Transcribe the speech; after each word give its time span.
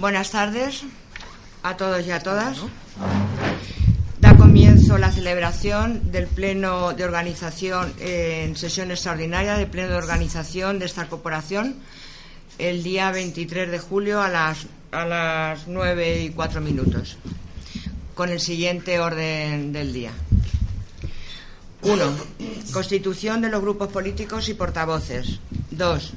Buenas 0.00 0.30
tardes 0.30 0.84
a 1.62 1.76
todos 1.76 2.06
y 2.06 2.10
a 2.10 2.20
todas. 2.20 2.56
Da 4.18 4.34
comienzo 4.34 4.96
la 4.96 5.12
celebración 5.12 6.10
del 6.10 6.26
Pleno 6.26 6.94
de 6.94 7.04
Organización 7.04 7.92
en 8.00 8.56
sesión 8.56 8.90
extraordinaria 8.90 9.56
del 9.56 9.66
Pleno 9.66 9.90
de 9.90 9.96
Organización 9.96 10.78
de 10.78 10.86
esta 10.86 11.06
corporación 11.06 11.76
el 12.56 12.82
día 12.82 13.10
23 13.10 13.70
de 13.70 13.78
julio 13.78 14.22
a 14.22 14.30
las, 14.30 14.68
a 14.90 15.04
las 15.04 15.68
9 15.68 16.22
y 16.22 16.30
4 16.30 16.62
minutos, 16.62 17.18
con 18.14 18.30
el 18.30 18.40
siguiente 18.40 19.00
orden 19.00 19.70
del 19.74 19.92
día. 19.92 20.12
1. 21.82 22.04
Constitución 22.72 23.42
de 23.42 23.50
los 23.50 23.60
grupos 23.60 23.88
políticos 23.88 24.48
y 24.48 24.54
portavoces. 24.54 25.40
2. 25.72 26.12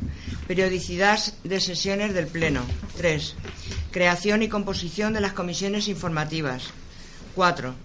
Periodicidad 0.47 1.19
de 1.43 1.59
sesiones 1.59 2.13
del 2.13 2.27
Pleno. 2.27 2.61
3. 2.95 3.35
Creación 3.93 4.41
y 4.41 4.49
composición 4.49 5.13
de 5.13 5.21
las 5.21 5.33
comisiones 5.33 5.87
informativas. 5.87 6.71
4. 7.35 7.75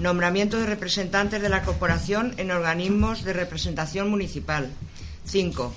Nombramiento 0.00 0.56
de 0.60 0.66
representantes 0.66 1.42
de 1.42 1.48
la 1.48 1.64
corporación 1.64 2.32
en 2.36 2.52
organismos 2.52 3.24
de 3.24 3.32
representación 3.32 4.08
municipal. 4.08 4.70
5. 5.24 5.74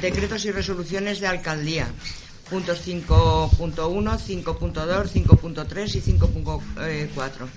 Decretos 0.00 0.46
y 0.46 0.50
resoluciones 0.50 1.20
de 1.20 1.26
alcaldía. 1.26 1.88
Puntos 2.48 2.88
5.1, 2.88 3.76
5.2, 3.76 5.12
5.3 5.12 5.94
y 5.94 6.00
5.4 6.00 7.48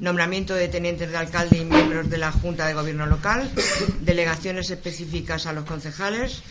nombramiento 0.00 0.54
de 0.54 0.68
tenientes 0.68 1.10
de 1.10 1.16
alcalde 1.16 1.58
y 1.58 1.64
miembros 1.64 2.10
de 2.10 2.18
la 2.18 2.32
Junta 2.32 2.66
de 2.66 2.74
Gobierno 2.74 3.06
local, 3.06 3.50
delegaciones 4.00 4.70
específicas 4.70 5.46
a 5.46 5.52
los 5.52 5.64
concejales, 5.64 6.42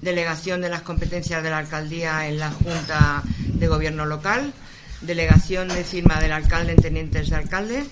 delegación 0.00 0.60
de 0.60 0.68
las 0.68 0.82
competencias 0.82 1.42
de 1.42 1.50
la 1.50 1.58
alcaldía 1.58 2.26
en 2.28 2.38
la 2.38 2.50
Junta 2.50 3.22
de 3.36 3.66
Gobierno 3.68 4.06
local, 4.06 4.52
delegación 5.00 5.68
de 5.68 5.84
firma 5.84 6.20
del 6.20 6.32
alcalde 6.32 6.72
en 6.72 6.82
tenientes 6.82 7.30
de 7.30 7.36
alcalde. 7.36 7.84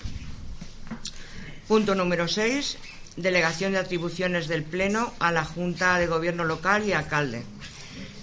Punto 1.67 1.95
número 1.95 2.27
6. 2.27 2.77
Delegación 3.15 3.73
de 3.73 3.79
atribuciones 3.79 4.47
del 4.47 4.63
Pleno 4.63 5.13
a 5.19 5.31
la 5.31 5.43
Junta 5.43 5.99
de 5.99 6.07
Gobierno 6.07 6.43
local 6.43 6.87
y 6.87 6.93
alcalde. 6.93 7.43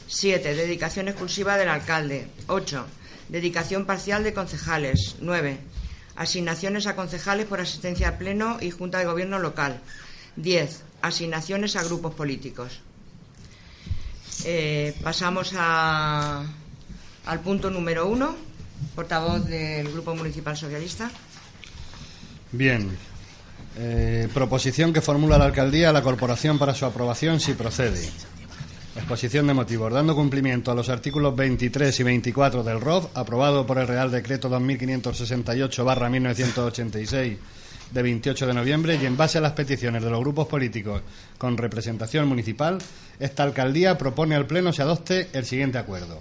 7. 0.08 0.54
Dedicación 0.54 1.08
exclusiva 1.08 1.56
del 1.56 1.68
alcalde. 1.68 2.28
8. 2.46 2.86
Dedicación 3.28 3.86
parcial 3.86 4.24
de 4.24 4.32
concejales. 4.32 5.16
9 5.20 5.58
Asignaciones 6.16 6.86
a 6.86 6.96
concejales 6.96 7.44
por 7.46 7.60
asistencia 7.60 8.08
a 8.08 8.18
pleno 8.18 8.56
y 8.60 8.70
Junta 8.70 8.98
de 8.98 9.04
Gobierno 9.04 9.38
local. 9.38 9.80
10. 10.36 10.82
Asignaciones 11.02 11.76
a 11.76 11.84
grupos 11.84 12.14
políticos. 12.14 12.80
Eh, 14.44 14.94
pasamos 15.02 15.52
al 15.54 17.40
punto 17.42 17.70
número 17.70 18.06
uno. 18.06 18.34
Portavoz 18.94 19.46
del 19.46 19.90
Grupo 19.92 20.14
Municipal 20.14 20.56
Socialista. 20.56 21.10
Bien. 22.52 22.96
Eh, 23.78 24.28
proposición 24.32 24.92
que 24.92 25.00
formula 25.00 25.36
la 25.38 25.44
alcaldía 25.46 25.90
a 25.90 25.92
la 25.92 26.02
corporación 26.02 26.58
para 26.58 26.74
su 26.74 26.86
aprobación 26.86 27.40
si 27.40 27.52
procede. 27.52 28.10
Exposición 29.06 29.46
de 29.46 29.54
motivos. 29.54 29.92
Dando 29.92 30.16
cumplimiento 30.16 30.72
a 30.72 30.74
los 30.74 30.88
artículos 30.88 31.36
23 31.36 32.00
y 32.00 32.02
24 32.02 32.64
del 32.64 32.80
ROV, 32.80 33.10
aprobado 33.14 33.64
por 33.64 33.78
el 33.78 33.86
Real 33.86 34.10
Decreto 34.10 34.50
2588-1986 34.50 37.36
de 37.92 38.02
28 38.02 38.46
de 38.48 38.52
noviembre, 38.52 38.98
y 39.00 39.06
en 39.06 39.16
base 39.16 39.38
a 39.38 39.40
las 39.40 39.52
peticiones 39.52 40.02
de 40.02 40.10
los 40.10 40.18
grupos 40.18 40.48
políticos 40.48 41.02
con 41.38 41.56
representación 41.56 42.26
municipal, 42.26 42.78
esta 43.20 43.44
alcaldía 43.44 43.96
propone 43.96 44.34
al 44.34 44.48
Pleno 44.48 44.72
se 44.72 44.82
adopte 44.82 45.28
el 45.34 45.44
siguiente 45.44 45.78
acuerdo. 45.78 46.20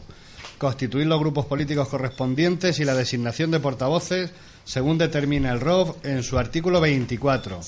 Constituir 0.60 1.08
los 1.08 1.20
grupos 1.20 1.48
políticos 1.48 1.88
correspondientes 1.88 2.80
y 2.80 2.86
la 2.86 2.94
designación 2.94 3.50
de 3.50 3.62
portavoces 3.62 4.30
según 4.64 5.00
determina 5.00 5.52
el 5.52 5.60
ROV 5.60 5.96
en 6.04 6.22
su 6.22 6.38
artículo 6.38 6.80
24 6.82 7.62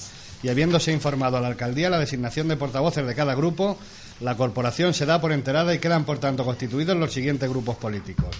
y 0.43 0.49
habiéndose 0.49 0.91
informado 0.91 1.37
a 1.37 1.41
la 1.41 1.47
alcaldía 1.47 1.89
la 1.89 1.99
designación 1.99 2.47
de 2.47 2.57
portavoces 2.57 3.05
de 3.05 3.15
cada 3.15 3.35
grupo, 3.35 3.77
la 4.19 4.35
corporación 4.35 4.93
se 4.93 5.05
da 5.05 5.21
por 5.21 5.31
enterada 5.31 5.73
y 5.73 5.79
quedan, 5.79 6.05
por 6.05 6.19
tanto, 6.19 6.45
constituidos 6.45 6.97
los 6.97 7.13
siguientes 7.13 7.49
grupos 7.49 7.77
políticos. 7.77 8.35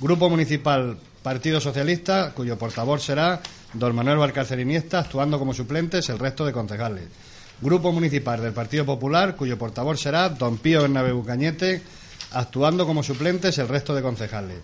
Grupo 0.00 0.28
Municipal 0.28 0.96
Partido 1.22 1.60
Socialista, 1.60 2.32
cuyo 2.34 2.58
portavoz 2.58 3.04
será 3.04 3.40
don 3.72 3.94
Manuel 3.94 4.18
Valcárcel 4.18 4.60
Iniesta, 4.60 4.98
actuando 4.98 5.38
como 5.38 5.54
suplentes 5.54 6.08
el 6.08 6.18
resto 6.18 6.44
de 6.44 6.52
concejales. 6.52 7.04
Grupo 7.60 7.92
Municipal 7.92 8.42
del 8.42 8.52
Partido 8.52 8.84
Popular, 8.84 9.36
cuyo 9.36 9.56
portavoz 9.56 10.00
será 10.00 10.28
don 10.28 10.58
Pío 10.58 10.82
Bernabé 10.82 11.12
Bucañete, 11.12 11.80
actuando 12.32 12.86
como 12.86 13.02
suplentes 13.04 13.56
el 13.58 13.68
resto 13.68 13.94
de 13.94 14.02
concejales. 14.02 14.58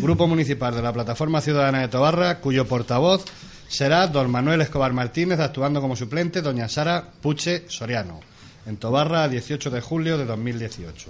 Grupo 0.00 0.26
Municipal 0.26 0.74
de 0.74 0.82
la 0.82 0.92
Plataforma 0.92 1.40
Ciudadana 1.40 1.80
de 1.80 1.88
Tobarra, 1.88 2.40
cuyo 2.40 2.66
portavoz 2.66 3.24
será 3.72 4.06
don 4.06 4.28
Manuel 4.30 4.60
Escobar 4.60 4.92
Martínez, 4.92 5.40
actuando 5.40 5.80
como 5.80 5.96
suplente 5.96 6.42
doña 6.42 6.68
Sara 6.68 7.08
Puche 7.22 7.64
Soriano, 7.68 8.20
en 8.66 8.76
Tobarra, 8.76 9.28
18 9.28 9.70
de 9.70 9.80
julio 9.80 10.18
de 10.18 10.26
2018. 10.26 11.08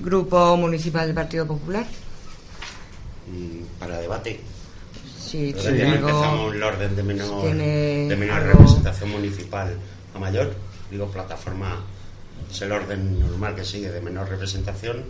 Grupo 0.00 0.56
Municipal 0.56 1.06
del 1.06 1.14
Partido 1.14 1.46
Popular. 1.46 1.84
Para 3.78 3.98
debate. 3.98 4.40
Sí, 5.18 5.52
tiene 5.58 5.82
algo, 5.92 6.08
empezamos 6.08 6.54
el 6.54 6.62
orden 6.62 6.96
de 6.96 7.02
menor, 7.02 7.42
tiene 7.42 7.66
de 8.08 8.16
menor 8.16 8.38
algo- 8.42 8.52
representación 8.58 9.10
municipal 9.10 9.74
a 10.14 10.18
mayor. 10.18 10.54
Digo, 10.90 11.06
plataforma 11.10 11.80
es 12.50 12.62
el 12.62 12.72
orden 12.72 13.18
normal 13.20 13.54
que 13.54 13.64
sigue 13.64 13.90
de 13.90 14.00
menor 14.00 14.28
representación. 14.28 15.04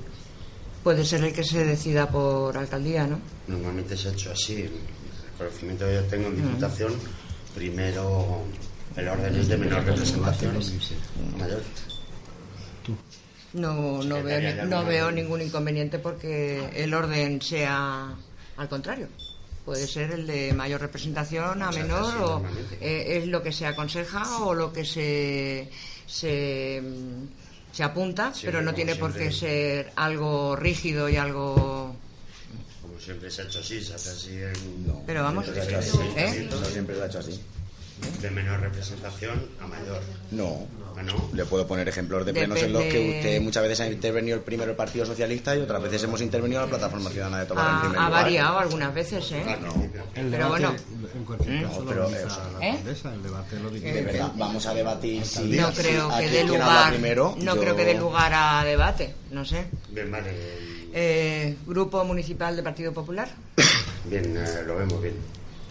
Puede 0.85 1.05
ser 1.05 1.25
el 1.25 1.33
que 1.33 1.43
se 1.43 1.65
decida 1.65 2.09
por 2.09 2.57
alcaldía, 2.57 3.07
¿no? 3.07 3.19
Normalmente 3.49 3.97
se 3.97 4.09
ha 4.09 4.13
hecho 4.13 4.31
así. 4.31 4.63
El 4.63 4.73
conocimiento 5.39 5.87
que 5.87 5.95
yo 5.95 6.03
tengo 6.05 6.29
en 6.29 6.37
Diputación, 6.37 6.93
primero 7.55 8.43
el 8.95 9.09
orden 9.09 9.35
es 9.35 9.49
de 9.49 9.57
menor 9.57 9.85
representación. 9.85 10.61
No, 13.55 14.03
no, 14.03 14.23
veo, 14.23 14.65
no 14.67 14.85
veo 14.85 15.11
ningún 15.11 15.41
inconveniente 15.41 15.99
porque 15.99 16.71
el 16.75 16.93
orden 16.93 17.41
sea 17.41 18.15
al 18.57 18.69
contrario. 18.69 19.09
Puede 19.65 19.87
ser 19.87 20.11
el 20.11 20.27
de 20.27 20.53
mayor 20.53 20.83
representación 20.83 21.63
a 21.63 21.71
menor 21.71 22.15
o 22.23 22.43
eh, 22.81 23.19
es 23.19 23.27
lo 23.27 23.43
que 23.43 23.53
se 23.53 23.65
aconseja 23.65 24.41
o 24.41 24.53
lo 24.53 24.73
que 24.73 24.85
se 24.85 25.71
se, 26.07 26.83
mm, 26.83 27.25
se 27.75 27.83
apunta, 27.83 28.33
Siempre, 28.33 28.53
pero 28.53 28.65
no 28.65 28.73
tiene 28.73 28.95
por 28.95 29.13
qué 29.13 29.33
siempre. 29.33 29.83
ser 29.85 29.93
algo 29.97 30.55
rígido 30.55 31.09
y 31.09 31.17
algo. 31.17 31.97
Como 32.81 33.01
siempre 33.01 33.29
se 33.31 33.43
ha 33.43 33.45
hecho 33.47 33.59
así, 33.59 33.83
se 33.83 33.95
hace 33.95 34.11
así 34.11 34.31
en. 34.31 34.93
Pero 35.05 35.25
vamos, 35.25 35.47
en 35.49 36.19
¿eh? 36.19 36.49
siempre 36.71 36.95
lo 36.97 37.03
ha 37.03 37.07
hecho 37.07 37.19
así. 37.19 37.41
De 38.21 38.31
menor 38.31 38.61
representación 38.61 39.49
a 39.61 39.67
mayor. 39.67 40.01
No. 40.31 40.67
Ah, 40.97 41.03
no. 41.03 41.29
Le 41.33 41.45
puedo 41.45 41.67
poner 41.67 41.89
ejemplos 41.89 42.25
de 42.25 42.33
plenos 42.33 42.63
en 42.63 42.73
los 42.73 42.83
que 42.85 43.17
usted 43.17 43.41
muchas 43.43 43.65
veces 43.65 43.81
ha 43.81 43.89
intervenido 43.89 44.37
el 44.37 44.43
primero 44.45 44.71
el 44.71 44.77
Partido 44.77 45.05
Socialista 45.05 45.57
y 45.57 45.61
otras 45.61 45.83
veces 45.83 46.05
hemos 46.05 46.21
intervenido 46.21 46.61
la 46.61 46.69
Plataforma 46.69 47.11
Ciudadana 47.11 47.41
de 47.41 47.47
Tobar 47.47 47.69
en 47.69 47.75
Ha, 47.77 47.81
primer 47.81 47.99
ha 47.99 48.05
lugar. 48.07 48.23
variado 48.23 48.59
algunas 48.61 48.95
veces, 48.95 49.33
¿eh? 49.33 49.43
Ah, 49.45 49.57
no. 49.61 49.75
El 50.15 50.31
Pero 50.31 50.49
bueno. 50.51 50.75
en 51.15 51.25
cualquier 51.25 51.63
No, 51.63 51.69
caso, 51.69 51.81
lo 51.83 51.89
pero, 51.91 52.07
organiza 52.07 52.29
eh, 52.37 52.53
la 52.61 52.67
¿eh? 52.67 52.71
alcaldesa, 52.71 53.15
el 53.15 53.23
debate 53.25 53.59
lo 53.61 53.71
De 53.71 54.03
verdad, 54.03 54.33
vamos 54.37 54.67
a 54.67 54.75
debatir 54.75 55.27
si 55.27 55.43
No 55.57 55.73
creo 55.73 56.17
que 56.17 56.29
dé 56.31 56.45
lugar, 56.45 56.93
primero. 56.93 57.35
no 57.41 57.55
Yo- 57.57 57.61
creo 57.61 57.77
que 57.77 57.85
dé 57.85 57.95
lugar 57.95 58.33
a 58.33 58.65
debate, 58.65 59.15
no 59.33 59.45
sé. 59.45 59.65
Bien, 59.91 60.11
vale. 60.13 60.31
Eh, 60.93 61.57
Grupo 61.67 62.05
Municipal 62.05 62.55
del 62.55 62.65
Partido 62.65 62.93
Popular. 62.93 63.29
Bien, 64.05 64.37
eh, 64.37 64.63
lo 64.65 64.77
vemos 64.77 65.03
bien. 65.03 65.17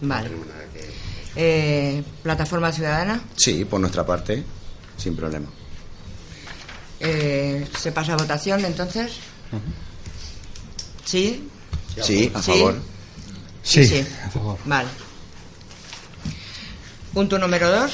Vale. 0.02 0.24
No 0.28 0.28
tenemos 0.36 0.48
nada 0.48 0.64
que- 0.74 1.13
Eh, 1.36 2.02
Plataforma 2.22 2.70
Ciudadana. 2.72 3.20
Sí, 3.36 3.64
por 3.64 3.80
nuestra 3.80 4.06
parte, 4.06 4.44
sin 4.96 5.16
problema. 5.16 5.48
Eh, 7.00 7.66
¿Se 7.78 7.92
pasa 7.92 8.12
a 8.14 8.16
votación 8.16 8.64
entonces? 8.64 9.12
¿Sí? 11.04 11.48
Sí, 12.02 12.30
a 12.34 12.42
Sí. 12.42 12.52
favor. 12.52 12.80
Sí, 13.62 14.06
a 14.24 14.30
favor. 14.30 14.58
Vale. 14.64 14.88
Punto 17.12 17.38
número 17.38 17.70
dos. 17.70 17.92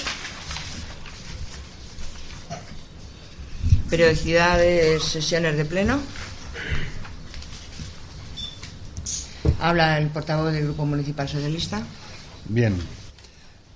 Periodicidad 3.89 4.59
de 4.59 5.01
sesiones 5.01 5.57
de 5.57 5.65
pleno. 5.65 5.99
Habla 9.61 9.99
el 9.99 10.09
portavoz 10.09 10.53
del 10.53 10.65
Grupo 10.65 10.87
Municipal 10.87 11.29
Socialista. 11.29 11.83
Bien. 12.47 12.81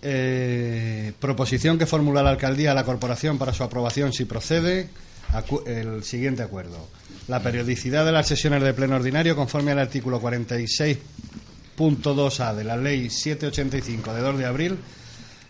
Eh, 0.07 1.15
proposición 1.19 1.79
que 1.79 1.87
formula 1.87 2.23
la 2.23 2.29
alcaldía 2.29 2.73
a 2.73 2.75
la 2.75 2.85
corporación 2.85 3.39
para 3.39 3.55
su 3.55 3.63
aprobación 3.63 4.13
si 4.13 4.27
procede. 4.27 4.91
El 5.67 6.05
siguiente 6.05 6.43
acuerdo. 6.43 6.91
La 7.27 7.41
periodicidad 7.41 8.05
de 8.05 8.13
las 8.13 8.29
sesiones 8.29 8.63
de 8.63 8.75
pleno 8.75 8.97
ordinario, 8.97 9.35
conforme 9.35 9.73
al 9.73 9.79
artículo 9.79 10.21
46.2a 10.21 12.55
de 12.55 12.65
la 12.65 12.77
Ley 12.77 13.09
785 13.09 14.13
de 14.13 14.21
2 14.21 14.39
de 14.39 14.45
abril, 14.45 14.77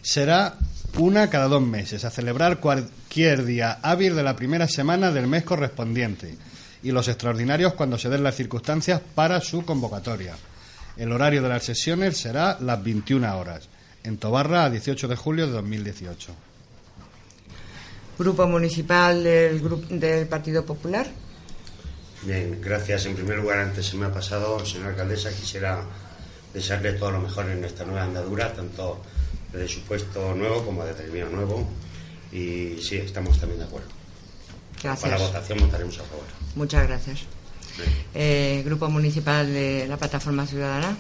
será 0.01 0.55
una 0.99 1.29
cada 1.29 1.49
dos 1.49 1.63
meses, 1.63 2.05
a 2.05 2.11
celebrar 2.11 2.61
cualquier 2.61 3.45
día 3.45 3.81
hábil 3.83 4.15
de 4.15 4.23
la 4.23 4.37
primera 4.37 4.69
semana 4.69 5.11
del 5.11 5.27
mes 5.27 5.43
correspondiente 5.43 6.39
y 6.85 6.93
los 6.93 7.09
extraordinarios 7.09 7.75
cuando 7.75 7.99
se 7.99 8.09
den 8.09 8.23
las 8.23 8.37
circunstancias 8.37 9.01
para 9.17 9.41
su 9.41 9.65
convocatoria. 9.65 10.37
El 10.97 11.11
horario 11.11 11.43
de 11.43 11.49
las 11.49 11.65
sesiones 11.65 12.19
será 12.19 12.57
las 12.61 12.85
21 12.85 13.37
horas, 13.37 13.69
en 14.05 14.19
Tobarra 14.19 14.65
a 14.65 14.71
18 14.71 15.09
de 15.09 15.17
julio 15.17 15.47
de 15.47 15.53
2018. 15.53 16.33
Grupo 18.19 18.47
Municipal 18.47 19.25
del, 19.25 19.61
del 19.99 20.29
Partido 20.29 20.65
Popular. 20.65 21.07
Bien, 22.23 22.61
gracias. 22.63 23.07
En 23.07 23.17
primer 23.17 23.39
lugar, 23.39 23.59
antes 23.59 23.87
se 23.87 23.97
me 23.97 24.07
ha 24.07 24.13
pasado, 24.13 24.65
señora 24.65 24.91
alcaldesa, 24.91 25.31
quisiera 25.31 25.83
desearle 26.53 26.93
todo 26.93 27.11
lo 27.11 27.21
mejor 27.21 27.51
en 27.51 27.65
esta 27.65 27.85
nueva 27.85 28.05
andadura, 28.05 28.53
tanto 28.53 29.03
de 29.53 29.67
su 29.67 29.81
puesto 29.83 30.35
nuevo 30.35 30.65
como 30.65 30.85
de 30.85 30.95
termino 30.95 31.29
nuevo. 31.31 31.67
Y 32.31 32.77
sí, 32.81 32.97
estamos 32.97 33.39
también 33.41 33.61
de 33.61 33.67
acuerdo. 33.67 33.89
Gracias. 34.83 35.03
Para 35.03 35.19
la 35.19 35.27
votación 35.27 35.59
votaremos 35.61 35.99
a 35.99 36.05
favor. 36.05 36.25
Muchas 36.55 36.87
gracias. 36.87 37.21
Eh, 38.15 38.63
Grupo 38.65 38.89
Municipal 38.89 39.53
de 39.53 39.87
la 39.89 39.97
Plataforma 39.97 40.47
Ciudadana. 40.47 40.97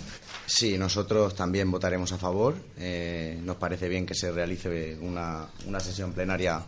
Sí, 0.46 0.76
nosotros 0.76 1.34
también 1.34 1.70
votaremos 1.70 2.12
a 2.12 2.18
favor. 2.18 2.54
Eh, 2.78 3.40
nos 3.42 3.56
parece 3.56 3.88
bien 3.88 4.04
que 4.04 4.14
se 4.14 4.30
realice 4.30 4.96
una, 5.00 5.46
una 5.66 5.80
sesión 5.80 6.12
plenaria 6.12 6.62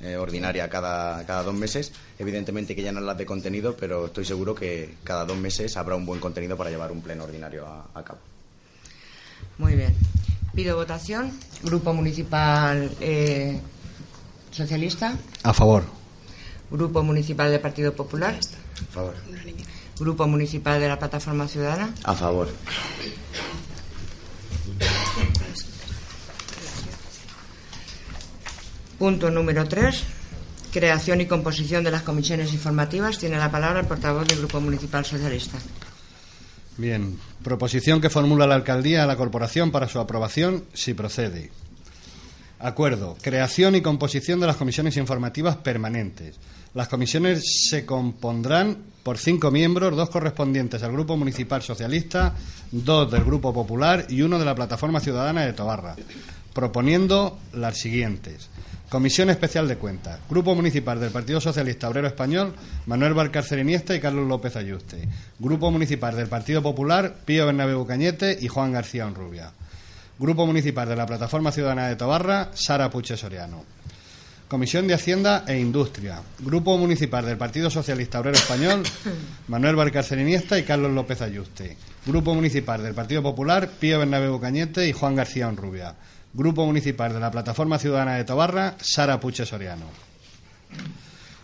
eh, 0.00 0.16
ordinaria 0.16 0.68
cada, 0.68 1.24
cada 1.26 1.42
dos 1.42 1.54
meses. 1.54 1.92
Evidentemente 2.18 2.76
que 2.76 2.82
ya 2.82 2.92
no 2.92 3.00
es 3.00 3.06
la 3.06 3.14
de 3.14 3.26
contenido, 3.26 3.76
pero 3.76 4.06
estoy 4.06 4.24
seguro 4.24 4.54
que 4.54 4.94
cada 5.02 5.24
dos 5.24 5.36
meses 5.36 5.76
habrá 5.76 5.96
un 5.96 6.06
buen 6.06 6.20
contenido 6.20 6.56
para 6.56 6.70
llevar 6.70 6.92
un 6.92 7.02
pleno 7.02 7.24
ordinario 7.24 7.66
a, 7.66 8.04
cabo. 8.04 8.20
Muy 9.58 9.74
bien. 9.74 9.94
Pido 10.54 10.76
votación. 10.76 11.32
Grupo 11.64 11.92
Municipal 11.92 12.90
eh, 13.00 13.60
Socialista. 14.52 15.16
A 15.42 15.52
favor. 15.52 15.82
Grupo 16.70 17.02
Municipal 17.02 17.50
del 17.50 17.60
Partido 17.60 17.92
Popular. 17.92 18.38
A 18.38 18.92
favor. 18.92 19.14
Grupo 19.98 20.26
Municipal 20.26 20.80
de 20.80 20.88
la 20.88 20.98
Plataforma 20.98 21.48
Ciudadana. 21.48 21.94
A 22.04 22.14
favor. 22.14 22.48
Punto 28.98 29.30
número 29.30 29.66
3. 29.66 30.02
Creación 30.72 31.20
y 31.20 31.26
composición 31.26 31.84
de 31.84 31.90
las 31.90 32.02
comisiones 32.02 32.52
informativas. 32.52 33.18
Tiene 33.18 33.38
la 33.38 33.50
palabra 33.50 33.80
el 33.80 33.86
portavoz 33.86 34.26
del 34.26 34.38
Grupo 34.38 34.60
Municipal 34.60 35.04
Socialista. 35.04 35.58
Bien. 36.76 37.18
Proposición 37.42 38.00
que 38.00 38.10
formula 38.10 38.46
la 38.46 38.54
alcaldía 38.54 39.04
a 39.04 39.06
la 39.06 39.16
corporación 39.16 39.70
para 39.70 39.88
su 39.88 39.98
aprobación, 39.98 40.64
si 40.74 40.94
procede. 40.94 41.50
Acuerdo. 42.60 43.16
Creación 43.22 43.76
y 43.76 43.82
composición 43.82 44.40
de 44.40 44.46
las 44.46 44.56
comisiones 44.56 44.96
informativas 44.96 45.56
permanentes. 45.56 46.36
Las 46.74 46.88
comisiones 46.88 47.68
se 47.68 47.86
compondrán 47.86 48.78
por 49.02 49.16
cinco 49.16 49.50
miembros, 49.50 49.96
dos 49.96 50.10
correspondientes 50.10 50.82
al 50.82 50.92
Grupo 50.92 51.16
Municipal 51.16 51.62
Socialista, 51.62 52.34
dos 52.70 53.10
del 53.10 53.24
Grupo 53.24 53.54
Popular 53.54 54.06
y 54.08 54.22
uno 54.22 54.38
de 54.38 54.44
la 54.44 54.54
Plataforma 54.54 55.00
Ciudadana 55.00 55.46
de 55.46 55.52
Tobarra, 55.52 55.96
proponiendo 56.52 57.38
las 57.52 57.78
siguientes. 57.78 58.50
Comisión 58.88 59.30
Especial 59.30 59.68
de 59.68 59.76
Cuentas. 59.76 60.18
Grupo 60.28 60.54
Municipal 60.54 60.98
del 60.98 61.10
Partido 61.10 61.40
Socialista 61.40 61.88
Obrero 61.88 62.08
Español, 62.08 62.54
Manuel 62.86 63.14
Valcárcel 63.14 63.60
Iniesta 63.60 63.94
y 63.94 64.00
Carlos 64.00 64.26
López 64.26 64.56
Ayuste. 64.56 65.08
Grupo 65.38 65.70
Municipal 65.70 66.16
del 66.16 66.28
Partido 66.28 66.62
Popular, 66.62 67.16
Pío 67.24 67.46
Bernabé 67.46 67.74
Cañete 67.86 68.36
y 68.40 68.48
Juan 68.48 68.72
García 68.72 69.06
Onrubia. 69.06 69.52
Grupo 70.18 70.46
Municipal 70.46 70.88
de 70.88 70.96
la 70.96 71.06
Plataforma 71.06 71.52
Ciudadana 71.52 71.86
de 71.86 71.94
Tobarra, 71.94 72.50
Sara 72.52 72.90
Puche 72.90 73.16
Soriano. 73.16 73.64
Comisión 74.48 74.88
de 74.88 74.94
Hacienda 74.94 75.44
e 75.46 75.60
Industria. 75.60 76.20
Grupo 76.40 76.76
Municipal 76.76 77.24
del 77.24 77.36
Partido 77.36 77.70
Socialista 77.70 78.18
Obrero 78.18 78.36
Español, 78.36 78.82
Manuel 79.48 79.76
Valcárcel 79.76 80.20
Iniesta 80.20 80.58
y 80.58 80.64
Carlos 80.64 80.90
López 80.90 81.22
Ayuste. 81.22 81.76
Grupo 82.04 82.34
Municipal 82.34 82.82
del 82.82 82.94
Partido 82.94 83.22
Popular, 83.22 83.70
Pío 83.78 84.00
Bernabé 84.00 84.28
Cañete 84.40 84.88
y 84.88 84.92
Juan 84.92 85.14
García 85.14 85.46
Onrubia. 85.46 85.94
Grupo 86.32 86.66
Municipal 86.66 87.12
de 87.12 87.20
la 87.20 87.30
Plataforma 87.30 87.78
Ciudadana 87.78 88.16
de 88.16 88.24
Tobarra, 88.24 88.74
Sara 88.80 89.20
Puche 89.20 89.46
Soriano. 89.46 89.86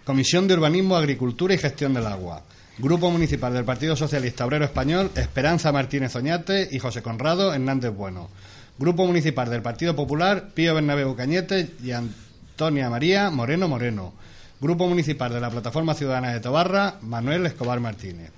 Comisión 0.04 0.48
de 0.48 0.54
Urbanismo, 0.54 0.96
Agricultura 0.96 1.54
y 1.54 1.58
Gestión 1.58 1.94
del 1.94 2.08
Agua. 2.08 2.42
Grupo 2.78 3.08
Municipal 3.08 3.54
del 3.54 3.64
Partido 3.64 3.94
Socialista 3.94 4.44
Obrero 4.44 4.64
Español, 4.64 5.12
Esperanza 5.14 5.70
Martínez 5.70 6.16
Oñate 6.16 6.68
y 6.72 6.80
José 6.80 7.02
Conrado 7.02 7.54
Hernández 7.54 7.94
Bueno. 7.94 8.30
Grupo 8.76 9.06
Municipal 9.06 9.48
del 9.48 9.62
Partido 9.62 9.94
Popular, 9.94 10.48
Pío 10.52 10.74
Bernabé 10.74 11.06
Cañete 11.14 11.70
y 11.82 11.92
Antonia 11.92 12.90
María 12.90 13.30
Moreno 13.30 13.68
Moreno. 13.68 14.12
Grupo 14.60 14.88
Municipal 14.88 15.32
de 15.32 15.40
la 15.40 15.50
Plataforma 15.50 15.94
Ciudadana 15.94 16.32
de 16.32 16.40
Tobarra, 16.40 16.96
Manuel 17.02 17.46
Escobar 17.46 17.78
Martínez. 17.78 18.30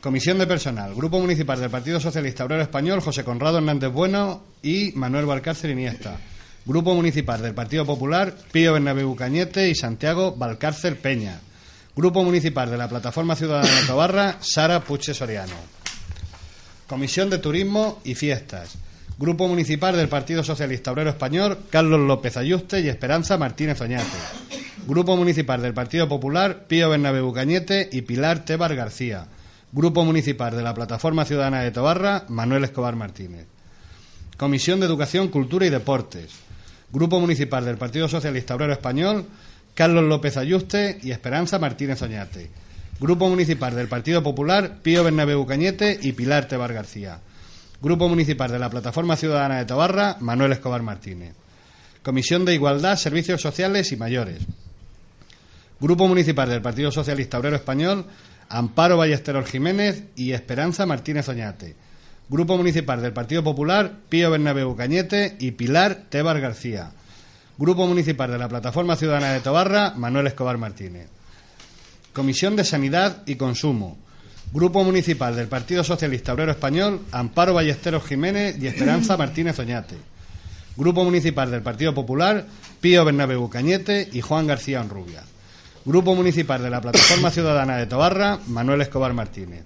Comisión 0.00 0.38
de 0.38 0.48
Personal. 0.48 0.96
Grupo 0.96 1.20
Municipal 1.20 1.60
del 1.60 1.70
Partido 1.70 2.00
Socialista 2.00 2.44
Obrero 2.44 2.62
Español, 2.62 3.00
José 3.00 3.22
Conrado 3.22 3.58
Hernández 3.58 3.92
Bueno 3.92 4.42
y 4.62 4.90
Manuel 4.96 5.26
Valcárcel 5.26 5.70
Iniesta. 5.70 6.16
Grupo 6.64 6.92
Municipal 6.94 7.40
del 7.40 7.54
Partido 7.54 7.86
Popular, 7.86 8.34
Pío 8.50 8.72
Bernabé 8.72 9.04
Cañete 9.16 9.68
y 9.68 9.76
Santiago 9.76 10.34
Valcárcel 10.34 10.96
Peña. 10.96 11.38
Grupo 11.94 12.24
Municipal 12.24 12.68
de 12.68 12.78
la 12.78 12.88
Plataforma 12.88 13.36
Ciudadana 13.36 13.72
de 13.80 13.86
Tobarra, 13.86 14.36
Sara 14.40 14.80
Puche 14.80 15.14
Soriano. 15.14 15.54
Comisión 16.88 17.30
de 17.30 17.38
Turismo 17.38 18.00
y 18.04 18.16
Fiestas. 18.16 18.76
Grupo 19.18 19.48
Municipal 19.48 19.96
del 19.96 20.08
Partido 20.08 20.44
Socialista 20.44 20.92
Obrero 20.92 21.10
Español, 21.10 21.58
Carlos 21.70 21.98
López 21.98 22.36
Ayuste 22.36 22.82
y 22.82 22.88
Esperanza 22.88 23.36
Martínez 23.36 23.80
Oñate. 23.80 24.06
Grupo 24.86 25.16
Municipal 25.16 25.60
del 25.60 25.74
Partido 25.74 26.08
Popular, 26.08 26.66
Pío 26.68 26.88
Bernabé 26.88 27.20
Cañete 27.34 27.88
y 27.90 28.02
Pilar 28.02 28.44
Tebar 28.44 28.76
García. 28.76 29.26
Grupo 29.72 30.04
Municipal 30.04 30.54
de 30.54 30.62
la 30.62 30.72
Plataforma 30.72 31.24
Ciudadana 31.24 31.62
de 31.62 31.72
Tobarra, 31.72 32.26
Manuel 32.28 32.62
Escobar 32.62 32.94
Martínez. 32.94 33.48
Comisión 34.36 34.78
de 34.78 34.86
Educación, 34.86 35.26
Cultura 35.26 35.66
y 35.66 35.70
Deportes. 35.70 36.30
Grupo 36.92 37.18
Municipal 37.18 37.64
del 37.64 37.76
Partido 37.76 38.08
Socialista 38.08 38.54
Obrero 38.54 38.72
Español, 38.72 39.26
Carlos 39.74 40.04
López 40.04 40.36
Ayuste 40.36 41.00
y 41.02 41.10
Esperanza 41.10 41.58
Martínez 41.58 42.00
Oñate. 42.02 42.50
Grupo 43.00 43.28
Municipal 43.28 43.74
del 43.74 43.88
Partido 43.88 44.22
Popular, 44.22 44.76
Pío 44.80 45.02
Bernabé 45.02 45.34
Cañete 45.44 45.98
y 46.00 46.12
Pilar 46.12 46.46
Tebar 46.46 46.72
García. 46.72 47.18
Grupo 47.80 48.08
Municipal 48.08 48.50
de 48.50 48.58
la 48.58 48.70
Plataforma 48.70 49.16
Ciudadana 49.16 49.58
de 49.58 49.64
Tobarra, 49.64 50.16
Manuel 50.18 50.50
Escobar 50.50 50.82
Martínez. 50.82 51.34
Comisión 52.02 52.44
de 52.44 52.54
Igualdad, 52.54 52.96
Servicios 52.96 53.40
Sociales 53.40 53.92
y 53.92 53.96
Mayores. 53.96 54.40
Grupo 55.78 56.08
Municipal 56.08 56.48
del 56.48 56.60
Partido 56.60 56.90
Socialista 56.90 57.38
Obrero 57.38 57.54
Español, 57.54 58.04
Amparo 58.48 58.96
Ballesteros 58.96 59.48
Jiménez 59.48 60.02
y 60.16 60.32
Esperanza 60.32 60.86
Martínez 60.86 61.28
Oñate. 61.28 61.76
Grupo 62.28 62.56
Municipal 62.56 63.00
del 63.00 63.12
Partido 63.12 63.44
Popular, 63.44 63.92
Pío 64.08 64.32
Bernabéu 64.32 64.74
Cañete 64.74 65.36
y 65.38 65.52
Pilar 65.52 66.06
Tebar 66.08 66.40
García. 66.40 66.90
Grupo 67.58 67.86
Municipal 67.86 68.28
de 68.28 68.38
la 68.38 68.48
Plataforma 68.48 68.96
Ciudadana 68.96 69.32
de 69.32 69.40
Tobarra, 69.40 69.94
Manuel 69.94 70.26
Escobar 70.26 70.58
Martínez. 70.58 71.08
Comisión 72.12 72.56
de 72.56 72.64
Sanidad 72.64 73.22
y 73.24 73.36
Consumo. 73.36 73.98
Grupo 74.52 74.82
Municipal 74.82 75.36
del 75.36 75.46
Partido 75.46 75.84
Socialista 75.84 76.32
Obrero 76.32 76.52
Español, 76.52 77.02
Amparo 77.12 77.52
Ballesteros 77.52 78.04
Jiménez 78.04 78.56
y 78.58 78.66
Esperanza 78.66 79.16
Martínez 79.18 79.58
Oñate. 79.58 79.96
Grupo 80.76 81.04
Municipal 81.04 81.50
del 81.50 81.60
Partido 81.60 81.92
Popular, 81.92 82.46
Pío 82.80 83.04
Bernabéu 83.04 83.48
Cañete 83.50 84.08
y 84.10 84.22
Juan 84.22 84.46
García 84.46 84.80
Onrubia. 84.80 85.22
Grupo 85.84 86.14
Municipal 86.14 86.62
de 86.62 86.70
la 86.70 86.80
Plataforma 86.80 87.30
Ciudadana 87.32 87.76
de 87.76 87.86
Tobarra, 87.86 88.38
Manuel 88.46 88.80
Escobar 88.80 89.12
Martínez. 89.12 89.64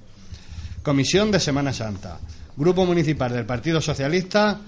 Comisión 0.83 1.31
de 1.31 1.39
Semana 1.39 1.73
Santa. 1.73 2.19
Grupo 2.57 2.85
Municipal 2.85 3.33
del 3.33 3.47
Partido 3.47 3.81
Socialista, 3.81 4.61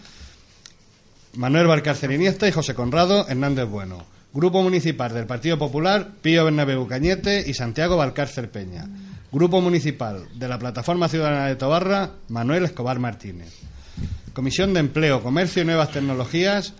Manuel 1.34 1.66
Valcárcel 1.66 2.12
Iniesta 2.12 2.46
y 2.46 2.52
José 2.52 2.74
Conrado 2.74 3.26
Hernández 3.28 3.68
Bueno. 3.68 4.06
Grupo 4.32 4.62
Municipal 4.62 5.12
del 5.12 5.26
Partido 5.26 5.58
Popular, 5.58 6.08
Pío 6.22 6.44
Bernabéu 6.44 6.86
Cañete 6.86 7.42
y 7.48 7.54
Santiago 7.54 7.96
Valcárcel 7.96 8.48
Peña. 8.48 8.86
Grupo 9.34 9.60
Municipal 9.60 10.28
de 10.32 10.46
la 10.46 10.60
Plataforma 10.60 11.08
Ciudadana 11.08 11.48
de 11.48 11.56
Tobarra, 11.56 12.08
Manuel 12.28 12.66
Escobar 12.66 13.00
Martínez. 13.00 13.52
Comisión 14.32 14.72
de 14.72 14.78
Empleo, 14.78 15.24
Comercio 15.24 15.60
y 15.60 15.64
Nuevas 15.64 15.90
Tecnologías, 15.90 16.72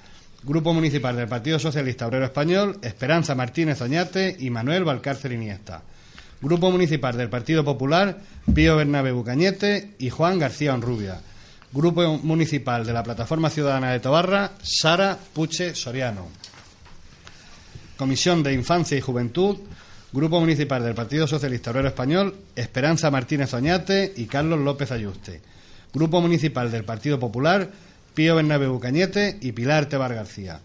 Grupo 0.44 0.72
Municipal 0.72 1.16
del 1.16 1.26
Partido 1.26 1.58
Socialista 1.58 2.06
Obrero 2.06 2.26
Español, 2.26 2.78
Esperanza 2.80 3.34
Martínez 3.34 3.80
Oñate 3.80 4.36
y 4.38 4.50
Manuel 4.50 4.84
Valcárcel 4.84 5.32
Iniesta. 5.32 5.82
Grupo 6.40 6.70
Municipal 6.70 7.16
del 7.16 7.28
Partido 7.28 7.64
Popular, 7.64 8.20
Pío 8.54 8.76
Bernabé 8.76 9.10
Bucañete 9.10 9.96
y 9.98 10.10
Juan 10.10 10.38
García 10.38 10.74
Onrubia. 10.74 11.20
Grupo 11.72 12.18
Municipal 12.18 12.86
de 12.86 12.92
la 12.92 13.02
Plataforma 13.02 13.50
Ciudadana 13.50 13.90
de 13.90 13.98
Tobarra, 13.98 14.52
Sara 14.62 15.18
Puche 15.32 15.74
Soriano. 15.74 16.28
Comisión 17.96 18.44
de 18.44 18.52
Infancia 18.52 18.96
y 18.96 19.00
Juventud, 19.00 19.56
Grupo 20.14 20.38
Municipal 20.38 20.80
del 20.84 20.94
Partido 20.94 21.26
Socialista 21.26 21.72
Obrero 21.72 21.88
Español, 21.88 22.36
Esperanza 22.54 23.10
Martínez 23.10 23.52
Oñate 23.52 24.12
y 24.16 24.26
Carlos 24.26 24.60
López 24.60 24.92
Ayuste. 24.92 25.40
Grupo 25.92 26.20
Municipal 26.20 26.70
del 26.70 26.84
Partido 26.84 27.18
Popular, 27.18 27.68
Pío 28.14 28.36
Bernabé 28.36 28.68
Bucañete 28.68 29.38
y 29.40 29.50
Pilar 29.50 29.86
Tebar 29.86 30.14
García. 30.14 30.60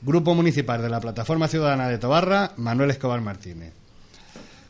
Grupo 0.00 0.34
Municipal 0.34 0.80
de 0.80 0.88
la 0.88 1.00
Plataforma 1.00 1.48
Ciudadana 1.48 1.86
de 1.90 1.98
Tobarra, 1.98 2.52
Manuel 2.56 2.92
Escobar 2.92 3.20
Martínez. 3.20 3.74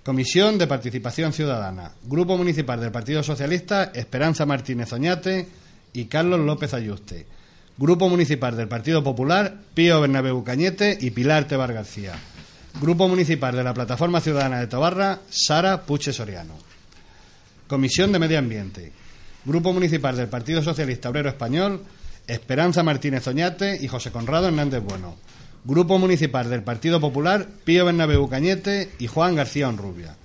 Comisión 0.03 0.59
de 0.59 0.67
Participación 0.67 1.33
Ciudadana. 1.33 1.93
Grupo 2.03 2.37
Municipal 2.37 2.81
del 2.81 2.91
Partido 2.91 3.23
Socialista, 3.23 3.93
Esperanza 3.95 4.45
Martínez 4.47 4.93
Oñate 4.93 5.47
y 5.93 6.07
Carlos 6.07 6.41
López 6.41 6.75
Ayuste. 6.75 7.25
Grupo 7.79 8.09
Municipal 8.09 8.57
del 8.57 8.67
Partido 8.67 9.05
Popular, 9.05 9.55
Pío 9.75 10.01
Bernabéu 10.01 10.43
Cañete 10.43 10.99
y 11.01 11.13
Pilar 11.13 11.45
Tebar 11.45 11.73
García. 11.73 12.15
Grupo 12.81 13.07
Municipal 13.07 13.55
de 13.55 13.63
la 13.63 13.73
Plataforma 13.73 14.21
Ciudadana 14.21 14.59
de 14.59 14.67
Tobarra, 14.67 15.21
Sara 15.31 15.83
Puche 15.83 16.13
Soriano. 16.13 16.55
Comisión 17.69 18.11
de 18.11 18.19
Medio 18.19 18.39
Ambiente. 18.39 18.93
Grupo 19.45 19.73
Municipal 19.73 20.17
del 20.17 20.29
Partido 20.29 20.61
Socialista 20.61 21.09
Obrero 21.09 21.29
Español, 21.29 21.83
Esperanza 22.27 22.83
Martínez 22.83 23.27
Oñate 23.29 23.79
y 23.81 23.87
José 23.87 24.11
Conrado 24.11 24.49
Hernández 24.49 24.83
Bueno. 24.83 25.15
Grupo 25.65 25.99
Municipal 25.99 26.51
del 26.51 26.65
Partido 26.65 27.01
Popular, 27.01 27.47
Pío 27.65 27.85
Bernabéu 27.85 28.29
Cañete 28.29 28.91
y 28.99 29.07
Juan 29.07 29.37
García 29.37 29.69
Onrubia. 29.69 30.17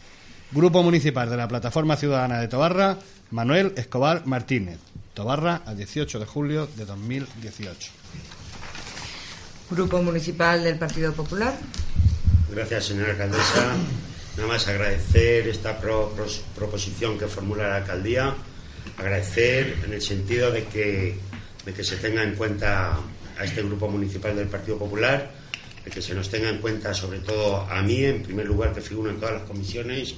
Grupo 0.51 0.82
Municipal 0.82 1.29
de 1.29 1.38
la 1.38 1.48
Plataforma 1.48 1.98
Ciudadana 1.98 2.41
de 2.41 2.48
Tobarra, 2.48 2.98
Manuel 3.29 3.74
Escobar 3.77 4.25
Martínez. 4.25 4.79
Tobarra, 5.13 5.62
a 5.65 5.75
18 5.75 6.18
de 6.20 6.25
julio 6.25 6.68
de 6.75 6.86
2018. 6.86 7.91
Grupo 9.70 10.01
Municipal 10.01 10.63
del 10.63 10.79
Partido 10.79 11.13
Popular. 11.13 11.53
Gracias, 12.51 12.86
señora 12.86 13.12
alcaldesa. 13.12 13.75
Nada 14.36 14.48
más 14.48 14.68
agradecer 14.68 15.48
esta 15.48 15.79
proposición 15.79 17.20
que 17.20 17.27
formula 17.27 17.68
la 17.68 17.75
alcaldía. 17.77 18.34
Agradecer 18.98 19.77
en 19.86 19.94
el 19.94 20.01
sentido 20.01 20.50
de 20.50 20.63
que, 20.65 21.15
de 21.63 21.74
que 21.74 21.84
se 21.84 21.98
tenga 21.98 22.24
en 22.24 22.34
cuenta 22.34 22.98
a 23.38 23.44
este 23.44 23.62
grupo 23.62 23.88
municipal 23.88 24.36
del 24.36 24.48
Partido 24.48 24.79
Popular, 24.79 25.29
de 25.86 25.91
que 25.91 26.01
se 26.01 26.15
nos 26.15 26.29
tenga 26.29 26.50
en 26.50 26.58
cuenta 26.58 26.91
sobre 26.96 27.20
todo 27.20 27.62
a 27.70 27.84
mí, 27.84 28.03
en 28.03 28.24
primer 28.24 28.48
lugar, 28.48 28.74
que 28.74 28.82
figuro 28.82 29.12
en 29.12 29.20
todas 29.20 29.36
las 29.36 29.44
comisiones, 29.44 30.15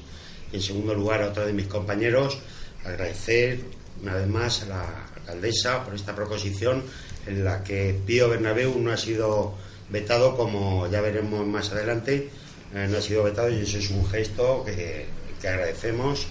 y 0.52 0.56
en 0.56 0.62
segundo 0.62 0.94
lugar 0.94 1.22
a 1.24 1.28
otro 1.28 1.46
de 1.46 1.52
mis 1.52 1.68
compañeros. 1.68 2.40
Agradecer 2.86 3.60
una 4.02 4.16
vez 4.16 4.28
más 4.28 4.64
a 4.64 4.66
la 4.68 5.06
alcaldesa 5.18 5.84
por 5.84 5.96
esta 5.96 6.16
proposición 6.16 6.82
en 7.28 7.44
la 7.44 7.62
que 7.62 8.00
Pío 8.06 8.30
Bernabéu 8.30 8.80
no 8.80 8.92
ha 8.92 8.98
sido 8.98 9.54
vetado, 9.92 10.36
como 10.36 10.88
ya 10.90 11.02
veremos 11.02 11.46
más 11.46 11.72
adelante, 11.72 12.30
eh, 12.74 12.88
no 12.90 12.98
ha 12.98 13.02
sido 13.02 13.24
vetado 13.24 13.50
y 13.50 13.62
eso 13.62 13.78
es 13.78 13.90
un 13.90 14.08
gesto 14.08 14.64
que, 14.66 15.06
agradecemos 15.44 16.28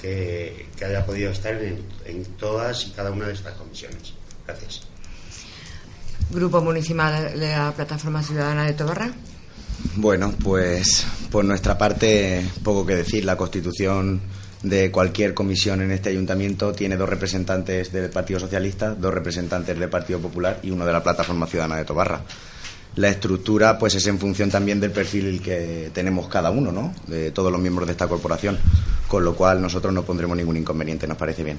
que, 0.00 0.66
haya 0.84 1.04
podido 1.04 1.30
estar 1.30 1.54
en, 1.54 1.84
en, 2.04 2.24
todas 2.36 2.86
y 2.86 2.90
cada 2.90 3.10
una 3.10 3.26
de 3.26 3.34
estas 3.34 3.54
comisiones. 3.54 4.14
Gracias. 4.46 4.82
Grupo 6.30 6.60
Municipal 6.60 7.38
de 7.38 7.48
la 7.48 7.72
Plataforma 7.72 8.22
Ciudadana 8.22 8.64
de 8.64 8.72
Tobarra. 8.72 9.12
Bueno, 9.96 10.32
pues 10.42 11.06
por 11.30 11.44
nuestra 11.44 11.76
parte, 11.76 12.44
poco 12.62 12.86
que 12.86 12.96
decir. 12.96 13.24
La 13.24 13.36
Constitución 13.36 14.20
de 14.62 14.90
cualquier 14.90 15.34
comisión 15.34 15.82
en 15.82 15.90
este 15.90 16.10
ayuntamiento 16.10 16.72
tiene 16.72 16.96
dos 16.96 17.08
representantes 17.08 17.92
del 17.92 18.10
Partido 18.10 18.38
Socialista, 18.40 18.94
dos 18.94 19.12
representantes 19.12 19.78
del 19.78 19.90
Partido 19.90 20.20
Popular 20.20 20.60
y 20.62 20.70
uno 20.70 20.86
de 20.86 20.92
la 20.92 21.02
Plataforma 21.02 21.46
Ciudadana 21.46 21.76
de 21.76 21.84
Tobarra. 21.84 22.22
La 22.96 23.08
estructura 23.08 23.78
pues 23.78 23.94
es 23.94 24.06
en 24.06 24.18
función 24.18 24.50
también 24.50 24.78
del 24.78 24.90
perfil 24.90 25.40
que 25.40 25.90
tenemos 25.94 26.28
cada 26.28 26.50
uno, 26.50 26.72
¿no? 26.72 26.94
De 27.06 27.30
todos 27.30 27.50
los 27.50 27.60
miembros 27.60 27.86
de 27.86 27.92
esta 27.92 28.06
corporación, 28.06 28.58
con 29.08 29.24
lo 29.24 29.34
cual 29.34 29.62
nosotros 29.62 29.94
no 29.94 30.02
pondremos 30.02 30.36
ningún 30.36 30.58
inconveniente, 30.58 31.06
nos 31.06 31.16
parece 31.16 31.42
bien. 31.42 31.58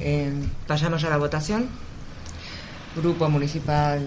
Eh, 0.00 0.32
pasamos 0.66 1.02
a 1.04 1.10
la 1.10 1.16
votación. 1.16 1.68
Grupo 2.96 3.28
Municipal 3.28 4.06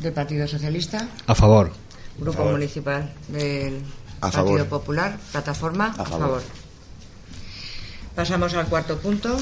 del 0.00 0.12
Partido 0.12 0.48
Socialista. 0.48 1.06
A 1.26 1.34
favor. 1.34 1.70
Grupo 2.18 2.44
Municipal 2.44 3.12
del 3.28 3.82
Partido 4.20 4.66
Popular, 4.66 5.18
plataforma, 5.30 5.94
a, 5.96 6.04
favor. 6.04 6.42
Pasamos 8.18 8.52
al 8.54 8.66
cuarto 8.66 8.98
punto. 8.98 9.38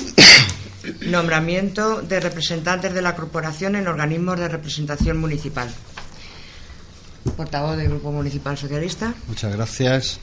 Nombramiento 1.06 2.02
de 2.02 2.20
representantes 2.20 2.92
de 2.92 3.00
la 3.00 3.16
corporación 3.16 3.74
en 3.74 3.88
organismos 3.88 4.38
de 4.38 4.48
representación 4.48 5.16
municipal. 5.16 5.70
Portavoz 7.38 7.78
del 7.78 7.88
Grupo 7.88 8.12
Municipal 8.12 8.58
Socialista. 8.58 9.14
Muchas 9.28 9.56
gracias. 9.56 10.20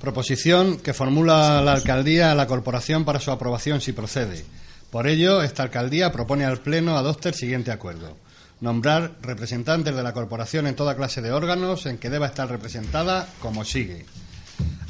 Proposición 0.00 0.78
que 0.78 0.92
formula 0.92 1.62
la 1.62 1.74
alcaldía 1.74 2.32
a 2.32 2.34
la 2.34 2.48
corporación 2.48 3.04
para 3.04 3.20
su 3.20 3.30
aprobación 3.30 3.80
si 3.80 3.92
procede. 3.92 4.44
Por 4.90 5.06
ello, 5.06 5.40
esta 5.40 5.62
alcaldía 5.62 6.10
propone 6.10 6.44
al 6.44 6.58
Pleno 6.58 6.96
adopte 6.96 7.28
el 7.28 7.36
siguiente 7.36 7.70
acuerdo 7.70 8.16
nombrar 8.60 9.12
representantes 9.22 9.94
de 9.94 10.02
la 10.02 10.12
corporación 10.12 10.66
en 10.66 10.74
toda 10.74 10.96
clase 10.96 11.22
de 11.22 11.30
órganos 11.30 11.86
en 11.86 11.98
que 11.98 12.10
deba 12.10 12.26
estar 12.26 12.48
representada 12.48 13.28
como 13.40 13.64
sigue. 13.64 14.04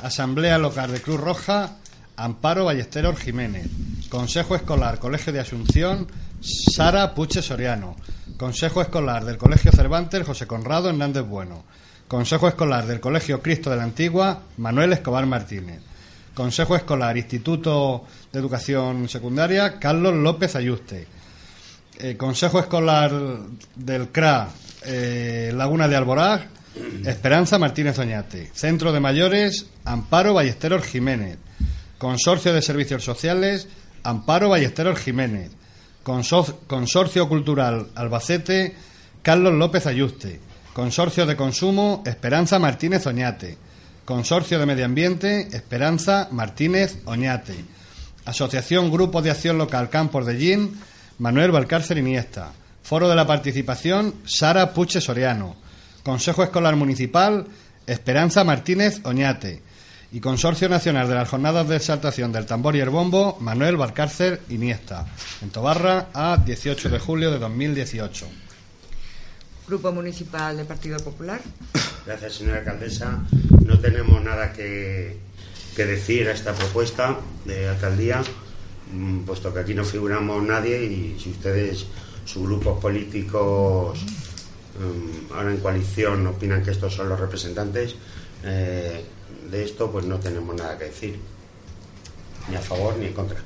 Asamblea 0.03 0.59
Local 0.59 0.93
de 0.93 1.03
Cruz 1.03 1.21
Roja, 1.21 1.77
Amparo 2.17 2.65
Ballesteros 2.65 3.19
Jiménez. 3.19 3.67
Consejo 4.09 4.55
Escolar 4.55 4.99
Colegio 4.99 5.33
de 5.33 5.41
Asunción, 5.41 6.07
Sara 6.41 7.15
Puche 7.15 7.43
Soriano. 7.43 7.97
Consejo 8.37 8.83
Escolar 8.83 9.25
del 9.25 9.39
Colegio 9.39 9.73
Cervantes, 9.73 10.27
José 10.27 10.47
Conrado 10.47 10.89
Hernández 10.89 11.25
Bueno. 11.25 11.65
Consejo 12.09 12.49
Escolar 12.49 12.87
del 12.87 13.01
Colegio 13.01 13.43
Cristo 13.43 13.71
de 13.71 13.77
la 13.77 13.85
Antigua, 13.85 14.43
Manuel 14.57 14.93
Escobar 14.93 15.27
Martínez. 15.27 15.81
Consejo 16.35 16.77
Escolar 16.77 17.17
Instituto 17.17 18.05
de 18.33 18.39
Educación 18.39 19.09
Secundaria, 19.09 19.79
Carlos 19.79 20.15
López 20.15 20.57
Ayuste. 20.57 21.07
Eh, 21.99 22.17
Consejo 22.17 22.59
Escolar 22.59 23.13
del 23.77 24.09
CRA 24.09 24.49
eh, 24.85 25.53
Laguna 25.55 25.89
de 25.89 25.97
Alboraj, 25.97 26.43
Esperanza 27.05 27.59
Martínez 27.59 27.99
Oñate. 27.99 28.51
Centro 28.53 28.93
de 28.93 29.01
Mayores, 29.01 29.67
Amparo 29.85 30.35
Ballesteros 30.35 30.85
Jiménez. 30.85 31.39
Consorcio 31.99 32.53
de 32.53 32.63
Servicios 32.63 33.05
Sociales, 33.05 33.69
Amparo 34.03 34.49
Ballesteros 34.49 34.99
Jiménez. 34.99 35.51
Consorcio 36.03 37.29
Cultural 37.29 37.89
Albacete, 37.95 38.77
Carlos 39.23 39.55
López 39.55 39.87
Ayuste. 39.87 40.41
Consorcio 40.75 41.25
de 41.25 41.37
Consumo, 41.37 42.03
Esperanza 42.05 42.59
Martínez 42.59 43.07
Oñate. 43.07 43.57
Consorcio 44.05 44.59
de 44.59 44.67
Medio 44.67 44.85
Ambiente, 44.85 45.49
Esperanza 45.53 46.29
Martínez 46.31 46.99
Oñate. 47.07 47.65
Asociación 48.27 48.91
Grupo 48.91 49.23
de 49.23 49.31
Acción 49.31 49.57
Local 49.57 49.89
Campos 49.89 50.27
de 50.27 50.37
Gin, 50.37 50.79
Manuel 51.19 51.53
Valcárcel 51.53 51.99
Iniesta. 51.99 52.53
Foro 52.83 53.09
de 53.09 53.17
la 53.17 53.27
Participación, 53.27 54.15
Sara 54.27 54.75
Puche 54.75 55.01
Soriano. 55.01 55.57
Consejo 56.03 56.43
Escolar 56.43 56.77
Municipal, 56.77 57.47
Esperanza 57.87 58.45
Martínez 58.45 59.01
Oñate. 59.05 59.63
Y 60.15 60.21
Consorcio 60.21 60.69
Nacional 60.69 61.09
de 61.09 61.17
las 61.17 61.29
Jornadas 61.29 61.69
de 61.69 61.75
Exaltación 61.75 62.31
del 62.31 62.47
Tambor 62.47 62.77
y 62.77 62.79
el 62.79 62.89
Bombo, 62.89 63.37
Manuel 63.41 63.77
Valcárcel 63.77 64.39
Iniesta. 64.49 65.09
En 65.43 65.51
Tobarra, 65.51 66.07
a 66.15 66.37
18 66.37 66.89
de 66.89 67.01
julio 67.01 67.33
de 67.33 67.41
2018. 67.41 68.25
Grupo 69.67 69.91
Municipal 69.91 70.57
del 70.57 70.67
Partido 70.67 70.99
Popular. 71.01 71.41
Gracias, 72.07 72.35
señora 72.35 72.59
alcaldesa. 72.59 73.25
No 73.67 73.81
tenemos 73.81 74.23
nada 74.23 74.53
que, 74.53 75.19
que 75.75 75.85
decir 75.85 76.29
a 76.29 76.33
esta 76.33 76.55
propuesta 76.55 77.19
de 77.45 77.71
alcaldía. 77.71 78.23
Mm, 78.93 79.23
puesto 79.25 79.53
que 79.53 79.59
aquí 79.59 79.75
no 79.75 79.83
figuramos 79.83 80.41
nadie 80.45 80.81
y 80.85 81.19
si 81.19 81.31
ustedes, 81.31 81.87
sus 82.25 82.45
grupos 82.45 82.81
políticos, 82.81 83.99
mm, 84.79 85.33
ahora 85.35 85.51
en 85.51 85.57
coalición, 85.57 86.25
opinan 86.29 86.63
que 86.63 86.71
estos 86.71 86.95
son 86.95 87.09
los 87.09 87.19
representantes 87.19 87.97
eh, 88.45 89.05
de 89.51 89.65
esto, 89.65 89.91
pues 89.91 90.05
no 90.05 90.19
tenemos 90.19 90.55
nada 90.55 90.77
que 90.79 90.85
decir, 90.85 91.21
ni 92.49 92.57
a 92.57 92.61
favor 92.61 92.97
ni 92.97 93.07
en 93.07 93.15
contra. 93.15 93.39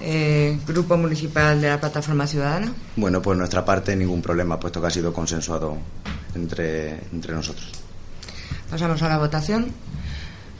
Eh, 0.00 0.58
Grupo 0.66 0.96
Municipal 0.96 1.60
de 1.60 1.68
la 1.68 1.80
Plataforma 1.80 2.26
Ciudadana. 2.26 2.72
Bueno, 2.96 3.22
pues 3.22 3.38
nuestra 3.38 3.64
parte 3.64 3.96
ningún 3.96 4.20
problema, 4.20 4.60
puesto 4.60 4.80
que 4.80 4.86
ha 4.88 4.90
sido 4.90 5.12
consensuado 5.12 5.78
entre, 6.34 7.00
entre 7.12 7.32
nosotros. 7.32 7.70
Pasamos 8.70 9.00
a 9.02 9.08
la 9.08 9.18
votación. 9.18 9.72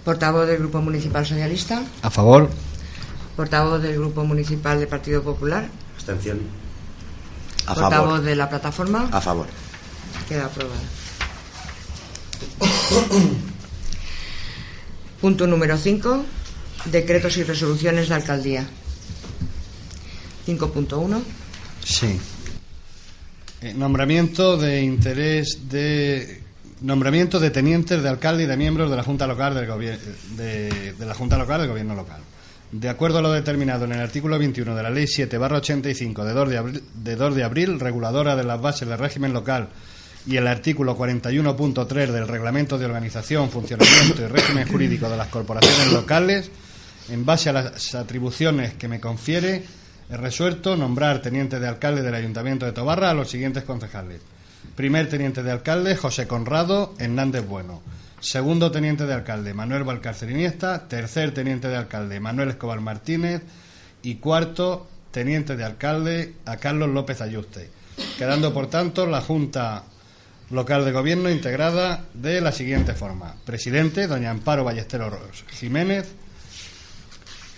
Portavoz 0.04 0.46
del 0.46 0.58
Grupo 0.58 0.80
Municipal 0.80 1.26
Socialista. 1.26 1.82
A 2.02 2.10
favor. 2.10 2.48
Portavoz 3.36 3.82
del 3.82 3.96
Grupo 3.96 4.24
Municipal 4.24 4.78
del 4.78 4.88
Partido 4.88 5.22
Popular. 5.22 5.68
Abstención. 5.96 6.40
A 7.66 7.74
Portavoz 7.74 8.22
de 8.22 8.36
la 8.36 8.48
plataforma. 8.48 9.08
A 9.12 9.20
favor. 9.20 9.46
Queda 10.28 10.46
aprobada. 10.46 10.80
Punto 15.26 15.48
número 15.48 15.76
5. 15.76 16.24
Decretos 16.84 17.36
y 17.36 17.42
resoluciones 17.42 18.08
de 18.08 18.14
alcaldía. 18.14 18.64
5.1. 20.46 21.20
Sí. 21.82 22.16
Eh, 23.60 23.74
nombramiento 23.74 24.56
de 24.56 24.82
interés 24.82 25.68
de 25.68 26.42
nombramiento 26.80 27.40
de 27.40 27.50
tenientes 27.50 28.04
de 28.04 28.08
alcalde 28.08 28.44
y 28.44 28.46
de 28.46 28.56
miembros 28.56 28.88
de 28.88 28.96
la 28.96 29.02
Junta 29.02 29.26
Local 29.26 29.56
del 29.56 29.66
Gobierno 29.66 29.98
de 30.36 30.94
la 31.04 31.14
Junta 31.14 31.36
Local 31.36 31.62
del 31.62 31.70
Gobierno 31.70 31.96
Local. 31.96 32.20
De 32.70 32.88
acuerdo 32.88 33.18
a 33.18 33.22
lo 33.22 33.32
determinado 33.32 33.84
en 33.84 33.94
el 33.94 34.00
artículo 34.02 34.38
21 34.38 34.76
de 34.76 34.82
la 34.84 34.90
Ley 34.90 35.06
7-85 35.06 36.22
de, 36.22 36.32
2 36.34 36.48
de, 36.48 36.56
abril, 36.56 36.82
de 37.02 37.16
2 37.16 37.34
de 37.34 37.42
abril, 37.42 37.80
reguladora 37.80 38.36
de 38.36 38.44
las 38.44 38.60
bases 38.60 38.88
del 38.88 38.96
régimen 38.96 39.32
local 39.32 39.70
y 40.26 40.36
el 40.36 40.46
artículo 40.48 40.98
41.3 40.98 42.10
del 42.10 42.26
Reglamento 42.26 42.78
de 42.78 42.86
Organización, 42.86 43.48
Funcionamiento 43.48 44.22
y 44.22 44.26
Régimen 44.26 44.68
Jurídico 44.68 45.08
de 45.08 45.16
las 45.16 45.28
Corporaciones 45.28 45.92
Locales, 45.92 46.50
en 47.08 47.24
base 47.24 47.50
a 47.50 47.52
las 47.52 47.94
atribuciones 47.94 48.74
que 48.74 48.88
me 48.88 49.00
confiere, 49.00 49.64
he 50.10 50.16
resuelto 50.16 50.76
nombrar 50.76 51.22
teniente 51.22 51.60
de 51.60 51.68
alcalde 51.68 52.02
del 52.02 52.14
Ayuntamiento 52.14 52.66
de 52.66 52.72
Tobarra 52.72 53.10
a 53.10 53.14
los 53.14 53.30
siguientes 53.30 53.62
concejales. 53.62 54.20
Primer 54.74 55.08
teniente 55.08 55.44
de 55.44 55.52
alcalde, 55.52 55.96
José 55.96 56.26
Conrado 56.26 56.94
Hernández 56.98 57.46
Bueno. 57.46 57.80
Segundo 58.18 58.72
teniente 58.72 59.06
de 59.06 59.14
alcalde, 59.14 59.54
Manuel 59.54 59.84
Valcárcel 59.84 60.32
Iniesta. 60.32 60.88
Tercer 60.88 61.32
teniente 61.32 61.68
de 61.68 61.76
alcalde, 61.76 62.18
Manuel 62.18 62.50
Escobar 62.50 62.80
Martínez. 62.80 63.42
Y 64.02 64.16
cuarto 64.16 64.88
teniente 65.12 65.56
de 65.56 65.64
alcalde, 65.64 66.34
a 66.44 66.56
Carlos 66.56 66.88
López 66.90 67.20
Ayuste. 67.20 67.70
Quedando, 68.18 68.52
por 68.52 68.68
tanto, 68.68 69.06
la 69.06 69.20
Junta 69.20 69.84
Local 70.50 70.84
de 70.84 70.92
Gobierno 70.92 71.28
integrada 71.28 72.04
de 72.14 72.40
la 72.40 72.52
siguiente 72.52 72.94
forma. 72.94 73.34
Presidente, 73.44 74.06
doña 74.06 74.30
Amparo 74.30 74.62
Ballesteros 74.62 75.44
Jiménez. 75.50 76.14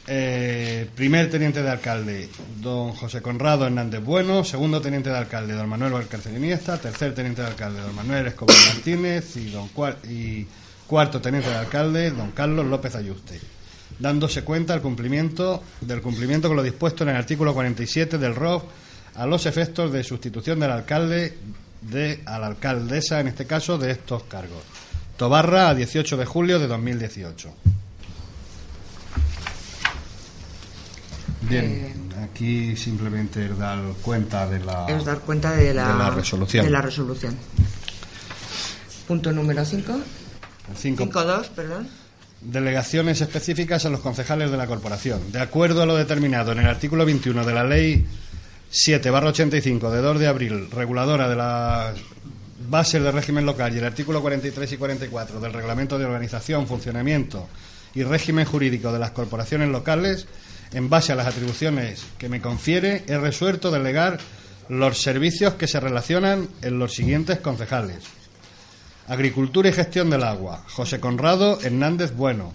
Eh, 0.06 0.88
primer 0.94 1.28
teniente 1.28 1.62
de 1.62 1.68
alcalde, 1.68 2.30
don 2.62 2.92
José 2.92 3.20
Conrado 3.20 3.66
Hernández 3.66 4.02
Bueno. 4.02 4.42
Segundo 4.42 4.80
teniente 4.80 5.10
de 5.10 5.18
alcalde, 5.18 5.52
don 5.52 5.68
Manuel 5.68 5.92
Valcárcel 5.92 6.38
Iniesta. 6.38 6.78
Tercer 6.78 7.14
teniente 7.14 7.42
de 7.42 7.48
alcalde, 7.48 7.82
don 7.82 7.94
Manuel 7.94 8.28
Escobar 8.28 8.56
Martínez. 8.72 9.36
Y, 9.36 9.54
y 10.10 10.46
cuarto 10.86 11.20
teniente 11.20 11.50
de 11.50 11.56
alcalde, 11.56 12.10
don 12.10 12.30
Carlos 12.30 12.64
López 12.64 12.94
Ayuste. 12.94 13.38
Dándose 13.98 14.44
cuenta 14.44 14.72
del 14.72 14.80
cumplimiento, 14.80 15.62
del 15.82 16.00
cumplimiento 16.00 16.48
con 16.48 16.56
lo 16.56 16.62
dispuesto 16.62 17.04
en 17.04 17.10
el 17.10 17.16
artículo 17.16 17.52
47 17.52 18.16
del 18.16 18.34
ROF 18.34 18.62
a 19.14 19.26
los 19.26 19.44
efectos 19.44 19.92
de 19.92 20.04
sustitución 20.04 20.60
del 20.60 20.70
alcalde 20.70 21.36
de, 21.90 22.22
a 22.26 22.38
la 22.38 22.46
alcaldesa, 22.48 23.20
en 23.20 23.28
este 23.28 23.46
caso, 23.46 23.78
de 23.78 23.90
estos 23.90 24.24
cargos. 24.24 24.62
Tobarra, 25.16 25.68
a 25.70 25.74
18 25.74 26.16
de 26.16 26.24
julio 26.24 26.58
de 26.58 26.66
2018. 26.68 27.52
Bien, 31.42 31.64
Eh, 31.64 31.94
aquí 32.24 32.76
simplemente 32.76 33.44
es 33.46 33.56
dar 33.58 33.78
cuenta 34.02 34.46
de 34.46 34.60
la, 34.60 34.86
Es 34.86 35.04
dar 35.04 35.20
cuenta 35.20 35.52
de 35.52 35.72
la, 35.74 35.88
de 35.92 35.98
la 35.98 36.10
resolución. 36.10 36.64
de 36.64 36.70
la 36.70 36.82
resolución. 36.82 37.36
Punto 39.06 39.32
número 39.32 39.64
5. 39.64 39.98
Cinco- 40.76 41.04
5.2, 41.04 41.48
perdón. 41.50 41.88
Delegaciones 42.40 43.20
específicas 43.20 43.84
a 43.86 43.90
los 43.90 44.00
concejales 44.00 44.50
de 44.50 44.56
la 44.56 44.66
corporación. 44.66 45.32
De 45.32 45.40
acuerdo 45.40 45.82
a 45.82 45.86
lo 45.86 45.96
determinado 45.96 46.52
en 46.52 46.58
el 46.60 46.66
artículo 46.66 47.04
21 47.06 47.44
de 47.44 47.52
la 47.54 47.64
Ley 47.64 48.06
7-85 48.70 49.90
de 49.90 50.00
2 50.00 50.18
de 50.20 50.26
abril, 50.26 50.70
reguladora 50.70 51.28
de 51.28 51.36
las 51.36 51.96
bases 52.68 53.02
del 53.02 53.12
régimen 53.12 53.46
local, 53.46 53.74
y 53.74 53.78
el 53.78 53.84
artículo 53.84 54.20
43 54.20 54.72
y 54.72 54.76
44 54.76 55.40
del 55.40 55.52
Reglamento 55.52 55.98
de 55.98 56.04
Organización, 56.04 56.66
Funcionamiento 56.66 57.48
y 57.94 58.02
Régimen 58.02 58.44
Jurídico 58.44 58.92
de 58.92 58.98
las 58.98 59.12
Corporaciones 59.12 59.68
Locales, 59.68 60.26
en 60.72 60.90
base 60.90 61.12
a 61.12 61.16
las 61.16 61.26
atribuciones 61.26 62.04
que 62.18 62.28
me 62.28 62.42
confiere, 62.42 63.04
he 63.06 63.16
resuelto 63.16 63.70
delegar 63.70 64.18
los 64.68 65.00
servicios 65.00 65.54
que 65.54 65.66
se 65.66 65.80
relacionan 65.80 66.48
en 66.60 66.78
los 66.78 66.94
siguientes 66.94 67.38
concejales. 67.38 68.04
Agricultura 69.06 69.70
y 69.70 69.72
gestión 69.72 70.10
del 70.10 70.24
agua, 70.24 70.64
José 70.68 71.00
Conrado 71.00 71.58
Hernández 71.62 72.14
Bueno. 72.14 72.52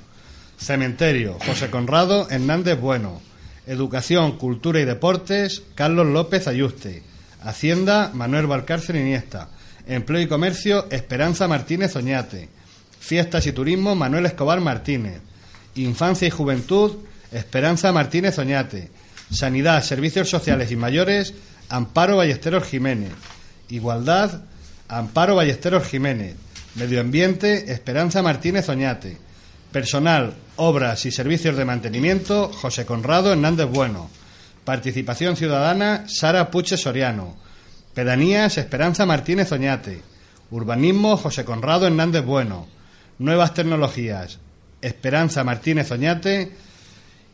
Cementerio, 0.58 1.40
José 1.46 1.72
Conrado 1.72 2.30
Hernández 2.30 2.80
Bueno. 2.80 3.20
Educación, 3.66 4.38
Cultura 4.38 4.80
y 4.80 4.86
Deportes, 4.86 5.64
Carlos 5.76 6.08
López 6.08 6.48
Ayuste. 6.48 7.04
Hacienda, 7.42 8.12
Manuel 8.14 8.48
Valcárcel 8.48 8.98
Iniesta. 8.98 9.50
Empleo 9.88 10.22
y 10.22 10.28
Comercio, 10.28 10.88
Esperanza 10.90 11.48
Martínez 11.48 11.96
Oñate. 11.96 12.50
Fiestas 13.00 13.48
y 13.48 13.52
Turismo, 13.52 13.96
Manuel 13.96 14.26
Escobar 14.26 14.62
Martínez. 14.62 15.22
Infancia 15.76 16.28
y 16.28 16.32
Juventud, 16.32 16.98
Esperanza 17.32 17.92
Martínez 17.92 18.38
Oñate. 18.40 18.90
Sanidad, 19.32 19.84
Servicios 19.84 20.30
Sociales 20.30 20.72
y 20.72 20.76
Mayores, 20.76 21.34
Amparo 21.70 22.18
Ballesteros 22.18 22.66
Jiménez. 22.66 23.12
Igualdad, 23.70 24.44
Amparo 24.88 25.36
Ballesteros 25.36 25.88
Jiménez. 25.88 26.36
Medio 26.76 27.02
Ambiente, 27.02 27.72
Esperanza 27.72 28.22
Martínez 28.22 28.70
Oñate. 28.70 29.18
Personal, 29.74 30.36
Obras 30.56 31.04
y 31.08 31.12
Servicios 31.12 31.58
de 31.58 31.66
Mantenimiento, 31.66 32.52
José 32.54 32.86
Conrado 32.86 33.34
Hernández 33.34 33.66
Bueno. 33.66 34.08
Participación 34.64 35.36
Ciudadana, 35.36 36.06
Sara 36.08 36.52
Puche 36.52 36.78
Soriano. 36.78 37.36
Pedanías, 37.96 38.60
Esperanza 38.60 39.08
Martínez 39.08 39.52
Oñate. 39.52 40.04
Urbanismo, 40.52 41.18
José 41.18 41.44
Conrado 41.44 41.88
Hernández 41.88 42.24
Bueno. 42.24 42.68
Nuevas 43.18 43.56
Tecnologías, 43.56 44.38
Esperanza 44.80 45.44
Martínez 45.44 45.90
Oñate. 45.92 46.52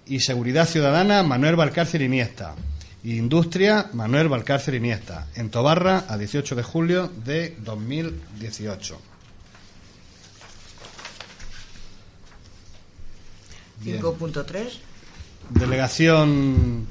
Y 0.06 0.22
Seguridad 0.22 0.66
Ciudadana, 0.66 1.22
Manuel 1.24 1.58
Valcárcel 1.58 2.04
Iniesta. 2.04 2.56
Y 3.04 3.18
Industria, 3.18 3.90
Manuel 3.92 4.30
Valcárcel 4.30 4.76
Iniesta. 4.76 5.28
En 5.36 5.50
Tobarra, 5.50 6.06
a 6.08 6.18
18 6.18 6.56
de 6.56 6.64
julio 6.64 7.12
de 7.26 7.58
2018. 7.60 9.19
5.3. 13.84 14.70
Delegación 15.50 16.86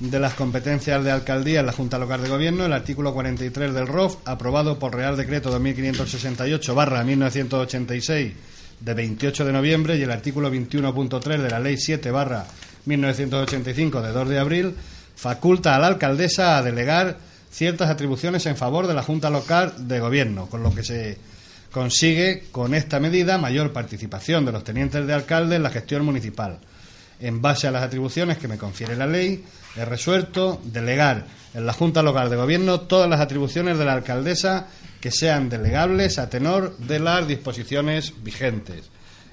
de 0.00 0.18
las 0.18 0.34
competencias 0.34 1.04
de 1.04 1.10
alcaldía 1.10 1.60
en 1.60 1.66
la 1.66 1.72
Junta 1.72 1.98
Local 1.98 2.22
de 2.22 2.28
Gobierno, 2.28 2.66
el 2.66 2.72
artículo 2.72 3.14
43 3.14 3.72
del 3.72 3.86
ROF, 3.86 4.16
aprobado 4.24 4.78
por 4.78 4.94
Real 4.94 5.16
Decreto 5.16 5.50
2568 5.50 6.74
barra 6.74 7.04
1986 7.04 8.32
de 8.80 8.94
28 8.94 9.44
de 9.44 9.52
noviembre 9.52 9.96
y 9.96 10.02
el 10.02 10.10
artículo 10.10 10.52
21.3 10.52 11.38
de 11.38 11.50
la 11.50 11.60
Ley 11.60 11.76
7 11.76 12.10
barra 12.10 12.46
1985 12.84 14.02
de 14.02 14.12
2 14.12 14.28
de 14.28 14.38
abril, 14.38 14.74
faculta 15.14 15.76
a 15.76 15.78
la 15.78 15.86
alcaldesa 15.86 16.58
a 16.58 16.62
delegar 16.62 17.18
ciertas 17.50 17.88
atribuciones 17.88 18.44
en 18.46 18.56
favor 18.56 18.88
de 18.88 18.94
la 18.94 19.02
Junta 19.02 19.30
Local 19.30 19.86
de 19.86 20.00
Gobierno, 20.00 20.48
con 20.48 20.62
lo 20.62 20.74
que 20.74 20.82
se 20.82 21.18
consigue 21.72 22.44
con 22.52 22.74
esta 22.74 23.00
medida 23.00 23.38
mayor 23.38 23.72
participación 23.72 24.44
de 24.44 24.52
los 24.52 24.62
tenientes 24.62 25.06
de 25.06 25.14
alcalde 25.14 25.56
en 25.56 25.62
la 25.62 25.70
gestión 25.70 26.04
municipal. 26.04 26.58
En 27.18 27.40
base 27.40 27.66
a 27.66 27.70
las 27.70 27.82
atribuciones 27.82 28.38
que 28.38 28.48
me 28.48 28.58
confiere 28.58 28.94
la 28.94 29.06
ley, 29.06 29.44
he 29.76 29.84
resuelto 29.84 30.60
delegar 30.64 31.26
en 31.54 31.66
la 31.66 31.72
Junta 31.72 32.02
Local 32.02 32.28
de 32.30 32.36
Gobierno 32.36 32.82
todas 32.82 33.08
las 33.08 33.20
atribuciones 33.20 33.78
de 33.78 33.84
la 33.84 33.94
alcaldesa 33.94 34.68
que 35.00 35.10
sean 35.10 35.48
delegables 35.48 36.18
a 36.18 36.28
tenor 36.28 36.76
de 36.76 36.98
las 37.00 37.26
disposiciones 37.26 38.12
vigentes. 38.22 38.90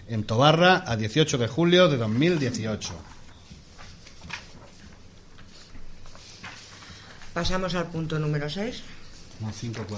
En 0.07 0.23
Tobarra, 0.23 0.83
a 0.87 0.95
18 0.95 1.37
de 1.37 1.47
julio 1.47 1.87
de 1.89 1.97
2018. 1.97 2.93
Pasamos 7.33 7.75
al 7.75 7.87
punto 7.87 8.17
número 8.17 8.49
6. 8.49 8.81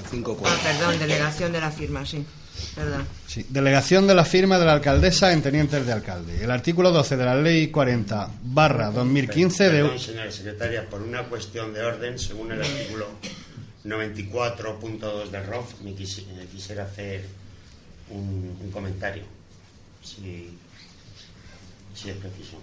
Cinco, 0.09 0.37
Ah, 0.45 0.57
perdón, 0.63 0.99
delegación 0.99 1.51
de 1.51 1.59
la 1.59 1.71
firma, 1.71 2.05
sí. 2.05 2.23
Perdón. 2.75 3.07
Sí, 3.27 3.45
delegación 3.49 4.05
de 4.05 4.13
la 4.13 4.23
firma 4.23 4.59
de 4.59 4.65
la 4.65 4.73
alcaldesa 4.73 5.31
en 5.33 5.41
tenientes 5.41 5.83
de 5.85 5.91
alcalde. 5.93 6.43
El 6.43 6.51
artículo 6.51 6.91
12 6.91 7.17
de 7.17 7.25
la 7.25 7.35
Ley 7.35 7.67
40 7.69 8.29
barra 8.43 8.91
2015 8.91 9.69
Perdón, 9.69 9.91
de... 9.93 9.99
señora 9.99 10.31
secretaria, 10.31 10.87
por 10.89 11.01
una 11.01 11.23
cuestión 11.23 11.73
de 11.73 11.81
orden, 11.81 12.19
según 12.19 12.51
el 12.51 12.61
artículo 12.61 13.07
94.2 13.83 15.29
del 15.31 15.45
ROF, 15.47 15.81
me 15.81 15.91
quisi- 15.95 16.25
quisiera 16.51 16.83
hacer 16.83 17.25
un, 18.09 18.57
un 18.61 18.71
comentario, 18.71 19.23
si, 20.03 20.55
si 21.95 22.09
es 22.09 22.15
preciso. 22.17 22.57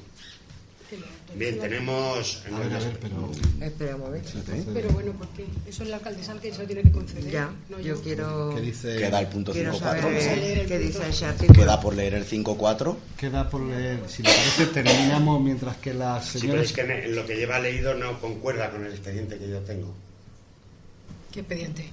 Bien, 1.35 1.59
tenemos... 1.61 2.43
en 2.47 2.55
el- 2.57 3.63
Espera 3.63 3.95
un 3.97 4.01
momento. 4.01 4.31
Pero 4.73 4.89
bueno, 4.91 5.13
¿por 5.13 5.29
qué? 5.29 5.45
Eso 5.69 5.83
es 5.83 5.89
la 5.91 5.97
alcaldesa 5.97 6.35
que 6.41 6.53
se 6.53 6.59
lo 6.63 6.67
tiene 6.67 6.83
que 6.83 6.91
conceder. 6.93 7.31
Ya, 7.31 7.51
no 7.69 7.79
yo 7.81 8.01
quiero, 8.03 8.55
Queda 8.55 9.21
el 9.21 9.27
punto 9.27 9.53
quiero 9.53 9.73
5.4. 9.75 9.79
saber 9.81 10.67
qué 10.67 10.79
dice 10.79 11.09
ese 11.09 11.27
artículo. 11.27 11.59
Queda 11.61 11.81
por 11.81 11.95
leer 11.95 12.15
el 12.15 12.25
5.4. 12.27 12.97
Queda 13.19 13.51
por 13.51 13.61
leer, 13.63 14.01
si 14.09 14.23
le 14.23 14.31
parece, 14.31 14.67
terminamos 14.67 15.41
mientras 15.43 15.77
que 15.77 15.93
las 15.95 16.25
Sí, 16.25 16.39
pero 16.41 16.63
señoras... 16.63 16.67
es 16.67 16.73
que 16.73 16.81
en 17.07 17.15
lo 17.17 17.27
que 17.27 17.37
lleva 17.37 17.59
leído 17.59 17.95
no 17.95 18.19
concuerda 18.21 18.71
con 18.71 18.85
el 18.87 18.93
expediente 18.93 19.37
que 19.39 19.49
yo 19.49 19.59
tengo. 19.61 19.93
¿Qué 21.33 21.41
expediente? 21.41 21.89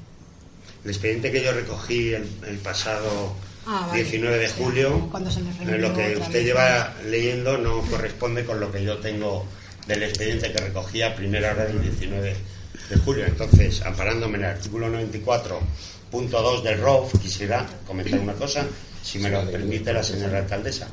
El 0.85 0.91
expediente 0.91 1.31
que 1.31 1.43
yo 1.43 1.51
recogí 1.51 2.13
el, 2.13 2.27
el 2.47 2.57
pasado 2.59 3.33
Ah, 3.65 3.87
vale. 3.87 4.03
19 4.03 4.37
de 4.37 4.49
julio, 4.49 5.09
se 5.29 5.77
lo 5.77 5.93
que 5.93 6.17
usted 6.17 6.43
lleva 6.43 6.93
leyendo 7.05 7.57
no 7.57 7.81
corresponde 7.81 8.45
con 8.45 8.59
lo 8.59 8.71
que 8.71 8.83
yo 8.83 8.97
tengo 8.97 9.45
del 9.87 10.03
expediente 10.03 10.51
que 10.51 10.59
recogí 10.59 11.01
a 11.01 11.15
primera 11.15 11.51
hora 11.51 11.65
del 11.65 11.81
19 11.81 12.35
de 12.89 12.95
julio. 12.97 13.25
Entonces, 13.25 13.81
amparándome 13.81 14.37
en 14.37 14.43
el 14.45 14.49
artículo 14.51 14.87
94.2 14.89 16.61
del 16.63 16.79
ROF, 16.81 17.19
quisiera 17.19 17.65
comentar 17.87 18.19
una 18.19 18.33
cosa, 18.33 18.65
si 19.03 19.19
me 19.19 19.29
lo 19.29 19.49
permite 19.49 19.93
la 19.93 20.03
señora 20.03 20.39
alcaldesa. 20.39 20.87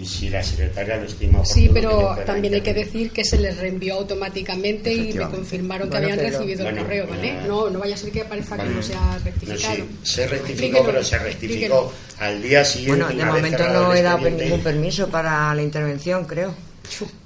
Y 0.00 0.06
si 0.06 0.28
la 0.30 0.40
secretaria 0.44 0.96
lo 0.96 1.06
estima 1.06 1.44
Sí, 1.44 1.68
pero 1.74 2.16
también 2.24 2.54
hay 2.54 2.60
que 2.60 2.72
decir 2.72 3.10
que 3.10 3.24
se 3.24 3.36
les 3.36 3.56
reenvió 3.58 3.94
automáticamente 3.96 4.94
y 4.94 5.12
me 5.12 5.24
confirmaron 5.28 5.90
que 5.90 5.96
habían 5.96 6.16
pero- 6.18 6.30
recibido 6.38 6.68
el 6.68 6.76
correo, 6.78 7.06
¿vale? 7.08 7.30
eh, 7.30 7.38
No, 7.48 7.68
no 7.68 7.80
vaya 7.80 7.96
a 7.96 7.98
ser 7.98 8.12
que 8.12 8.24
parezca 8.24 8.56
que 8.56 8.68
no 8.68 8.80
se 8.80 8.94
ha 8.94 9.18
No, 9.18 9.24
rectificado. 9.24 9.74
sí, 9.74 9.84
se 10.04 10.26
rectificó, 10.28 10.84
pero 10.86 11.02
se 11.02 11.18
rectificó 11.18 11.92
al 12.20 12.40
día 12.40 12.64
siguiente. 12.64 13.02
Bueno, 13.04 13.18
de 13.18 13.24
momento 13.24 13.68
no 13.68 13.92
he 13.92 14.02
dado 14.02 14.30
ningún 14.30 14.60
permiso 14.60 15.08
para 15.08 15.52
la 15.52 15.62
intervención, 15.62 16.24
creo. 16.26 16.54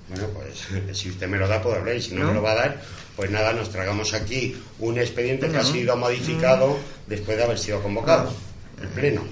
Bueno, 0.09 0.29
pues 0.35 0.97
si 0.99 1.11
usted 1.11 1.29
me 1.29 1.37
lo 1.37 1.47
da, 1.49 1.61
puedo 1.61 1.77
hablar. 1.77 1.97
Y 1.97 2.01
si 2.01 2.15
no, 2.15 2.21
¿No? 2.23 2.29
me 2.29 2.35
lo 2.35 2.43
va 2.43 2.53
a 2.53 2.55
dar, 2.57 2.83
pues 3.17 3.31
nada, 3.31 3.53
nos 3.53 3.69
tragamos 3.71 4.15
aquí 4.15 4.57
un 4.79 4.99
expediente 4.99 5.49
que 5.51 5.59
ha 5.59 5.65
sido 5.65 5.95
modificado 5.97 6.79
después 7.07 7.37
de 7.37 7.45
haber 7.45 7.59
sido 7.59 7.83
convocado. 7.83 8.33
El 8.81 8.89
pleno. 8.89 9.23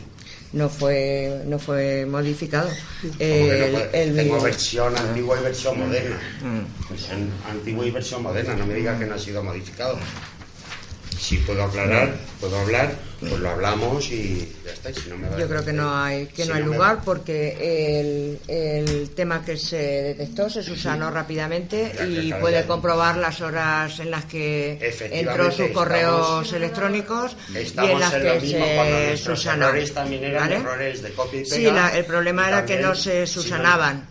No 0.53 0.69
fue, 0.69 1.43
no 1.47 1.59
fue 1.61 2.07
modificado. 2.07 2.69
No 3.03 3.11
El- 3.21 3.89
el 3.93 4.17
Tengo 4.17 4.41
versión 4.41 4.97
antigua 4.97 5.39
y 5.39 5.45
versión 5.45 5.79
moderna. 5.79 6.19
Mm. 6.43 6.89
Versión 6.91 7.31
antigua 7.49 7.87
y 7.87 7.91
versión 7.93 8.23
moderna. 8.25 8.55
No 8.57 8.67
me 8.67 8.75
diga 8.75 8.99
que 8.99 9.07
no 9.07 9.15
ha 9.15 9.19
sido 9.19 9.43
modificado. 9.45 9.97
Si 11.21 11.37
puedo 11.37 11.63
aclarar, 11.65 12.15
puedo 12.41 12.59
hablar, 12.59 12.95
pues 13.21 13.31
lo 13.33 13.51
hablamos 13.51 14.07
y 14.11 14.51
ya 14.65 14.73
está. 14.73 14.89
y 14.91 14.95
si 14.95 15.11
no 15.11 15.19
me 15.19 15.29
Yo 15.39 15.47
creo 15.47 15.63
que 15.63 15.73
no 15.75 15.95
hay 15.95 16.27
que 16.29 16.45
si 16.45 16.49
no 16.49 16.55
hay 16.55 16.63
lugar 16.63 16.97
va- 16.99 17.03
porque 17.03 18.01
el, 18.01 18.41
el 18.49 19.11
tema 19.11 19.45
que 19.45 19.59
se 19.59 19.77
detectó 19.77 20.49
se 20.49 20.63
subsanó 20.63 21.11
rápidamente 21.11 21.93
Ya, 21.95 22.07
y 22.07 22.27
claro, 22.29 22.41
puede 22.41 22.61
ya. 22.63 22.67
comprobar 22.67 23.19
las 23.19 23.41
horas 23.43 24.01
en 24.01 24.11
las 24.11 24.25
que 24.25 24.79
entró 25.13 25.53
sus 25.53 25.69
correos 25.73 26.17
estamos- 26.47 26.53
electrónicos 26.55 27.37
y 27.51 27.57
en 27.59 28.01
las 28.01 28.15
en 28.15 28.23
que 28.41 28.47
se 28.47 29.49
errores 29.51 29.93
también 29.95 30.25
eran 30.25 30.43
¿vale? 30.45 30.57
errores 30.57 31.03
de 31.03 31.11
copia 31.13 31.41
y 31.41 31.45
pega. 31.45 31.57
Sí, 31.57 31.63
la- 31.65 31.97
el 31.99 32.05
problema 32.07 32.45
y 32.45 32.49
era 32.49 32.65
que 32.65 32.79
no 32.79 32.95
se 32.95 33.27
si 33.27 33.37
no- 33.37 33.43
subsanaban. 33.43 34.09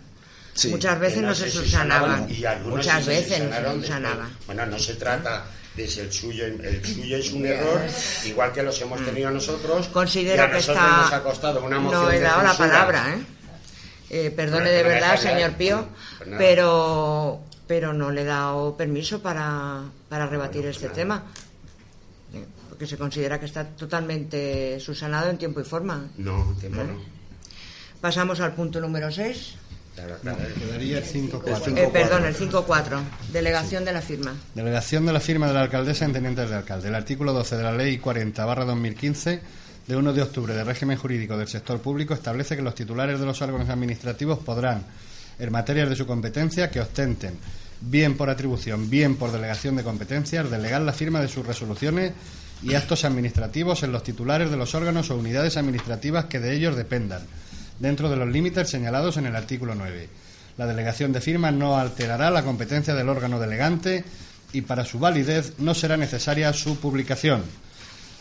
Sí, 0.54 0.68
Muchas 0.68 0.98
veces 1.00 1.22
no, 1.22 1.34
se 1.34 1.50
subsanaban. 1.50 2.28
y 2.30 2.44
Muchas 2.68 3.04
se 3.04 3.10
veces 3.10 3.40
no 3.40 3.56
se 3.56 3.80
subsanaban. 3.80 4.36
Bueno, 4.46 4.66
no 4.66 4.78
se 4.78 4.94
trata 4.94 5.44
de 5.76 5.86
si 5.88 6.00
el 6.00 6.12
suyo, 6.12 6.46
el 6.46 6.84
suyo 6.84 7.16
es 7.16 7.32
un 7.32 7.46
error, 7.46 7.80
igual 8.24 8.52
que 8.52 8.62
los 8.62 8.80
hemos 8.80 9.04
tenido 9.04 9.30
nosotros. 9.30 9.86
y 9.88 9.92
Considero 9.92 10.50
que 10.50 10.58
está. 10.58 10.96
nos 11.02 11.12
ha 11.12 11.22
costado 11.22 11.64
una 11.64 11.78
moción 11.78 12.02
no 12.02 12.10
he 12.10 12.14
de 12.16 12.20
dado 12.20 12.42
la 12.42 12.56
palabra, 12.56 13.14
¿eh? 13.14 13.22
Eh, 14.26 14.30
perdone 14.32 14.64
Bueno, 14.64 14.76
de 14.76 14.82
verdad, 14.82 15.16
señor 15.16 15.50
¿eh? 15.50 15.54
Pío, 15.56 15.88
Pues 16.18 16.30
pero 16.36 17.40
pero 17.68 17.92
no 17.92 18.10
le 18.10 18.22
he 18.22 18.24
dado 18.24 18.76
permiso 18.76 19.22
para, 19.22 19.82
para 20.08 20.26
rebatir 20.26 20.62
Bueno, 20.62 20.74
pues 20.74 20.76
este 20.76 20.86
nada. 20.88 20.96
tema. 20.96 21.24
Eh, 22.34 22.44
Porque 22.68 22.86
se 22.88 22.98
considera 22.98 23.38
que 23.38 23.46
está 23.46 23.64
totalmente 23.64 24.80
subsanado 24.80 25.30
en 25.30 25.38
tiempo 25.38 25.60
y 25.60 25.64
forma. 25.64 26.08
No, 26.16 26.56
tiempo 26.58 26.82
no. 26.82 26.98
Pasamos 28.00 28.40
al 28.40 28.54
punto 28.54 28.80
número 28.80 29.12
6. 29.12 29.54
Claro, 29.94 30.16
claro. 30.22 30.38
Quedaría 30.58 30.98
el 30.98 31.04
5-4. 31.04 31.76
Eh, 31.76 31.90
perdón, 31.92 32.24
el 32.24 32.36
5.4. 32.36 33.00
Delegación 33.32 33.84
de 33.84 33.92
la 33.92 34.00
firma. 34.00 34.34
Delegación 34.54 35.04
de 35.06 35.12
la 35.12 35.20
firma 35.20 35.48
de 35.48 35.54
la 35.54 35.62
alcaldesa 35.62 36.04
en 36.04 36.12
tenientes 36.12 36.48
de 36.48 36.56
alcalde. 36.56 36.88
El 36.88 36.94
artículo 36.94 37.32
12 37.32 37.56
de 37.56 37.62
la 37.62 37.72
Ley 37.72 37.98
40-2015 37.98 39.40
de 39.86 39.96
1 39.96 40.12
de 40.12 40.22
octubre 40.22 40.54
de 40.54 40.62
régimen 40.62 40.96
jurídico 40.96 41.36
del 41.36 41.48
sector 41.48 41.80
público 41.80 42.14
establece 42.14 42.56
que 42.56 42.62
los 42.62 42.74
titulares 42.74 43.18
de 43.18 43.26
los 43.26 43.42
órganos 43.42 43.68
administrativos 43.68 44.38
podrán, 44.38 44.84
en 45.38 45.52
materias 45.52 45.88
de 45.88 45.96
su 45.96 46.06
competencia 46.06 46.70
que 46.70 46.80
ostenten, 46.80 47.38
bien 47.80 48.16
por 48.16 48.30
atribución, 48.30 48.88
bien 48.88 49.16
por 49.16 49.32
delegación 49.32 49.74
de 49.76 49.82
competencias, 49.82 50.50
delegar 50.50 50.82
la 50.82 50.92
firma 50.92 51.20
de 51.20 51.28
sus 51.28 51.44
resoluciones 51.44 52.12
y 52.62 52.74
actos 52.74 53.04
administrativos 53.04 53.82
en 53.82 53.90
los 53.90 54.02
titulares 54.02 54.50
de 54.50 54.56
los 54.56 54.74
órganos 54.74 55.10
o 55.10 55.16
unidades 55.16 55.56
administrativas 55.56 56.26
que 56.26 56.38
de 56.38 56.54
ellos 56.54 56.76
dependan, 56.76 57.22
dentro 57.80 58.08
de 58.08 58.16
los 58.16 58.28
límites 58.28 58.70
señalados 58.70 59.16
en 59.16 59.26
el 59.26 59.34
artículo 59.34 59.74
9. 59.74 60.08
La 60.58 60.66
delegación 60.66 61.12
de 61.12 61.20
firma 61.20 61.50
no 61.50 61.78
alterará 61.78 62.30
la 62.30 62.44
competencia 62.44 62.94
del 62.94 63.08
órgano 63.08 63.40
delegante 63.40 64.04
y 64.52 64.60
para 64.60 64.84
su 64.84 64.98
validez 64.98 65.54
no 65.58 65.74
será 65.74 65.96
necesaria 65.96 66.52
su 66.52 66.78
publicación. 66.78 67.42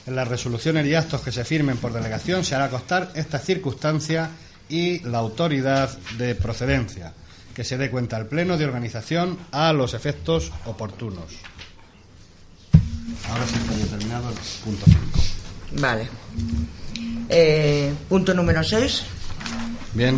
En 0.07 0.15
las 0.15 0.27
resoluciones 0.27 0.87
y 0.87 0.95
actos 0.95 1.21
que 1.21 1.31
se 1.31 1.43
firmen 1.43 1.77
por 1.77 1.93
delegación 1.93 2.43
se 2.43 2.55
hará 2.55 2.69
constar 2.69 3.11
esta 3.13 3.37
circunstancia 3.37 4.31
y 4.69 4.99
la 4.99 5.17
autoridad 5.17 5.95
de 6.17 6.35
procedencia, 6.35 7.13
que 7.53 7.63
se 7.63 7.77
dé 7.77 7.91
cuenta 7.91 8.15
al 8.15 8.27
Pleno 8.27 8.57
de 8.57 8.65
organización 8.65 9.37
a 9.51 9.73
los 9.73 9.93
efectos 9.93 10.51
oportunos. 10.65 11.25
Ahora 13.29 13.45
sí 13.45 13.55
está 13.55 13.97
terminado 13.97 14.29
el 14.29 14.35
punto 14.63 14.85
5. 14.85 15.81
Vale. 15.81 16.07
Eh, 17.27 17.93
punto 18.07 18.33
número 18.33 18.63
6. 18.63 19.18
Bien. 19.93 20.17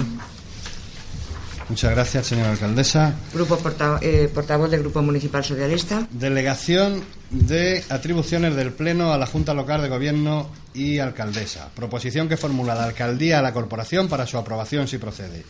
Muchas 1.70 1.92
gracias, 1.92 2.26
señora 2.28 2.52
alcaldesa. 2.52 3.16
Grupo 3.34 3.58
porta- 3.58 3.98
eh, 4.02 4.30
portavoz 4.34 4.70
del 4.70 4.82
Grupo 4.82 5.02
Municipal 5.02 5.42
Socialista. 5.44 6.06
Delegación 6.12 7.02
de 7.30 7.82
atribuciones 7.90 8.56
del 8.58 8.74
Pleno 8.74 9.14
a 9.14 9.18
la 9.18 9.26
Junta 9.26 9.54
Local 9.54 9.82
de 9.82 9.88
Gobierno 9.88 10.50
y 10.74 11.00
alcaldesa. 11.00 11.70
Proposición 11.74 12.28
que 12.28 12.36
formula 12.36 12.76
la 12.76 12.84
alcaldía 12.86 13.40
a 13.40 13.42
la 13.42 13.54
corporación 13.54 14.10
para 14.10 14.28
su 14.28 14.38
aprobación 14.38 14.90
si 14.90 14.98
procede. 14.98 15.44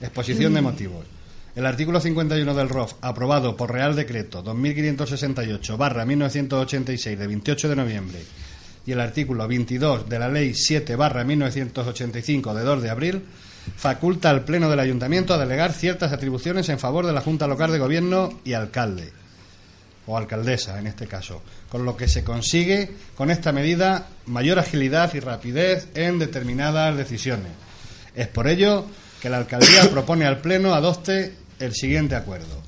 Exposición 0.00 0.54
de 0.54 0.62
motivos. 0.62 1.04
El 1.54 1.66
artículo 1.66 2.00
51 2.00 2.54
del 2.54 2.68
ROF, 2.70 2.94
aprobado 3.02 3.54
por 3.56 3.70
Real 3.72 3.94
Decreto 3.96 4.42
2568-1986 4.44 7.16
de 7.16 7.26
28 7.26 7.68
de 7.68 7.76
noviembre, 7.76 8.18
y 8.86 8.92
el 8.92 9.00
artículo 9.00 9.46
22 9.48 10.08
de 10.08 10.18
la 10.18 10.28
Ley 10.28 10.52
7-1985 10.52 12.54
de 12.54 12.62
2 12.62 12.82
de 12.82 12.90
abril, 12.90 13.22
faculta 13.76 14.30
al 14.30 14.44
Pleno 14.44 14.70
del 14.70 14.80
Ayuntamiento 14.80 15.34
a 15.34 15.38
delegar 15.38 15.72
ciertas 15.72 16.12
atribuciones 16.12 16.68
en 16.68 16.78
favor 16.78 17.06
de 17.06 17.12
la 17.12 17.20
Junta 17.20 17.46
Local 17.46 17.72
de 17.72 17.78
Gobierno 17.78 18.40
y 18.44 18.52
alcalde 18.52 19.12
o 20.08 20.16
alcaldesa 20.16 20.78
en 20.78 20.86
este 20.86 21.06
caso, 21.06 21.42
con 21.68 21.84
lo 21.84 21.96
que 21.96 22.08
se 22.08 22.24
consigue 22.24 22.90
con 23.14 23.30
esta 23.30 23.52
medida 23.52 24.08
mayor 24.26 24.58
agilidad 24.58 25.12
y 25.14 25.20
rapidez 25.20 25.88
en 25.94 26.18
determinadas 26.18 26.96
decisiones. 26.96 27.52
Es 28.16 28.26
por 28.26 28.48
ello 28.48 28.86
que 29.20 29.28
la 29.28 29.36
alcaldía 29.36 29.90
propone 29.90 30.24
al 30.24 30.38
Pleno 30.38 30.74
adopte 30.74 31.34
el 31.58 31.74
siguiente 31.74 32.16
acuerdo. 32.16 32.62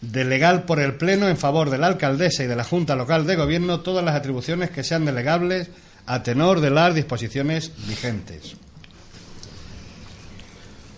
Delegar 0.00 0.64
por 0.64 0.80
el 0.80 0.94
Pleno 0.94 1.28
en 1.28 1.36
favor 1.36 1.68
de 1.68 1.76
la 1.76 1.86
alcaldesa 1.88 2.44
y 2.44 2.46
de 2.46 2.56
la 2.56 2.64
Junta 2.64 2.96
Local 2.96 3.26
de 3.26 3.36
Gobierno 3.36 3.80
todas 3.80 4.04
las 4.04 4.16
atribuciones 4.16 4.70
que 4.70 4.82
sean 4.82 5.04
delegables 5.04 5.68
a 6.06 6.22
tenor 6.22 6.60
de 6.60 6.70
las 6.70 6.94
disposiciones 6.94 7.72
vigentes. 7.86 8.56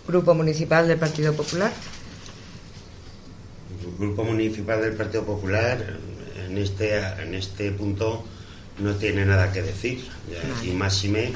Grupo 0.07 0.33
Municipal 0.33 0.87
del 0.87 0.97
Partido 0.97 1.33
Popular. 1.33 1.71
El 3.81 3.97
Grupo 3.97 4.23
Municipal 4.23 4.81
del 4.81 4.93
Partido 4.93 5.23
Popular 5.23 5.97
en 6.45 6.57
este, 6.57 6.97
en 6.97 7.33
este 7.33 7.71
punto 7.71 8.23
no 8.79 8.93
tiene 8.95 9.25
nada 9.25 9.51
que 9.51 9.61
decir. 9.61 10.05
Ya, 10.29 10.67
Y 10.67 10.71
máxime 10.71 11.31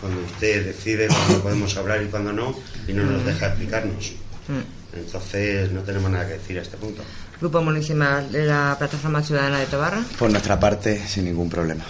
cuando 0.00 0.20
usted 0.22 0.66
decide 0.66 1.08
cuándo 1.08 1.42
podemos 1.42 1.76
hablar 1.76 2.02
y 2.02 2.06
cuándo 2.06 2.32
no 2.32 2.54
y 2.86 2.92
no 2.92 3.04
nos 3.04 3.24
deja 3.24 3.46
explicarnos. 3.46 4.12
Entonces 4.94 5.72
no 5.72 5.80
tenemos 5.80 6.10
nada 6.10 6.26
que 6.26 6.34
decir 6.34 6.58
a 6.58 6.62
este 6.62 6.76
punto. 6.76 7.02
Grupo 7.40 7.62
Municipal 7.62 8.30
de 8.30 8.46
la 8.46 8.76
Plataforma 8.78 9.22
Ciudadana 9.22 9.60
de 9.60 9.66
Tobarra. 9.66 10.02
Por 10.18 10.30
nuestra 10.30 10.60
parte, 10.60 11.00
sin 11.06 11.24
ningún 11.24 11.48
problema. 11.48 11.84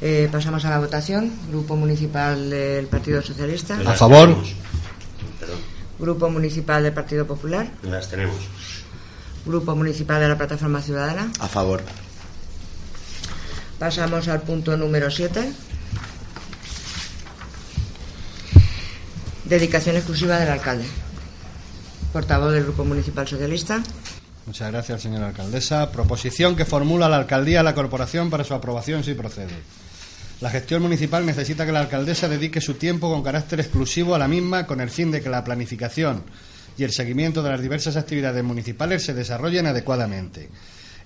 Eh, 0.00 0.28
pasamos 0.30 0.64
a 0.64 0.70
la 0.70 0.78
votación. 0.80 1.32
Grupo 1.48 1.76
Municipal 1.76 2.50
del 2.50 2.86
Partido 2.86 3.22
Socialista. 3.22 3.78
A 3.86 3.94
favor. 3.94 4.36
Perdón, 5.44 5.60
Grupo 5.98 6.30
Municipal 6.30 6.82
del 6.82 6.92
Partido 6.92 7.26
Popular. 7.26 7.68
las 7.82 8.08
tenemos. 8.08 8.36
Grupo 9.44 9.76
Municipal 9.76 10.20
de 10.20 10.28
la 10.28 10.38
Plataforma 10.38 10.80
Ciudadana. 10.80 11.30
A 11.38 11.48
favor. 11.48 11.82
Pasamos 13.78 14.26
al 14.28 14.40
punto 14.40 14.74
número 14.76 15.10
7. 15.10 15.52
Dedicación 19.44 19.96
exclusiva 19.96 20.38
del 20.38 20.48
alcalde. 20.48 20.86
Portavoz 22.12 22.52
del 22.52 22.64
Grupo 22.64 22.84
Municipal 22.84 23.28
Socialista. 23.28 23.82
Muchas 24.46 24.72
gracias, 24.72 25.02
señora 25.02 25.26
alcaldesa. 25.26 25.90
Proposición 25.92 26.56
que 26.56 26.64
formula 26.64 27.08
la 27.10 27.16
alcaldía 27.16 27.60
a 27.60 27.62
la 27.62 27.74
corporación 27.74 28.30
para 28.30 28.44
su 28.44 28.54
aprobación 28.54 29.04
si 29.04 29.12
procede. 29.14 29.52
La 30.44 30.50
gestión 30.50 30.82
municipal 30.82 31.24
necesita 31.24 31.64
que 31.64 31.72
la 31.72 31.80
alcaldesa 31.80 32.28
dedique 32.28 32.60
su 32.60 32.74
tiempo 32.74 33.10
con 33.10 33.22
carácter 33.22 33.60
exclusivo 33.60 34.14
a 34.14 34.18
la 34.18 34.28
misma 34.28 34.66
con 34.66 34.82
el 34.82 34.90
fin 34.90 35.10
de 35.10 35.22
que 35.22 35.30
la 35.30 35.42
planificación 35.42 36.22
y 36.76 36.84
el 36.84 36.92
seguimiento 36.92 37.42
de 37.42 37.48
las 37.48 37.62
diversas 37.62 37.96
actividades 37.96 38.44
municipales 38.44 39.02
se 39.02 39.14
desarrollen 39.14 39.64
adecuadamente. 39.64 40.50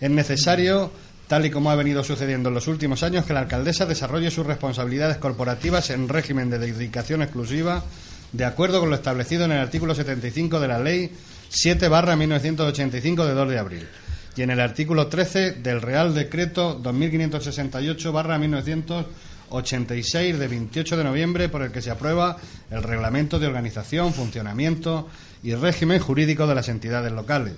Es 0.01 0.11
necesario, 0.11 0.91
tal 1.29 1.47
y 1.47 1.51
como 1.51 1.71
ha 1.71 1.77
venido 1.77 2.03
sucediendo 2.03 2.49
en 2.49 2.57
los 2.57 2.67
últimos 2.67 3.05
años, 3.05 3.27
que 3.27 3.33
la 3.33 3.39
alcaldesa 3.39 3.87
desarrolle 3.87 4.33
sus 4.33 4.45
responsabilidades 4.45 5.19
corporativas 5.19 5.91
en 5.91 6.09
régimen 6.09 6.51
de 6.51 6.59
dedicación 6.59 7.23
exclusiva 7.23 7.85
de 8.33 8.45
acuerdo 8.45 8.81
con 8.81 8.91
lo 8.91 8.97
establecido 8.97 9.45
en 9.45 9.53
el 9.53 9.61
artículo 9.61 9.95
75 9.95 10.59
de 10.59 10.67
la 10.67 10.81
Ley 10.81 11.13
7-1985 11.53 13.25
de 13.25 13.35
2 13.35 13.51
de 13.51 13.59
abril 13.61 13.87
y 14.35 14.43
en 14.43 14.51
el 14.51 14.61
artículo 14.61 15.07
13 15.07 15.53
del 15.53 15.81
Real 15.81 16.13
Decreto 16.13 16.83
2568-1986 16.83 19.28
86 19.51 20.39
de 20.39 20.49
28 20.49 20.97
de 20.97 21.05
noviembre 21.05 21.49
por 21.49 21.63
el 21.63 21.73
que 21.73 21.83
se 21.83 21.91
aprueba 21.91 22.37
el 22.71 22.83
reglamento 22.83 23.39
de 23.39 23.47
organización, 23.47 24.13
funcionamiento 24.13 25.09
y 25.43 25.55
régimen 25.55 26.01
jurídico 26.01 26.47
de 26.47 26.55
las 26.55 26.69
entidades 26.69 27.13
locales. 27.13 27.55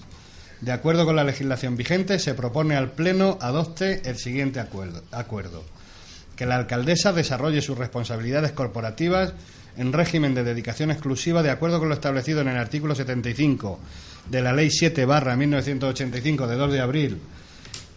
De 0.61 0.72
acuerdo 0.72 1.07
con 1.07 1.16
la 1.16 1.24
legislación 1.24 1.76
vigente, 1.76 2.18
se 2.18 2.35
propone 2.35 2.76
al 2.76 2.92
Pleno 2.92 3.38
adopte 3.40 4.03
el 4.09 4.18
siguiente 4.18 4.61
acuerdo. 4.61 5.03
acuerdo 5.11 5.64
que 6.37 6.46
la 6.46 6.57
alcaldesa 6.57 7.12
desarrolle 7.12 7.62
sus 7.62 7.76
responsabilidades 7.76 8.53
corporativas 8.53 9.35
en 9.76 9.92
régimen 9.92 10.35
de 10.35 10.44
dedicación 10.44 10.90
exclusiva 10.90 11.42
de 11.42 11.50
acuerdo 11.50 11.79
con 11.79 11.88
lo 11.88 11.94
establecido 11.94 12.40
en 12.40 12.48
el 12.48 12.57
artículo 12.57 12.94
75 12.94 13.79
de 14.31 14.42
la 14.42 14.53
Ley 14.53 14.70
7 14.70 15.05
barra 15.05 15.37
1985 15.37 16.46
de 16.46 16.57
2 16.57 16.72
de 16.72 16.81
abril 16.81 17.20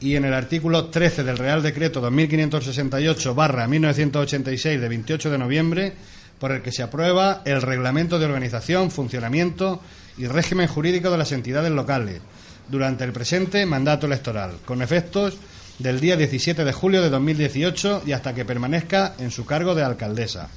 y 0.04 0.18
en 0.18 0.26
el 0.26 0.34
artículo 0.34 0.88
13 0.88 1.24
del 1.24 1.38
Real 1.38 1.63
Decreto 1.63 2.02
2568 2.02 3.36
barra 3.36 3.68
1986 3.70 4.82
de 4.82 4.89
28 4.89 5.32
de 5.32 5.38
noviembre 5.38 5.94
por 6.39 6.52
el 6.52 6.62
que 6.62 6.74
se 6.74 6.84
aprueba 6.84 7.42
el 7.46 7.62
Reglamento 7.62 8.20
de 8.20 8.26
Organización, 8.26 8.92
Funcionamiento 8.92 9.80
y 10.18 10.28
Régimen 10.28 10.68
Jurídico 10.68 11.10
de 11.10 11.18
las 11.18 11.32
Entidades 11.32 11.72
Locales 11.72 12.20
durante 12.68 13.06
el 13.06 13.13
presente 13.13 13.66
mandato 13.66 14.06
electoral, 14.06 14.58
con 14.66 14.82
efectos 14.82 15.38
del 15.80 16.02
día 16.02 16.18
17 16.18 16.66
de 16.66 16.74
julio 16.74 17.02
de 17.02 17.10
2018 17.10 18.04
y 18.06 18.12
hasta 18.12 18.36
que 18.36 18.44
permanezca 18.44 19.13
en 19.20 19.32
su 19.32 19.46
cargo 19.46 19.74
de 19.74 19.84
alcaldesa. 19.84 20.50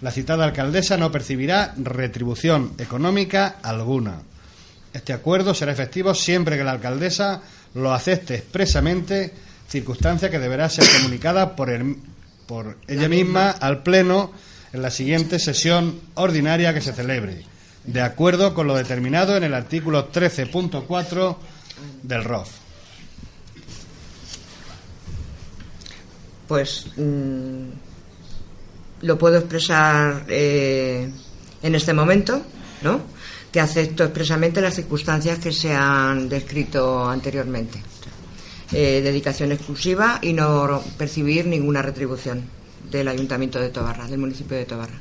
La 0.00 0.10
citada 0.10 0.44
alcaldesa 0.44 0.96
no 0.96 1.12
percibirá 1.12 1.72
retribución 1.76 2.72
económica 2.78 3.58
alguna. 3.62 4.22
Este 4.92 5.12
acuerdo 5.12 5.54
será 5.54 5.70
efectivo 5.70 6.14
siempre 6.14 6.58
que 6.58 6.64
la 6.64 6.72
alcaldesa 6.72 7.42
lo 7.74 7.92
acepte 7.92 8.34
expresamente, 8.34 9.32
circunstancia 9.68 10.30
que 10.30 10.38
deberá 10.38 10.68
ser 10.68 10.84
comunicada 10.98 11.56
por, 11.56 11.70
por 12.46 12.78
ella 12.86 13.08
misma 13.08 13.50
al 13.50 13.82
Pleno 13.82 14.32
en 14.72 14.82
la 14.82 14.90
siguiente 14.90 15.38
sesión 15.38 16.00
ordinaria 16.14 16.74
que 16.74 16.80
se 16.80 16.92
celebre, 16.92 17.44
de 17.84 18.00
acuerdo 18.00 18.54
con 18.54 18.66
lo 18.66 18.74
determinado 18.74 19.36
en 19.36 19.44
el 19.44 19.54
artículo 19.54 20.10
13.4 20.10 21.36
del 22.02 22.24
ROF. 22.24 22.48
Pues 26.48 26.86
mm, 26.96 27.68
lo 29.02 29.18
puedo 29.18 29.38
expresar 29.38 30.24
eh, 30.28 31.10
en 31.62 31.74
este 31.74 31.92
momento, 31.92 32.42
¿no? 32.82 33.11
Que 33.52 33.60
acepto 33.60 34.04
expresamente 34.04 34.60
las 34.60 34.74
circunstancias 34.74 35.38
que 35.38 35.52
se 35.52 35.74
han 35.74 36.28
descrito 36.28 37.08
anteriormente. 37.08 37.82
Eh, 38.72 39.02
dedicación 39.02 39.52
exclusiva 39.52 40.18
y 40.22 40.32
no 40.32 40.82
percibir 40.96 41.46
ninguna 41.46 41.82
retribución 41.82 42.42
del 42.90 43.08
Ayuntamiento 43.08 43.60
de 43.60 43.68
Tobarra, 43.68 44.06
del 44.06 44.18
municipio 44.18 44.56
de 44.56 44.64
Tobarra. 44.64 44.98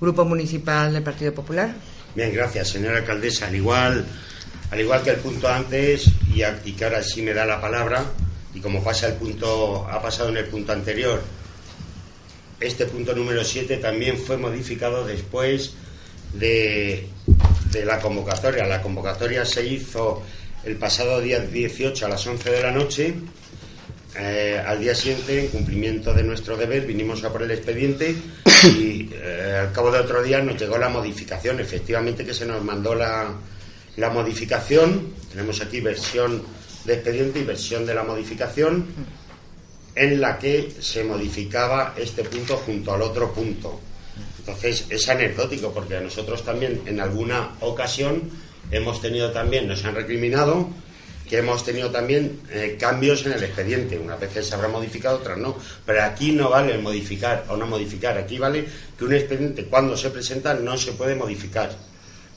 Grupo 0.00 0.24
Municipal 0.24 0.92
del 0.92 1.02
Partido 1.02 1.34
Popular. 1.34 1.74
Bien, 2.14 2.32
gracias, 2.32 2.68
señora 2.68 2.98
alcaldesa. 2.98 3.48
Al 3.48 3.56
igual, 3.56 4.06
al 4.70 4.80
igual 4.80 5.02
que 5.02 5.10
el 5.10 5.16
punto 5.16 5.48
antes, 5.48 6.08
y, 6.32 6.42
y 6.64 6.72
que 6.72 6.84
ahora 6.84 7.02
sí 7.02 7.22
me 7.22 7.34
da 7.34 7.44
la 7.44 7.60
palabra, 7.60 8.04
y 8.54 8.60
como 8.60 8.84
pasa 8.84 9.08
el 9.08 9.14
punto, 9.14 9.88
ha 9.90 10.00
pasado 10.00 10.28
en 10.28 10.36
el 10.36 10.44
punto 10.46 10.72
anterior, 10.72 11.20
este 12.60 12.86
punto 12.86 13.14
número 13.14 13.44
7 13.44 13.76
también 13.78 14.16
fue 14.16 14.36
modificado 14.36 15.04
después 15.04 15.74
de, 16.34 17.06
la 17.84 17.98
convocatoria. 18.00 18.66
La 18.66 18.82
convocatoria 18.82 19.44
se 19.44 19.64
hizo 19.66 20.22
el 20.64 20.76
pasado 20.76 21.20
día 21.20 21.40
18 21.40 22.06
a 22.06 22.08
las 22.08 22.26
11 22.26 22.50
de 22.50 22.62
la 22.62 22.70
noche. 22.70 23.14
Eh, 24.18 24.60
al 24.66 24.80
día 24.80 24.94
siguiente, 24.94 25.38
en 25.44 25.48
cumplimiento 25.48 26.12
de 26.12 26.24
nuestro 26.24 26.56
deber, 26.56 26.86
vinimos 26.86 27.22
a 27.22 27.32
por 27.32 27.42
el 27.42 27.50
expediente 27.52 28.16
y 28.64 29.10
eh, 29.12 29.58
al 29.60 29.72
cabo 29.72 29.92
de 29.92 30.00
otro 30.00 30.22
día 30.22 30.40
nos 30.40 30.58
llegó 30.58 30.76
la 30.78 30.88
modificación. 30.88 31.60
Efectivamente 31.60 32.24
que 32.24 32.34
se 32.34 32.46
nos 32.46 32.62
mandó 32.64 32.94
la, 32.94 33.32
la 33.96 34.10
modificación. 34.10 35.14
Tenemos 35.30 35.60
aquí 35.60 35.80
versión 35.80 36.42
de 36.84 36.94
expediente 36.94 37.40
y 37.40 37.44
versión 37.44 37.86
de 37.86 37.94
la 37.94 38.02
modificación 38.02 38.86
en 39.94 40.20
la 40.20 40.38
que 40.38 40.72
se 40.80 41.02
modificaba 41.04 41.94
este 41.96 42.22
punto 42.24 42.56
junto 42.56 42.94
al 42.94 43.02
otro 43.02 43.32
punto. 43.32 43.80
Entonces 44.48 44.86
es 44.88 45.06
anecdótico 45.10 45.72
porque 45.72 45.96
a 45.96 46.00
nosotros 46.00 46.42
también 46.42 46.80
en 46.86 47.00
alguna 47.00 47.50
ocasión 47.60 48.30
hemos 48.70 49.02
tenido 49.02 49.30
también, 49.30 49.68
nos 49.68 49.84
han 49.84 49.94
recriminado 49.94 50.70
que 51.28 51.36
hemos 51.36 51.62
tenido 51.62 51.90
también 51.90 52.40
eh, 52.50 52.78
cambios 52.80 53.26
en 53.26 53.32
el 53.32 53.42
expediente. 53.42 53.98
Unas 53.98 54.18
veces 54.18 54.46
se 54.46 54.54
habrá 54.54 54.68
modificado, 54.68 55.18
otras 55.18 55.36
no. 55.36 55.58
Pero 55.84 56.02
aquí 56.02 56.32
no 56.32 56.48
vale 56.48 56.78
modificar 56.78 57.44
o 57.50 57.56
no 57.58 57.66
modificar. 57.66 58.16
Aquí 58.16 58.38
vale 58.38 58.64
que 58.96 59.04
un 59.04 59.12
expediente 59.12 59.66
cuando 59.66 59.94
se 59.94 60.08
presenta 60.08 60.54
no 60.54 60.78
se 60.78 60.92
puede 60.92 61.14
modificar. 61.14 61.68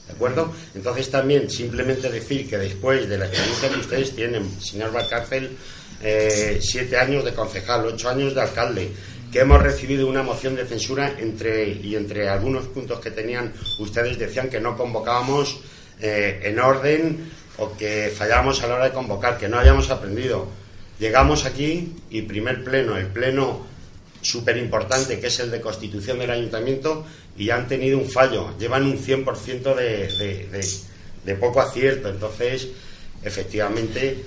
¿De 0.06 0.12
acuerdo? 0.12 0.52
Entonces 0.74 1.10
también 1.10 1.48
simplemente 1.48 2.10
decir 2.10 2.46
que 2.50 2.58
después 2.58 3.08
de 3.08 3.16
la 3.16 3.24
experiencia 3.24 3.70
que 3.70 3.80
ustedes 3.80 4.14
tienen, 4.14 4.60
señor 4.60 4.92
Valcárcel, 4.92 5.56
eh, 6.02 6.58
siete 6.60 6.98
años 6.98 7.24
de 7.24 7.32
concejal, 7.32 7.86
ocho 7.86 8.10
años 8.10 8.34
de 8.34 8.42
alcalde, 8.42 8.92
que 9.32 9.40
hemos 9.40 9.62
recibido 9.62 10.06
una 10.06 10.22
moción 10.22 10.54
de 10.54 10.66
censura 10.66 11.16
entre, 11.18 11.72
y 11.72 11.96
entre 11.96 12.28
algunos 12.28 12.66
puntos 12.66 13.00
que 13.00 13.10
tenían 13.10 13.54
ustedes 13.78 14.18
decían 14.18 14.50
que 14.50 14.60
no 14.60 14.76
convocábamos 14.76 15.60
eh, 16.00 16.40
en 16.44 16.60
orden 16.60 17.32
o 17.56 17.74
que 17.76 18.12
fallábamos 18.14 18.62
a 18.62 18.66
la 18.66 18.74
hora 18.74 18.84
de 18.84 18.92
convocar, 18.92 19.38
que 19.38 19.48
no 19.48 19.58
habíamos 19.58 19.90
aprendido. 19.90 20.48
Llegamos 20.98 21.46
aquí 21.46 21.94
y 22.10 22.22
primer 22.22 22.62
pleno, 22.62 22.96
el 22.98 23.06
pleno 23.06 23.66
súper 24.20 24.58
importante 24.58 25.18
que 25.18 25.28
es 25.28 25.40
el 25.40 25.50
de 25.50 25.60
constitución 25.60 26.18
del 26.18 26.30
ayuntamiento 26.30 27.06
y 27.36 27.50
han 27.50 27.66
tenido 27.66 27.98
un 27.98 28.08
fallo, 28.08 28.56
llevan 28.58 28.84
un 28.84 28.98
100% 28.98 29.74
de, 29.74 30.08
de, 30.50 30.68
de 31.24 31.34
poco 31.36 31.60
acierto. 31.60 32.10
Entonces, 32.10 32.68
efectivamente, 33.24 34.24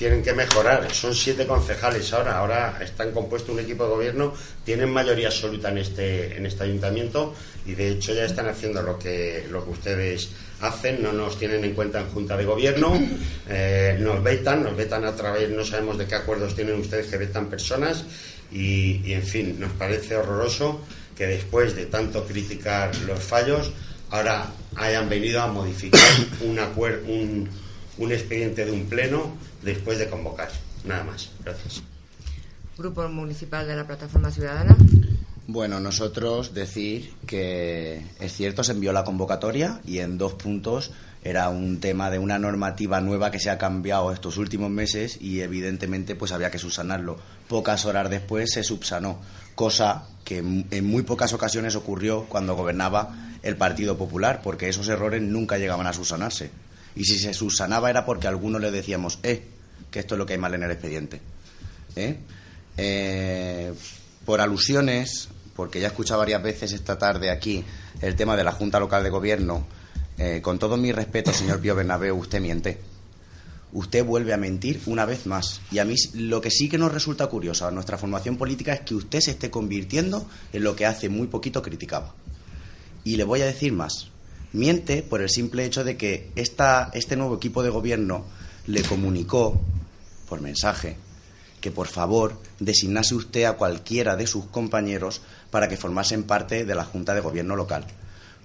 tienen 0.00 0.22
que 0.22 0.32
mejorar. 0.32 0.90
Son 0.94 1.14
siete 1.14 1.46
concejales 1.46 2.10
ahora, 2.14 2.38
ahora 2.38 2.78
están 2.80 3.12
compuesto 3.12 3.52
un 3.52 3.60
equipo 3.60 3.84
de 3.84 3.90
gobierno, 3.90 4.32
tienen 4.64 4.88
mayoría 4.88 5.28
absoluta 5.28 5.68
en 5.68 5.76
este, 5.76 6.38
en 6.38 6.46
este 6.46 6.64
ayuntamiento 6.64 7.34
y 7.66 7.74
de 7.74 7.90
hecho 7.90 8.14
ya 8.14 8.24
están 8.24 8.48
haciendo 8.48 8.80
lo 8.80 8.98
que, 8.98 9.46
lo 9.50 9.62
que 9.62 9.70
ustedes 9.72 10.30
hacen, 10.62 11.02
no 11.02 11.12
nos 11.12 11.38
tienen 11.38 11.64
en 11.64 11.74
cuenta 11.74 12.00
en 12.00 12.06
junta 12.06 12.34
de 12.38 12.46
gobierno, 12.46 12.98
eh, 13.50 13.98
nos 14.00 14.22
vetan, 14.22 14.62
nos 14.62 14.74
vetan 14.74 15.04
a 15.04 15.14
través, 15.14 15.50
no 15.50 15.66
sabemos 15.66 15.98
de 15.98 16.06
qué 16.06 16.14
acuerdos 16.14 16.56
tienen 16.56 16.80
ustedes 16.80 17.08
que 17.08 17.18
vetan 17.18 17.50
personas 17.50 18.06
y, 18.50 19.02
y 19.04 19.12
en 19.12 19.22
fin, 19.22 19.60
nos 19.60 19.72
parece 19.72 20.16
horroroso 20.16 20.80
que 21.14 21.26
después 21.26 21.76
de 21.76 21.84
tanto 21.84 22.26
criticar 22.26 22.96
los 23.06 23.22
fallos, 23.22 23.70
ahora 24.08 24.50
hayan 24.76 25.10
venido 25.10 25.42
a 25.42 25.48
modificar 25.48 26.00
un, 26.40 26.58
un, 27.06 27.48
un 27.98 28.12
expediente 28.12 28.64
de 28.64 28.70
un 28.70 28.86
pleno 28.86 29.49
después 29.62 29.98
de 29.98 30.08
convocar. 30.08 30.48
Nada 30.84 31.04
más. 31.04 31.30
Gracias. 31.44 31.82
Grupo 32.78 33.06
Municipal 33.08 33.66
de 33.66 33.76
la 33.76 33.86
Plataforma 33.86 34.30
Ciudadana. 34.30 34.76
Bueno, 35.46 35.80
nosotros 35.80 36.54
decir 36.54 37.12
que 37.26 38.06
es 38.20 38.32
cierto, 38.32 38.62
se 38.62 38.72
envió 38.72 38.92
la 38.92 39.04
convocatoria 39.04 39.80
y 39.84 39.98
en 39.98 40.16
dos 40.16 40.34
puntos 40.34 40.92
era 41.22 41.48
un 41.50 41.80
tema 41.80 42.08
de 42.08 42.18
una 42.18 42.38
normativa 42.38 43.00
nueva 43.00 43.30
que 43.30 43.40
se 43.40 43.50
ha 43.50 43.58
cambiado 43.58 44.12
estos 44.12 44.38
últimos 44.38 44.70
meses 44.70 45.18
y 45.20 45.40
evidentemente 45.40 46.14
pues 46.14 46.32
había 46.32 46.50
que 46.50 46.58
subsanarlo. 46.58 47.18
Pocas 47.48 47.84
horas 47.84 48.08
después 48.08 48.52
se 48.52 48.62
subsanó, 48.62 49.20
cosa 49.54 50.06
que 50.24 50.38
en 50.38 50.86
muy 50.86 51.02
pocas 51.02 51.32
ocasiones 51.32 51.74
ocurrió 51.74 52.26
cuando 52.26 52.54
gobernaba 52.54 53.12
el 53.42 53.56
Partido 53.56 53.98
Popular, 53.98 54.40
porque 54.42 54.68
esos 54.68 54.88
errores 54.88 55.20
nunca 55.20 55.58
llegaban 55.58 55.86
a 55.86 55.92
subsanarse. 55.92 56.50
Y 56.96 57.04
si 57.04 57.18
se 57.18 57.34
subsanaba 57.34 57.90
era 57.90 58.04
porque 58.04 58.26
a 58.26 58.30
algunos 58.30 58.60
le 58.60 58.70
decíamos, 58.70 59.18
eh, 59.22 59.44
que 59.90 60.00
esto 60.00 60.14
es 60.14 60.18
lo 60.18 60.26
que 60.26 60.34
hay 60.34 60.38
mal 60.38 60.54
en 60.54 60.62
el 60.62 60.70
expediente. 60.70 61.20
¿Eh? 61.96 62.18
Eh, 62.76 63.72
por 64.24 64.40
alusiones, 64.40 65.28
porque 65.56 65.80
ya 65.80 65.88
he 65.88 65.90
escuchado 65.90 66.20
varias 66.20 66.42
veces 66.42 66.72
esta 66.72 66.98
tarde 66.98 67.30
aquí 67.30 67.64
el 68.00 68.14
tema 68.14 68.36
de 68.36 68.44
la 68.44 68.52
Junta 68.52 68.80
Local 68.80 69.02
de 69.02 69.10
Gobierno, 69.10 69.66
eh, 70.18 70.40
con 70.42 70.58
todo 70.58 70.76
mi 70.76 70.92
respeto, 70.92 71.32
señor 71.32 71.60
Pío 71.60 71.74
Bernabéu, 71.74 72.16
usted 72.16 72.40
miente. 72.40 72.78
Usted 73.72 74.04
vuelve 74.04 74.32
a 74.32 74.36
mentir 74.36 74.80
una 74.86 75.04
vez 75.04 75.26
más. 75.26 75.60
Y 75.70 75.78
a 75.78 75.84
mí 75.84 75.94
lo 76.14 76.40
que 76.40 76.50
sí 76.50 76.68
que 76.68 76.76
nos 76.76 76.92
resulta 76.92 77.28
curioso 77.28 77.66
a 77.66 77.70
nuestra 77.70 77.98
formación 77.98 78.36
política 78.36 78.72
es 78.72 78.80
que 78.80 78.94
usted 78.94 79.20
se 79.20 79.30
esté 79.32 79.50
convirtiendo 79.50 80.28
en 80.52 80.64
lo 80.64 80.74
que 80.74 80.86
hace 80.86 81.08
muy 81.08 81.28
poquito 81.28 81.62
criticaba. 81.62 82.14
Y 83.04 83.16
le 83.16 83.24
voy 83.24 83.42
a 83.42 83.46
decir 83.46 83.72
más 83.72 84.10
miente 84.52 85.02
por 85.02 85.20
el 85.20 85.30
simple 85.30 85.64
hecho 85.64 85.84
de 85.84 85.96
que 85.96 86.30
esta, 86.36 86.90
este 86.94 87.16
nuevo 87.16 87.36
equipo 87.36 87.62
de 87.62 87.70
gobierno 87.70 88.24
le 88.66 88.82
comunicó 88.82 89.60
por 90.28 90.40
mensaje 90.40 90.96
que 91.60 91.70
por 91.70 91.86
favor 91.86 92.38
designase 92.58 93.14
usted 93.14 93.44
a 93.44 93.54
cualquiera 93.54 94.16
de 94.16 94.26
sus 94.26 94.46
compañeros 94.46 95.20
para 95.50 95.68
que 95.68 95.76
formasen 95.76 96.24
parte 96.24 96.64
de 96.64 96.74
la 96.74 96.84
Junta 96.84 97.14
de 97.14 97.20
Gobierno 97.20 97.54
local. 97.54 97.84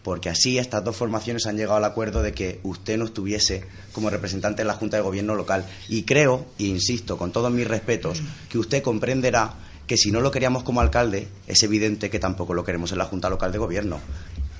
Porque 0.04 0.30
así 0.30 0.60
estas 0.60 0.84
dos 0.84 0.96
formaciones 0.96 1.48
han 1.48 1.58
llegado 1.58 1.78
al 1.78 1.86
acuerdo 1.86 2.22
de 2.22 2.34
que 2.34 2.60
usted 2.64 2.98
no 2.98 3.06
estuviese 3.06 3.64
como 3.92 4.10
representante 4.10 4.62
de 4.62 4.68
la 4.68 4.76
Junta 4.76 4.98
de 4.98 5.04
Gobierno 5.04 5.34
local. 5.34 5.66
Y 5.88 6.04
creo, 6.04 6.46
e 6.60 6.66
insisto, 6.66 7.18
con 7.18 7.32
todos 7.32 7.52
mis 7.52 7.68
respetos, 7.68 8.22
que 8.50 8.60
usted 8.60 8.84
comprenderá 8.84 9.56
que 9.88 9.98
si 9.98 10.12
no 10.12 10.22
lo 10.22 10.32
queríamos 10.32 10.64
como 10.64 10.82
alcalde, 10.82 11.28
es 11.48 11.64
evidente 11.64 12.10
que 12.10 12.20
tampoco 12.20 12.54
lo 12.54 12.64
queremos 12.64 12.92
en 12.92 13.00
la 13.00 13.06
Junta 13.06 13.30
Local 13.30 13.52
de 13.52 13.58
Gobierno. 13.58 14.00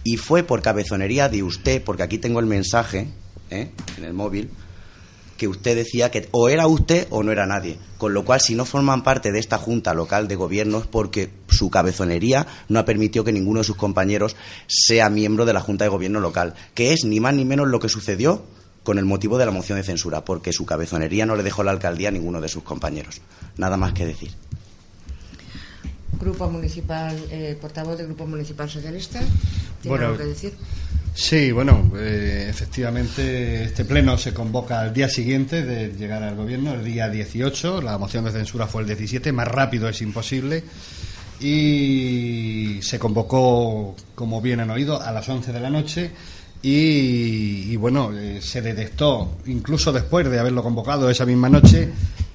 Y 0.06 0.18
fue 0.18 0.44
por 0.44 0.62
cabezonería 0.62 1.30
de 1.30 1.42
usted, 1.42 1.84
porque 1.84 2.04
aquí 2.04 2.20
tengo 2.20 2.40
el 2.40 2.46
mensaje 2.46 3.08
¿eh? 3.50 3.72
en 3.98 4.04
el 4.04 4.14
móvil, 4.14 4.52
que 5.36 5.48
usted 5.48 5.76
decía 5.76 6.12
que 6.12 6.30
o 6.30 6.48
era 6.48 6.68
usted 6.68 7.08
o 7.10 7.24
no 7.24 7.32
era 7.32 7.48
nadie. 7.48 7.80
Con 7.98 8.14
lo 8.14 8.24
cual, 8.24 8.40
si 8.40 8.54
no 8.54 8.66
forman 8.66 9.04
parte 9.04 9.32
de 9.32 9.40
esta 9.40 9.58
Junta 9.58 9.96
Local 9.96 10.28
de 10.28 10.36
Gobierno 10.36 10.78
es 10.78 10.86
porque 10.86 11.32
su 11.50 11.72
cabezonería 11.72 12.46
no 12.70 12.78
ha 12.78 12.86
permitido 12.86 13.26
que 13.26 13.32
ninguno 13.32 13.62
de 13.62 13.66
sus 13.66 13.78
compañeros 13.78 14.36
sea 14.68 15.10
miembro 15.10 15.44
de 15.44 15.54
la 15.54 15.62
Junta 15.62 15.86
de 15.86 15.90
Gobierno 15.90 16.20
local, 16.20 16.54
que 16.76 16.94
es 16.94 17.04
ni 17.04 17.20
más 17.20 17.34
ni 17.34 17.44
menos 17.44 17.68
lo 17.68 17.80
que 17.80 17.90
sucedió 17.90 18.44
con 18.84 19.00
el 19.00 19.06
motivo 19.06 19.40
de 19.40 19.48
la 19.48 19.52
moción 19.52 19.80
de 19.80 19.84
censura, 19.84 20.24
porque 20.24 20.54
su 20.54 20.68
cabezonería 20.68 21.26
no 21.26 21.36
le 21.36 21.42
dejó 21.42 21.64
la 21.64 21.72
alcaldía 21.72 22.10
a 22.10 22.12
ninguno 22.12 22.40
de 22.42 22.48
sus 22.48 22.62
compañeros. 22.62 23.22
Nada 23.58 23.76
más 23.76 23.94
que 23.94 24.06
decir. 24.06 24.32
Grupo 26.20 26.50
Municipal, 26.50 27.16
eh, 27.30 27.58
portavoz 27.60 27.98
del 27.98 28.08
Grupo 28.08 28.26
Municipal 28.26 28.70
Socialista, 28.70 29.20
¿tiene 29.82 29.98
Bueno, 29.98 30.06
algo 30.08 30.18
que 30.18 30.26
decir? 30.26 30.54
Sí, 31.14 31.52
bueno, 31.52 31.92
eh, 31.98 32.48
efectivamente 32.50 33.64
este 33.64 33.86
pleno 33.86 34.18
se 34.18 34.34
convoca 34.34 34.82
al 34.82 34.94
día 34.94 35.08
siguiente 35.08 35.64
de 35.64 35.94
llegar 35.94 36.22
al 36.24 36.36
gobierno, 36.36 36.74
el 36.74 36.84
día 36.84 37.08
18, 37.08 37.82
la 37.82 37.98
moción 37.98 38.26
de 38.26 38.32
censura 38.32 38.68
fue 38.68 38.82
el 38.82 38.88
17, 38.88 39.32
más 39.32 39.48
rápido 39.48 39.88
es 39.88 40.02
imposible, 40.02 40.64
y 41.40 42.80
se 42.82 43.00
convocó, 43.00 43.96
como 44.14 44.42
bien 44.42 44.60
han 44.60 44.72
oído, 44.72 45.02
a 45.02 45.12
las 45.12 45.28
11 45.28 45.52
de 45.52 45.60
la 45.60 45.70
noche. 45.70 46.12
Y, 46.62 47.72
y, 47.72 47.76
bueno, 47.76 48.12
eh, 48.12 48.40
se 48.42 48.62
detectó 48.62 49.38
incluso 49.46 49.94
después 49.94 50.28
de 50.28 50.40
haberlo 50.40 50.64
convocado 50.64 51.10
esa 51.12 51.26
misma 51.26 51.48
noche 51.48 51.90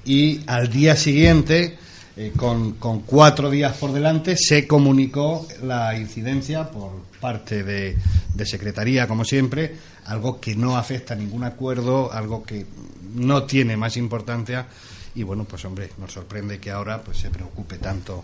y 0.05 0.39
al 0.47 0.69
día 0.69 0.95
siguiente, 0.95 1.77
eh, 2.21 2.33
con, 2.37 2.73
cuatro 3.01 3.49
días 3.49 3.75
por 3.77 3.91
delante, 3.91 4.37
se 4.37 4.67
comunicó 4.67 5.47
la 5.63 5.97
incidencia 5.97 6.69
por 6.69 6.91
parte 7.19 7.63
de, 7.63 7.97
Secretaría, 8.45 9.07
como 9.07 9.25
siempre, 9.25 9.75
algo 10.05 10.39
que 10.39 10.55
no 10.55 10.77
afecta 10.77 11.15
a 11.15 11.17
ningún 11.17 11.43
acuerdo, 11.43 12.13
algo 12.13 12.43
que 12.43 12.67
no 13.15 13.43
tiene 13.43 13.75
más 13.75 13.97
importancia 13.97 14.67
y 15.15 15.23
bueno, 15.23 15.45
pues 15.45 15.65
hombre, 15.65 15.89
nos 15.97 16.13
sorprende 16.13 16.59
que 16.59 16.69
ahora 16.69 17.01
pues 17.01 17.17
se 17.17 17.31
preocupe 17.31 17.77
tanto 17.77 18.23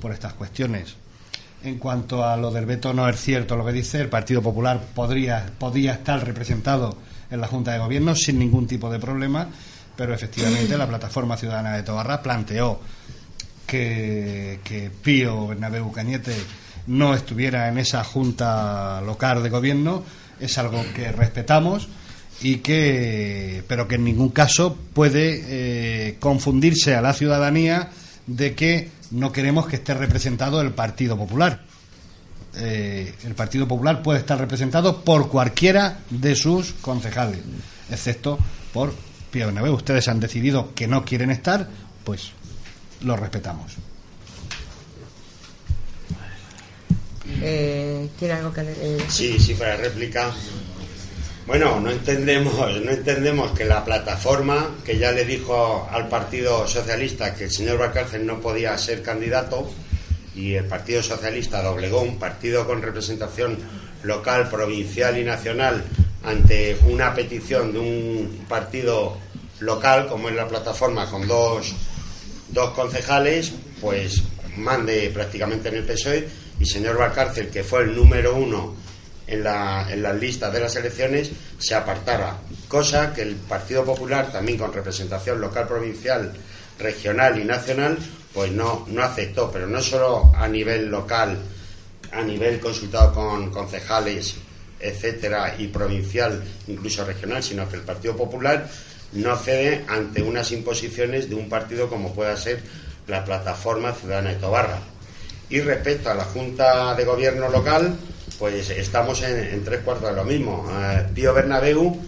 por 0.00 0.12
estas 0.12 0.32
cuestiones. 0.32 0.94
En 1.62 1.78
cuanto 1.78 2.24
a 2.24 2.38
lo 2.38 2.50
del 2.50 2.64
veto, 2.64 2.94
no 2.94 3.06
es 3.08 3.20
cierto 3.20 3.56
lo 3.56 3.64
que 3.66 3.72
dice. 3.72 4.00
El 4.00 4.08
Partido 4.08 4.40
Popular 4.40 4.82
podría, 4.94 5.50
podía 5.58 5.92
estar 5.92 6.24
representado 6.24 6.96
en 7.30 7.40
la 7.40 7.46
Junta 7.46 7.72
de 7.72 7.78
Gobierno 7.78 8.14
sin 8.14 8.38
ningún 8.38 8.66
tipo 8.66 8.90
de 8.90 8.98
problema, 8.98 9.48
pero 9.96 10.14
efectivamente 10.14 10.78
la 10.78 10.88
Plataforma 10.88 11.36
Ciudadana 11.36 11.76
de 11.76 11.82
Tobarra 11.82 12.22
planteó 12.22 12.80
que, 13.74 14.90
Pío 15.02 15.48
Bernabéu 15.48 15.90
Cañete 15.90 16.34
no 16.86 17.14
estuviera 17.14 17.68
en 17.68 17.78
esa 17.78 18.04
Junta 18.04 19.00
Local 19.00 19.42
de 19.42 19.50
Gobierno. 19.50 20.04
Es 20.38 20.58
algo 20.58 20.84
que 20.94 21.10
respetamos 21.10 21.88
y 22.42 22.56
que 22.56 23.62
pero 23.66 23.88
que 23.88 23.94
en 23.94 24.04
ningún 24.04 24.30
caso 24.30 24.76
puede 24.92 25.42
eh, 25.46 26.16
confundirse 26.18 26.94
a 26.94 27.00
la 27.00 27.12
ciudadanía 27.12 27.90
de 28.26 28.54
que 28.54 28.90
no 29.10 29.32
queremos 29.32 29.66
que 29.66 29.76
esté 29.76 29.94
representado 29.94 30.60
el 30.60 30.72
Partido 30.72 31.16
Popular. 31.16 31.62
Eh, 32.56 33.14
el 33.24 33.34
Partido 33.34 33.66
Popular 33.66 34.02
puede 34.02 34.20
estar 34.20 34.38
representado 34.38 35.02
por 35.02 35.28
cualquiera 35.28 35.98
de 36.10 36.36
sus 36.36 36.72
concejales, 36.74 37.40
excepto 37.90 38.38
por 38.72 38.94
Pío 39.30 39.46
Bernabéu. 39.46 39.74
Ustedes 39.74 40.06
han 40.08 40.20
decidido 40.20 40.74
que 40.74 40.86
no 40.86 41.04
quieren 41.04 41.30
estar, 41.30 41.68
pues 42.04 42.32
lo 43.04 43.16
respetamos. 43.16 43.72
Eh, 47.40 48.08
¿Tiene 48.18 48.34
algo 48.34 48.52
que 48.52 48.62
eh, 48.62 48.98
Sí, 49.08 49.38
sí, 49.38 49.54
para 49.54 49.76
réplica. 49.76 50.32
Bueno, 51.46 51.78
no 51.78 51.90
entendemos, 51.90 52.54
no 52.82 52.90
entendemos 52.90 53.50
que 53.52 53.66
la 53.66 53.84
plataforma 53.84 54.70
que 54.84 54.98
ya 54.98 55.12
le 55.12 55.26
dijo 55.26 55.86
al 55.90 56.08
Partido 56.08 56.66
Socialista 56.66 57.34
que 57.34 57.44
el 57.44 57.50
señor 57.50 57.78
Valcárcel 57.78 58.24
no 58.24 58.40
podía 58.40 58.76
ser 58.78 59.02
candidato 59.02 59.70
y 60.34 60.54
el 60.54 60.64
Partido 60.64 61.02
Socialista 61.02 61.62
doblegó 61.62 62.00
un 62.00 62.18
partido 62.18 62.66
con 62.66 62.80
representación 62.80 63.58
local, 64.04 64.48
provincial 64.48 65.18
y 65.18 65.24
nacional 65.24 65.84
ante 66.24 66.78
una 66.88 67.14
petición 67.14 67.74
de 67.74 67.78
un 67.78 68.46
partido 68.48 69.18
local 69.60 70.06
como 70.08 70.30
es 70.30 70.34
la 70.34 70.48
plataforma 70.48 71.10
con 71.10 71.28
dos, 71.28 71.74
dos 72.54 72.70
concejales, 72.70 73.52
pues 73.80 74.22
mande 74.56 75.10
prácticamente 75.10 75.68
en 75.68 75.74
el 75.74 75.84
PSOE 75.84 76.26
y 76.58 76.64
señor 76.64 76.96
Valcárcel, 76.96 77.48
que 77.48 77.64
fue 77.64 77.82
el 77.82 77.94
número 77.94 78.36
uno 78.36 78.76
en, 79.26 79.42
la, 79.42 79.86
en 79.90 80.02
las 80.02 80.18
listas 80.18 80.52
de 80.52 80.60
las 80.60 80.76
elecciones 80.76 81.30
se 81.58 81.74
apartara, 81.74 82.38
cosa 82.68 83.12
que 83.12 83.22
el 83.22 83.34
Partido 83.34 83.84
Popular, 83.84 84.30
también 84.30 84.58
con 84.58 84.72
representación 84.72 85.40
local, 85.40 85.66
provincial, 85.66 86.32
regional 86.78 87.38
y 87.40 87.44
nacional, 87.44 87.98
pues 88.32 88.52
no, 88.52 88.86
no 88.88 89.02
aceptó, 89.02 89.50
pero 89.50 89.66
no 89.66 89.80
solo 89.82 90.32
a 90.34 90.46
nivel 90.46 90.86
local, 90.86 91.38
a 92.12 92.22
nivel 92.22 92.60
consultado 92.60 93.12
con 93.12 93.50
concejales, 93.50 94.36
etcétera, 94.78 95.56
y 95.58 95.68
provincial, 95.68 96.42
incluso 96.68 97.04
regional, 97.04 97.42
sino 97.42 97.68
que 97.68 97.76
el 97.76 97.82
Partido 97.82 98.16
Popular 98.16 98.68
no 99.14 99.36
cede 99.36 99.84
ante 99.88 100.22
unas 100.22 100.50
imposiciones 100.52 101.28
de 101.28 101.34
un 101.34 101.48
partido 101.48 101.88
como 101.88 102.12
pueda 102.14 102.36
ser 102.36 102.60
la 103.06 103.24
Plataforma 103.24 103.92
Ciudadana 103.92 104.30
de 104.30 104.36
Tobarra. 104.36 104.78
Y 105.50 105.60
respecto 105.60 106.10
a 106.10 106.14
la 106.14 106.24
Junta 106.24 106.94
de 106.94 107.04
Gobierno 107.04 107.48
local, 107.48 107.96
pues 108.38 108.70
estamos 108.70 109.22
en, 109.22 109.62
tres 109.64 109.80
cuartos 109.80 110.10
de 110.10 110.16
lo 110.16 110.24
mismo. 110.24 110.66
Eh, 110.72 111.06
Pío 111.14 111.32
Bernabéu 111.34 112.00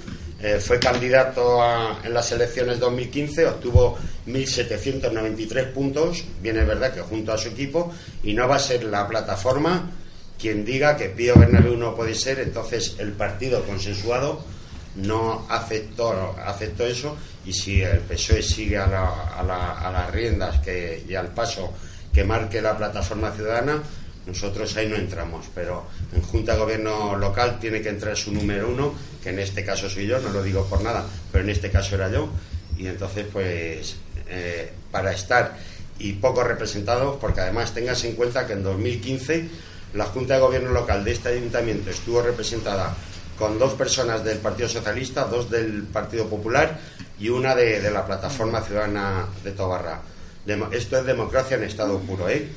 eh, 0.43 0.59
fue 0.59 0.79
candidato 0.81 1.63
a- 1.63 2.01
en 2.05 2.13
las 2.15 2.33
elecciones 2.33 2.79
2015, 2.81 3.47
obtuvo 3.47 3.97
1.793 4.27 5.73
puntos, 5.73 6.25
bien 6.43 6.59
es 6.59 6.67
verdad 6.67 6.93
que 6.93 7.01
junto 7.01 7.33
a 7.33 7.39
su 7.39 7.49
equipo, 7.49 7.93
y 8.23 8.33
no 8.35 8.49
va 8.49 8.57
a 8.57 8.61
ser 8.61 8.85
la 8.85 9.07
plataforma 9.07 9.91
quien 10.39 10.65
diga 10.65 10.97
que 10.97 11.09
Pío 11.09 11.35
Bernabéu 11.37 11.77
no 11.77 11.95
puede 11.95 12.15
ser, 12.15 12.41
entonces 12.41 12.97
el 12.99 13.13
partido 13.13 13.63
consensuado 13.65 14.45
no 14.97 15.47
aceptó, 15.49 16.35
aceptó 16.45 16.85
eso 16.87 17.17
y 17.45 17.53
si 17.53 17.83
el 17.83 18.01
PSOE 18.01 18.43
sigue 18.43 18.79
a, 18.79 18.87
la- 18.87 19.29
a 19.39 19.43
la- 19.43 19.73
a 19.81 19.91
las 19.93 20.11
riendas 20.11 20.61
que, 20.61 21.05
y 21.09 21.15
al 21.15 21.29
paso 21.29 21.73
que 22.13 22.25
marque 22.25 22.63
la 22.63 22.77
plataforma 22.77 23.31
ciudadana, 23.33 23.83
nosotros 24.27 24.75
ahí 24.77 24.89
no 24.89 24.97
entramos, 24.97 25.47
pero 25.55 25.85
en 26.13 26.23
Junta 26.23 26.55
de 26.55 26.59
Gobierno 26.59 27.15
local 27.17 27.59
tiene 27.61 27.81
que 27.83 27.91
entrar 27.91 28.17
su 28.17 28.33
número 28.33 28.69
uno, 28.71 28.95
que 29.23 29.29
en 29.31 29.39
este 29.39 29.65
caso 29.65 29.89
soy 29.89 30.07
yo, 30.07 30.19
no 30.19 30.31
lo 30.31 30.43
digo 30.43 30.65
por 30.67 30.83
nada, 30.83 31.05
pero 31.31 31.45
en 31.45 31.51
este 31.51 31.71
caso 31.71 31.95
era 31.95 32.11
yo, 32.11 32.29
y 32.77 32.87
entonces 32.89 33.27
pues 33.33 33.97
eh, 34.29 34.73
para 34.91 35.13
estar 35.13 35.57
y 35.99 36.15
poco 36.15 36.43
representados, 36.43 37.17
porque 37.21 37.41
además 37.43 37.73
tengas 37.73 38.03
en 38.05 38.15
cuenta 38.15 38.47
que 38.47 38.55
en 38.55 38.63
2015 38.65 39.49
la 39.95 40.07
Junta 40.07 40.35
de 40.35 40.41
Gobierno 40.41 40.73
local 40.73 41.05
de 41.05 41.13
este 41.13 41.29
ayuntamiento 41.29 41.91
estuvo 41.91 42.21
representada 42.21 42.95
con 43.39 43.59
dos 43.59 43.75
personas 43.75 44.25
del 44.25 44.39
Partido 44.39 44.69
Socialista, 44.69 45.25
dos 45.25 45.51
del 45.51 45.85
Partido 45.85 46.27
Popular 46.27 46.79
y 47.19 47.29
una 47.29 47.55
de, 47.55 47.91
la 47.91 48.07
Plataforma 48.07 48.61
Ciudadana 48.61 49.27
de 49.45 49.53
Tobarra. 49.53 50.01
Esto 50.71 50.99
es 50.99 51.05
democracia 51.05 51.57
en 51.57 51.65
estado 51.65 51.99
puro, 52.01 52.29
¿eh? 52.29 52.49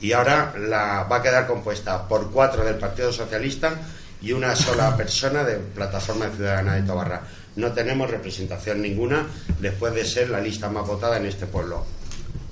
Y 0.00 0.12
ahora 0.12 0.54
la, 0.58 1.04
va 1.04 1.16
a 1.16 1.22
quedar 1.22 1.46
compuesta 1.46 2.06
por 2.06 2.30
cuatro 2.30 2.64
del 2.64 2.76
Partido 2.76 3.12
Socialista 3.12 3.74
y 4.20 4.32
una 4.32 4.54
sola 4.56 4.96
persona 4.96 5.44
de 5.44 5.56
Plataforma 5.56 6.28
Ciudadana 6.28 6.74
de 6.74 6.82
Tobarra. 6.82 7.22
No 7.56 7.72
tenemos 7.72 8.10
representación 8.10 8.82
ninguna 8.82 9.26
después 9.60 9.94
de 9.94 10.04
ser 10.04 10.30
la 10.30 10.40
lista 10.40 10.68
más 10.68 10.86
votada 10.86 11.16
en 11.16 11.26
este 11.26 11.46
pueblo. 11.46 11.86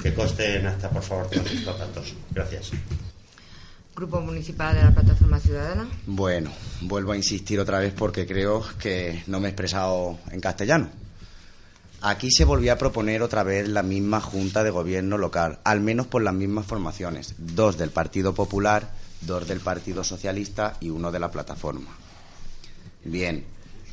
Que 0.00 0.14
conste 0.14 0.56
en 0.56 0.66
acta, 0.66 0.88
por 0.88 1.02
favor, 1.02 1.28
todos 1.28 1.50
estos. 1.50 2.14
Gracias. 2.30 2.70
Grupo 3.94 4.20
Municipal 4.20 4.74
de 4.74 4.82
la 4.82 4.90
Plataforma 4.90 5.38
Ciudadana. 5.38 5.88
Bueno, 6.06 6.50
vuelvo 6.80 7.12
a 7.12 7.16
insistir 7.16 7.60
otra 7.60 7.78
vez 7.78 7.92
porque 7.92 8.26
creo 8.26 8.64
que 8.80 9.22
no 9.28 9.38
me 9.38 9.46
he 9.46 9.50
expresado 9.50 10.18
en 10.32 10.40
castellano. 10.40 10.88
Aquí 12.00 12.30
se 12.30 12.44
volvió 12.44 12.72
a 12.72 12.76
proponer 12.76 13.22
otra 13.22 13.44
vez 13.44 13.68
la 13.68 13.82
misma 13.82 14.20
Junta 14.20 14.64
de 14.64 14.70
Gobierno 14.70 15.16
local, 15.16 15.60
al 15.64 15.80
menos 15.80 16.06
por 16.06 16.22
las 16.22 16.34
mismas 16.34 16.66
formaciones, 16.66 17.34
dos 17.38 17.78
del 17.78 17.90
Partido 17.90 18.34
Popular, 18.34 18.92
dos 19.20 19.46
del 19.46 19.60
Partido 19.60 20.02
Socialista 20.04 20.76
y 20.80 20.90
uno 20.90 21.12
de 21.12 21.20
la 21.20 21.30
plataforma. 21.30 21.96
Bien, 23.04 23.44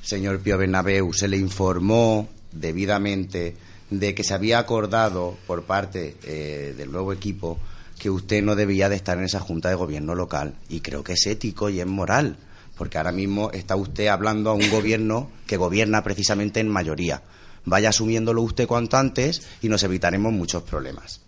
señor 0.01 0.39
Pío 0.39 0.57
Bernabéu, 0.57 1.13
se 1.13 1.27
le 1.27 1.37
informó 1.37 2.27
debidamente 2.51 3.55
de 3.91 4.15
que 4.15 4.23
se 4.23 4.33
había 4.33 4.57
acordado 4.57 5.37
por 5.45 5.63
parte 5.63 6.17
eh, 6.23 6.73
del 6.75 6.91
nuevo 6.91 7.13
equipo 7.13 7.59
que 8.01 8.09
usted 8.09 8.41
no 8.41 8.55
debía 8.55 8.89
de 8.89 8.95
estar 8.95 9.19
en 9.19 9.25
esa 9.25 9.39
junta 9.39 9.69
de 9.69 9.75
gobierno 9.75 10.15
local 10.15 10.55
y 10.69 10.79
creo 10.79 11.03
que 11.03 11.13
es 11.13 11.27
ético 11.27 11.69
y 11.69 11.79
es 11.79 11.85
moral 11.85 12.35
porque 12.75 12.97
ahora 12.97 13.11
mismo 13.11 13.51
está 13.51 13.75
usted 13.75 14.07
hablando 14.07 14.49
a 14.49 14.53
un 14.55 14.67
gobierno 14.71 15.29
que 15.45 15.55
gobierna 15.55 16.03
precisamente 16.03 16.59
en 16.59 16.67
mayoría. 16.67 17.21
Vaya 17.63 17.89
asumiéndolo 17.89 18.41
usted 18.41 18.65
cuanto 18.65 18.97
antes 18.97 19.43
y 19.61 19.69
nos 19.69 19.83
evitaremos 19.83 20.33
muchos 20.33 20.63
problemas. 20.63 21.21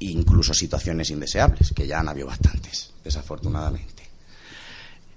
incluso 0.00 0.52
situaciones 0.52 1.08
indeseables, 1.08 1.72
que 1.74 1.86
ya 1.86 2.00
han 2.00 2.10
habido 2.10 2.26
bastantes, 2.26 2.92
desafortunadamente. 3.02 4.02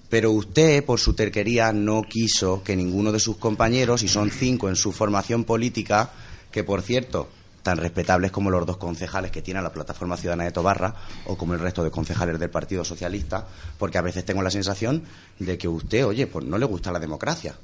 Pero 0.07 0.31
usted, 0.31 0.85
por 0.85 0.97
su 0.97 1.13
terquería, 1.13 1.73
no 1.73 2.03
quiso 2.03 2.63
que 2.63 2.77
ninguno 2.77 3.11
de 3.11 3.19
sus 3.19 3.35
compañeros, 3.35 4.01
y 4.01 4.07
son 4.07 4.31
cinco 4.31 4.69
en 4.69 4.77
su 4.77 4.93
formación 4.93 5.43
política, 5.43 6.13
que 6.53 6.63
por 6.63 6.81
cierto, 6.81 7.27
tan 7.63 7.77
respetables 7.77 8.31
como 8.31 8.49
los 8.49 8.65
dos 8.65 8.77
concejales 8.77 9.31
que 9.31 9.41
tiene 9.41 9.61
la 9.61 9.71
Plataforma 9.71 10.17
Ciudadana 10.17 10.45
de 10.45 10.51
Tobarra 10.51 10.95
o 11.25 11.37
como 11.37 11.53
el 11.53 11.59
resto 11.59 11.83
de 11.83 11.91
concejales 11.91 12.39
del 12.39 12.49
Partido 12.49 12.83
Socialista, 12.83 13.45
porque 13.77 13.97
a 13.97 14.01
veces 14.01 14.25
tengo 14.25 14.41
la 14.41 14.51
sensación 14.51 15.03
de 15.39 15.57
que 15.57 15.67
usted, 15.67 16.05
oye, 16.05 16.27
pues 16.27 16.45
no 16.45 16.57
le 16.57 16.65
gusta 16.65 16.91
la 16.91 16.99
democracia. 16.99 17.55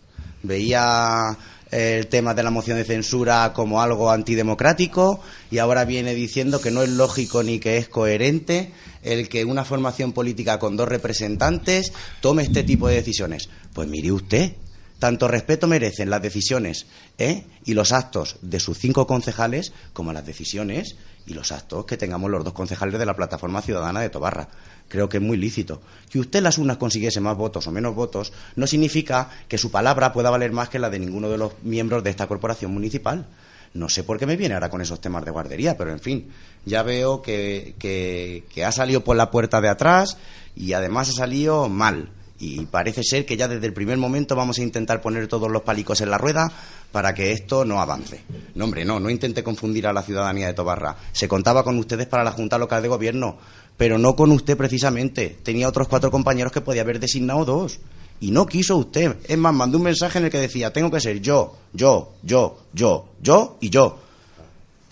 Veía 0.44 1.38
el 1.72 2.08
tema 2.08 2.34
de 2.34 2.44
la 2.44 2.52
moción 2.52 2.78
de 2.78 2.84
censura 2.84 3.52
como 3.54 3.82
algo 3.82 4.12
antidemocrático 4.12 5.22
y 5.50 5.58
ahora 5.58 5.86
viene 5.86 6.14
diciendo 6.14 6.62
que 6.62 6.72
no 6.72 6.84
es 6.84 6.90
lógico 6.90 7.44
ni 7.44 7.60
que 7.60 7.78
es 7.78 7.90
coherente 7.90 8.72
el 9.02 9.30
que 9.30 9.46
una 9.46 9.66
formación 9.66 10.14
política 10.14 10.60
con 10.60 10.78
dos 10.78 10.88
representantes 10.88 11.94
tome 12.22 12.44
este 12.44 12.64
tipo 12.64 12.88
de 12.88 12.96
decisiones. 12.96 13.50
Pues 13.74 13.88
mire 13.88 14.12
usted, 14.12 14.54
tanto 15.00 15.28
respeto 15.28 15.68
merecen 15.68 16.10
las 16.10 16.22
decisiones 16.22 16.88
¿eh? 17.18 17.46
y 17.66 17.74
los 17.74 17.92
actos 17.92 18.38
de 18.42 18.60
sus 18.60 18.78
cinco 18.78 19.06
concejales 19.08 19.74
como 19.94 20.14
las 20.14 20.26
decisiones 20.26 20.96
y 21.28 21.34
los 21.34 21.52
actos 21.52 21.86
que 21.86 21.98
tengamos 21.98 22.30
los 22.30 22.44
dos 22.44 22.54
concejales 22.54 23.00
de 23.00 23.06
la 23.06 23.16
Plataforma 23.16 23.62
Ciudadana 23.62 24.00
de 24.00 24.10
Tobarra. 24.10 24.48
Creo 24.88 25.10
que 25.10 25.18
es 25.18 25.24
muy 25.24 25.38
lícito. 25.38 25.82
Que 26.10 26.20
usted 26.20 26.42
las 26.42 26.58
unas 26.58 26.78
consiguiese 26.78 27.20
más 27.20 27.36
votos 27.36 27.66
o 27.68 27.72
menos 27.72 27.96
votos 27.96 28.32
no 28.56 28.68
significa 28.68 29.30
que 29.48 29.58
su 29.58 29.72
palabra 29.72 30.14
pueda 30.14 30.30
valer 30.30 30.52
más 30.52 30.70
que 30.70 30.80
la 30.80 30.90
de 30.90 31.00
ninguno 31.00 31.30
de 31.30 31.40
los 31.40 31.54
miembros 31.64 32.04
de 32.04 32.12
esta 32.12 32.28
corporación 32.28 32.72
municipal. 32.72 33.26
No 33.74 33.90
sé 33.90 34.04
por 34.04 34.18
qué 34.18 34.26
me 34.26 34.38
viene 34.38 34.54
ahora 34.54 34.70
con 34.70 34.82
esos 34.82 35.02
temas 35.02 35.26
de 35.26 35.32
guardería, 35.32 35.76
pero 35.78 35.92
en 35.92 36.00
fin, 36.00 36.32
ya 36.66 36.84
veo 36.84 37.22
que, 37.22 37.76
que 37.78 38.66
ha 38.66 38.72
salido 38.72 39.04
por 39.04 39.18
la 39.18 39.32
puerta 39.32 39.60
de 39.60 39.68
atrás 39.68 40.18
y 40.56 40.72
además 40.74 41.10
ha 41.10 41.14
salido 41.14 41.68
mal 41.68 42.10
y 42.40 42.66
parece 42.66 43.04
ser 43.04 43.26
que 43.26 43.38
ya 43.38 43.48
desde 43.48 43.66
el 43.66 43.74
primer 43.74 43.98
momento 43.98 44.36
vamos 44.36 44.60
a 44.60 44.64
intentar 44.64 45.02
poner 45.02 45.28
todos 45.28 45.50
los 45.50 45.62
palicos 45.62 46.02
en 46.02 46.10
la 46.10 46.18
rueda 46.18 46.52
para 46.92 47.14
que 47.14 47.32
esto 47.32 47.64
no 47.64 47.80
avance. 47.80 48.22
No, 48.56 48.66
hombre, 48.66 48.84
no, 48.84 49.00
no 49.00 49.10
intente 49.10 49.44
confundir 49.44 49.88
a 49.88 49.94
la 49.94 50.02
ciudadanía 50.02 50.48
de 50.48 50.54
Tobarra. 50.54 50.98
Se 51.14 51.28
contaba 51.28 51.64
con 51.64 51.78
ustedes 51.78 52.08
para 52.08 52.24
la 52.24 52.32
Junta 52.32 52.58
Local 52.58 52.82
de 52.82 52.90
Gobierno, 52.90 53.38
pero 53.78 53.98
no 53.98 54.16
con 54.16 54.32
usted 54.32 54.58
precisamente. 54.58 55.38
Tenía 55.44 55.70
otros 55.70 55.88
cuatro 55.88 56.12
compañeros 56.12 56.52
que 56.52 56.62
podía 56.62 56.82
haber 56.82 57.00
designado 57.00 57.46
dos. 57.46 57.80
Y 58.20 58.32
no 58.32 58.46
quiso 58.46 58.78
usted. 58.78 59.18
Es 59.28 59.38
más, 59.38 59.54
mandó 59.54 59.78
un 59.78 59.84
mensaje 59.84 60.20
en 60.20 60.26
el 60.26 60.32
que 60.32 60.40
decía, 60.40 60.72
tengo 60.74 60.92
que 60.92 61.02
ser 61.02 61.22
yo, 61.22 61.56
yo, 61.74 62.14
yo, 62.24 62.60
yo, 62.74 63.10
yo 63.22 63.58
y 63.62 63.70
yo. 63.70 64.00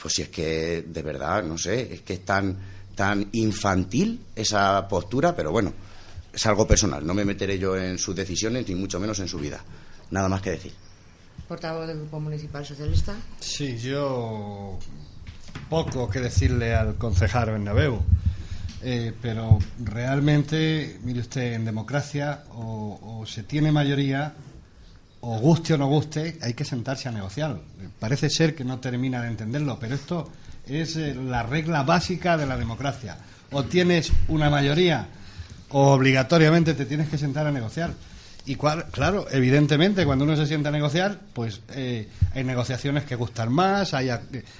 Pues 0.01 0.13
si 0.13 0.21
es 0.23 0.29
que, 0.29 0.83
de 0.85 1.01
verdad, 1.01 1.43
no 1.43 1.57
sé, 1.57 1.93
es 1.93 2.01
que 2.01 2.13
es 2.13 2.25
tan, 2.25 2.57
tan 2.95 3.29
infantil 3.31 4.19
esa 4.35 4.87
postura, 4.87 5.35
pero 5.35 5.51
bueno 5.51 5.73
es 6.33 6.45
algo 6.47 6.67
personal. 6.67 7.05
No 7.05 7.13
me 7.13 7.23
meteré 7.23 7.59
yo 7.59 7.77
en 7.77 7.97
sus 7.97 8.15
decisiones, 8.15 8.67
ni 8.67 8.75
mucho 8.75 8.99
menos 8.99 9.19
en 9.19 9.27
su 9.27 9.37
vida. 9.37 9.63
Nada 10.09 10.27
más 10.27 10.41
que 10.41 10.51
decir. 10.51 10.73
Portavoz 11.47 11.87
del 11.87 11.99
Grupo 11.99 12.19
Municipal 12.19 12.65
Socialista. 12.65 13.15
Sí, 13.39 13.77
yo 13.77 14.79
poco 15.69 16.09
que 16.09 16.19
decirle 16.19 16.73
al 16.73 16.95
concejal 16.95 17.51
Bernabeu. 17.51 18.01
Eh, 18.85 19.13
pero 19.21 19.59
realmente, 19.79 20.99
mire 21.03 21.21
usted, 21.21 21.53
en 21.53 21.63
democracia 21.63 22.43
o, 22.49 23.21
o, 23.21 23.25
se 23.25 23.43
tiene 23.43 23.71
mayoría, 23.71 24.33
o 25.21 25.39
guste 25.39 25.75
o 25.75 25.77
no 25.77 25.87
guste, 25.87 26.37
hay 26.41 26.53
que 26.53 26.65
sentarse 26.65 27.07
a 27.07 27.11
negociar. 27.11 27.61
Parece 27.97 28.29
ser 28.29 28.53
que 28.53 28.65
no 28.65 28.79
termina 28.79 29.21
de 29.21 29.29
entenderlo, 29.29 29.77
pero 29.79 29.95
esto 29.95 30.29
es 30.67 30.97
eh, 30.97 31.15
la 31.15 31.43
regla 31.43 31.83
básica 31.83 32.35
de 32.35 32.45
la 32.45 32.57
democracia. 32.57 33.17
O 33.51 33.63
tienes 33.63 34.11
una 34.27 34.49
mayoría 34.49 35.07
obligatoriamente 35.73 36.73
te 36.73 36.85
tienes 36.85 37.09
que 37.09 37.17
sentar 37.17 37.45
a 37.47 37.51
negociar. 37.51 37.91
Y 38.45 38.55
claro, 38.55 39.25
evidentemente, 39.31 40.05
cuando 40.05 40.25
uno 40.25 40.35
se 40.35 40.45
sienta 40.45 40.69
a 40.69 40.71
negociar, 40.71 41.17
pues 41.33 41.61
eh, 41.69 42.09
hay 42.33 42.43
negociaciones 42.43 43.05
que 43.05 43.15
gustan 43.15 43.51
más, 43.51 43.93
hay, 43.93 44.09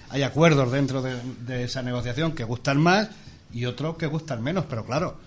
hay 0.10 0.24
acuerdos 0.24 0.72
dentro 0.72 1.02
de, 1.02 1.64
esa 1.64 1.82
negociación 1.82 2.32
que 2.32 2.46
gustan 2.46 2.80
más 2.80 3.10
y 3.52 3.66
otros 3.66 3.98
que 3.98 4.08
gustan 4.08 4.42
menos, 4.42 4.66
pero 4.70 4.86
claro, 4.86 5.18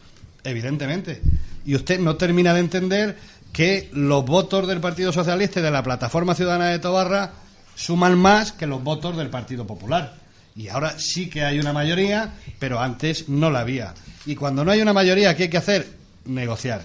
evidentemente. 0.43 1.21
Y 1.67 1.75
usted 1.75 2.01
no 2.01 2.17
termina 2.17 2.55
de 2.55 2.61
entender 2.61 3.19
que 3.53 3.91
los 3.93 4.25
votos 4.25 4.67
del 4.67 4.81
Partido 4.81 5.13
Socialista 5.13 5.61
y 5.61 5.63
de 5.63 5.71
la 5.71 5.83
Plataforma 5.83 6.35
Ciudadana 6.35 6.69
de 6.69 6.79
Tobarra 6.79 7.33
suman 7.75 8.19
más 8.19 8.53
que 8.53 8.67
los 8.67 8.83
votos 8.83 9.19
del 9.19 9.29
Partido 9.29 9.67
Popular. 9.67 10.15
Y 10.57 10.69
ahora 10.69 10.99
sí 10.99 11.29
que 11.29 11.45
hay 11.45 11.59
una 11.59 11.73
mayoría, 11.73 12.35
pero 12.59 12.81
antes 12.81 13.29
no 13.29 13.51
la 13.51 13.61
había. 13.61 13.93
Y 14.25 14.35
cuando 14.35 14.65
no 14.65 14.71
hay 14.71 14.81
una 14.81 14.95
mayoría, 14.95 15.37
¿qué 15.37 15.45
hay 15.45 15.51
que 15.51 15.59
hacer? 15.59 15.87
Negociar. 16.25 16.83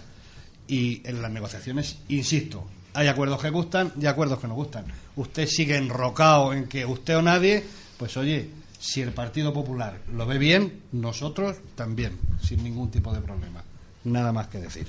Y 0.67 1.01
en 1.07 1.21
las 1.21 1.31
negociaciones, 1.31 1.97
insisto, 2.09 2.67
hay 2.93 3.07
acuerdos 3.07 3.41
que 3.41 3.49
gustan 3.49 3.93
y 3.99 4.05
acuerdos 4.05 4.39
que 4.39 4.47
no 4.47 4.55
gustan. 4.55 4.85
Usted 5.15 5.47
sigue 5.47 5.77
enrocado 5.77 6.53
en 6.53 6.67
que 6.67 6.85
usted 6.85 7.17
o 7.17 7.21
nadie, 7.21 7.63
pues 7.97 8.17
oye, 8.17 8.49
si 8.77 9.01
el 9.01 9.11
Partido 9.11 9.53
Popular 9.53 9.99
lo 10.13 10.25
ve 10.25 10.37
bien, 10.37 10.81
nosotros 10.91 11.57
también, 11.75 12.19
sin 12.41 12.63
ningún 12.63 12.91
tipo 12.91 13.13
de 13.13 13.21
problema. 13.21 13.63
Nada 14.03 14.33
más 14.33 14.47
que 14.47 14.59
decir. 14.59 14.87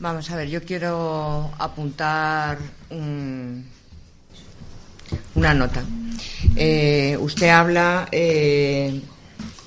Vamos 0.00 0.30
a 0.30 0.36
ver, 0.36 0.48
yo 0.48 0.62
quiero 0.62 1.52
apuntar 1.58 2.58
una 5.34 5.54
nota. 5.54 5.82
Eh, 6.56 7.16
usted 7.20 7.48
habla, 7.48 8.08
eh, 8.12 9.00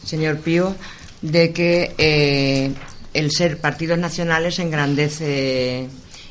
señor 0.03 0.37
Pío, 0.39 0.75
de 1.21 1.51
que 1.51 1.93
eh, 1.97 2.71
el 3.13 3.31
ser 3.31 3.59
partidos 3.59 3.97
nacionales 3.97 4.59
engrandece 4.59 5.87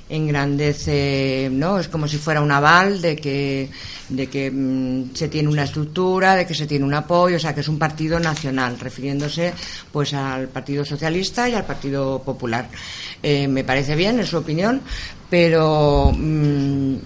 engrandece, 0.08 1.48
¿no? 1.50 1.78
Es 1.78 1.88
como 1.88 2.06
si 2.06 2.16
fuera 2.16 2.40
un 2.40 2.52
aval 2.52 3.02
de 3.02 3.16
que, 3.16 3.68
de 4.08 4.28
que 4.28 4.50
mm, 4.50 5.14
se 5.14 5.28
tiene 5.28 5.48
una 5.48 5.64
estructura, 5.64 6.36
de 6.36 6.46
que 6.46 6.54
se 6.54 6.66
tiene 6.66 6.84
un 6.84 6.94
apoyo, 6.94 7.36
o 7.36 7.40
sea, 7.40 7.54
que 7.54 7.60
es 7.60 7.68
un 7.68 7.78
partido 7.78 8.20
nacional, 8.20 8.78
refiriéndose 8.78 9.52
pues 9.90 10.14
al 10.14 10.48
Partido 10.48 10.84
Socialista 10.84 11.48
y 11.48 11.54
al 11.54 11.64
Partido 11.64 12.22
Popular. 12.22 12.68
Eh, 13.22 13.48
me 13.48 13.64
parece 13.64 13.96
bien, 13.96 14.20
es 14.20 14.28
su 14.28 14.36
opinión, 14.36 14.80
pero 15.28 16.12
mm, 16.16 16.96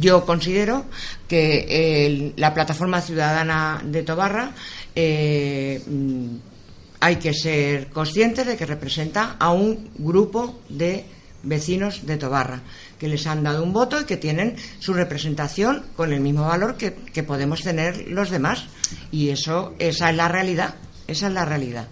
yo 0.00 0.24
considero 0.24 0.86
que 1.28 2.32
la 2.36 2.54
plataforma 2.54 3.00
ciudadana 3.00 3.82
de 3.84 4.02
Tobarra 4.02 4.52
eh, 4.94 5.80
hay 7.00 7.16
que 7.16 7.34
ser 7.34 7.88
conscientes 7.88 8.46
de 8.46 8.56
que 8.56 8.66
representa 8.66 9.36
a 9.38 9.50
un 9.50 9.90
grupo 9.98 10.60
de 10.68 11.04
vecinos 11.42 12.06
de 12.06 12.16
Tobarra, 12.16 12.62
que 12.98 13.08
les 13.08 13.26
han 13.26 13.42
dado 13.42 13.62
un 13.62 13.72
voto 13.72 14.00
y 14.00 14.04
que 14.04 14.16
tienen 14.16 14.56
su 14.78 14.94
representación 14.94 15.84
con 15.96 16.12
el 16.12 16.20
mismo 16.20 16.46
valor 16.46 16.76
que, 16.76 17.22
podemos 17.22 17.62
tener 17.62 18.08
los 18.08 18.30
demás. 18.30 18.64
Y 19.12 19.28
eso, 19.28 19.74
esa 19.78 20.10
es 20.10 20.16
la 20.16 20.28
realidad, 20.28 20.74
esa 21.06 21.28
es 21.28 21.32
la 21.32 21.44
realidad. 21.44 21.88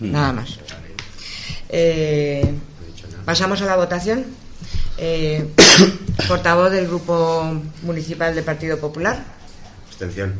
Mm. 0.00 0.10
Nada 0.10 0.32
más. 0.32 0.58
Eh, 1.68 2.50
pasamos 3.24 3.60
a 3.60 3.66
la 3.66 3.76
votación. 3.76 4.24
Eh, 4.98 5.46
portavoz 6.28 6.72
del 6.72 6.88
Grupo 6.88 7.44
Municipal 7.82 8.34
del 8.34 8.44
Partido 8.44 8.78
Popular. 8.78 9.22
Abstención. 9.88 10.34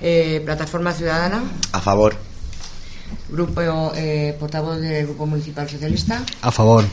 Eh, 0.00 0.42
Plataforma 0.44 0.92
Ciudadana. 0.92 1.44
A 1.70 1.80
favor. 1.80 2.16
Grupo 3.28 3.92
eh, 3.94 4.36
portavoz 4.38 4.80
del 4.80 5.06
Grupo 5.06 5.26
Municipal 5.26 5.68
Socialista. 5.68 6.24
A 6.42 6.50
favor. 6.50 6.84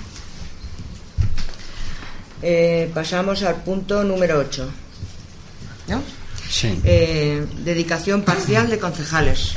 Eh, 2.41 2.91
pasamos 2.93 3.41
al 3.41 3.55
punto 3.55 4.03
número 4.03 4.37
8. 4.37 4.69
¿No? 5.87 6.03
Sí. 6.47 6.79
dedicación 7.63 8.23
parcial 8.23 8.69
de 8.69 8.79
concejales. 8.79 9.53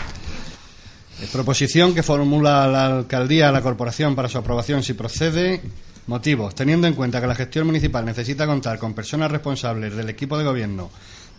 Proposición 1.33 1.95
que 1.95 2.03
formula 2.03 2.67
la 2.67 2.87
alcaldía 2.87 3.49
a 3.49 3.53
la 3.53 3.63
corporación 3.63 4.15
para 4.15 4.29
su 4.29 4.39
aprobación 4.39 4.83
si 4.83 4.95
procede. 4.95 5.61
Motivos. 6.07 6.55
Teniendo 6.55 6.87
en 6.87 6.95
cuenta 6.95 7.21
que 7.21 7.27
la 7.27 7.35
gestión 7.35 7.67
municipal 7.67 8.05
necesita 8.05 8.47
contar 8.47 8.79
con 8.79 8.95
personas 8.95 9.31
responsables 9.31 9.95
del 9.95 10.09
equipo 10.09 10.37
de 10.37 10.45
gobierno 10.45 10.91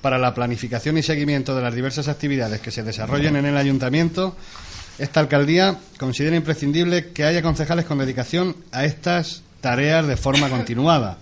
para 0.01 0.17
la 0.17 0.33
planificación 0.33 0.97
y 0.97 1.03
seguimiento 1.03 1.55
de 1.55 1.61
las 1.61 1.73
diversas 1.73 2.09
actividades 2.09 2.59
que 2.59 2.71
se 2.71 2.83
desarrollen 2.83 3.37
en 3.37 3.45
el 3.45 3.55
ayuntamiento, 3.55 4.35
esta 4.99 5.21
alcaldía 5.21 5.79
considera 5.97 6.35
imprescindible 6.35 7.11
que 7.11 7.23
haya 7.23 7.41
concejales 7.41 7.85
con 7.85 7.97
dedicación 7.97 8.55
a 8.71 8.85
estas 8.85 9.43
tareas 9.61 10.05
de 10.05 10.17
forma 10.17 10.49
continuada. 10.51 11.17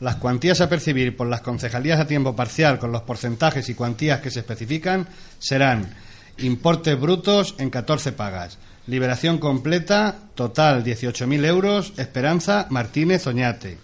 Las 0.00 0.16
cuantías 0.16 0.60
a 0.60 0.68
percibir 0.68 1.16
por 1.16 1.28
las 1.28 1.40
concejalías 1.40 2.00
a 2.00 2.06
tiempo 2.06 2.36
parcial 2.36 2.78
con 2.78 2.92
los 2.92 3.02
porcentajes 3.02 3.68
y 3.68 3.74
cuantías 3.74 4.20
que 4.20 4.30
se 4.30 4.40
especifican 4.40 5.06
serán 5.38 5.94
importes 6.38 7.00
brutos 7.00 7.54
en 7.58 7.70
14 7.70 8.12
pagas, 8.12 8.58
liberación 8.86 9.38
completa, 9.38 10.16
total 10.34 10.84
18.000 10.84 11.44
euros, 11.44 11.92
Esperanza 11.96 12.66
Martínez 12.70 13.26
Oñate, 13.26 13.78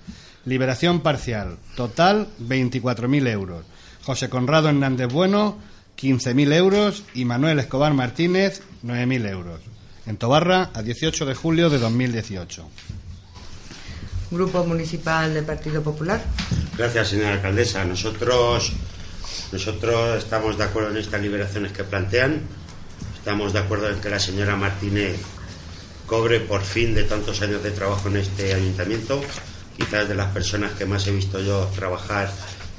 liberación 0.44 1.00
parcial, 1.00 1.58
total 1.76 2.28
24.000 2.40 3.28
euros, 3.28 3.64
José 4.04 4.28
Conrado 4.28 4.68
Hernández 4.68 5.12
Bueno, 5.12 5.58
15.000 5.98 6.52
euros 6.54 7.04
y 7.14 7.24
Manuel 7.24 7.58
Escobar 7.58 7.94
Martínez 7.94 8.62
9.000 8.84 9.28
euros. 9.30 9.60
En 10.06 10.16
Tobarra, 10.16 10.70
a 10.74 10.82
18 10.82 11.26
de 11.26 11.34
julio 11.34 11.70
de 11.70 11.78
2018. 11.78 12.68
Grupo 14.32 14.64
Municipal 14.64 15.32
del 15.32 15.44
Partido 15.44 15.82
Popular. 15.82 16.20
Gracias, 16.76 17.08
señora 17.08 17.34
alcaldesa. 17.34 17.84
Nosotros, 17.84 18.72
nosotros 19.52 20.24
estamos 20.24 20.58
de 20.58 20.64
acuerdo 20.64 20.90
en 20.90 20.96
estas 20.96 21.20
liberaciones 21.20 21.70
que 21.72 21.84
plantean. 21.84 22.40
Estamos 23.22 23.52
de 23.52 23.60
acuerdo 23.60 23.88
en 23.88 24.00
que 24.00 24.10
la 24.10 24.18
señora 24.18 24.56
Martínez 24.56 25.14
cobre 26.06 26.40
por 26.40 26.60
fin 26.60 26.92
de 26.92 27.04
tantos 27.04 27.40
años 27.40 27.62
de 27.62 27.70
trabajo 27.70 28.08
en 28.08 28.16
este 28.16 28.52
ayuntamiento. 28.52 29.22
Quizás 29.76 30.08
de 30.08 30.16
las 30.16 30.32
personas 30.32 30.72
que 30.72 30.86
más 30.86 31.06
he 31.06 31.12
visto 31.12 31.38
yo 31.38 31.70
trabajar 31.72 32.32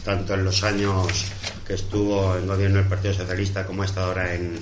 tanto 0.03 0.33
en 0.33 0.43
los 0.43 0.65
años 0.65 1.07
que 1.65 1.75
estuvo 1.75 2.35
en 2.35 2.45
gobierno 2.45 2.79
del 2.79 2.89
Partido 2.89 3.13
Socialista 3.13 3.65
como 3.65 3.83
ha 3.83 3.85
estado 3.85 4.07
ahora 4.07 4.35
en, 4.35 4.59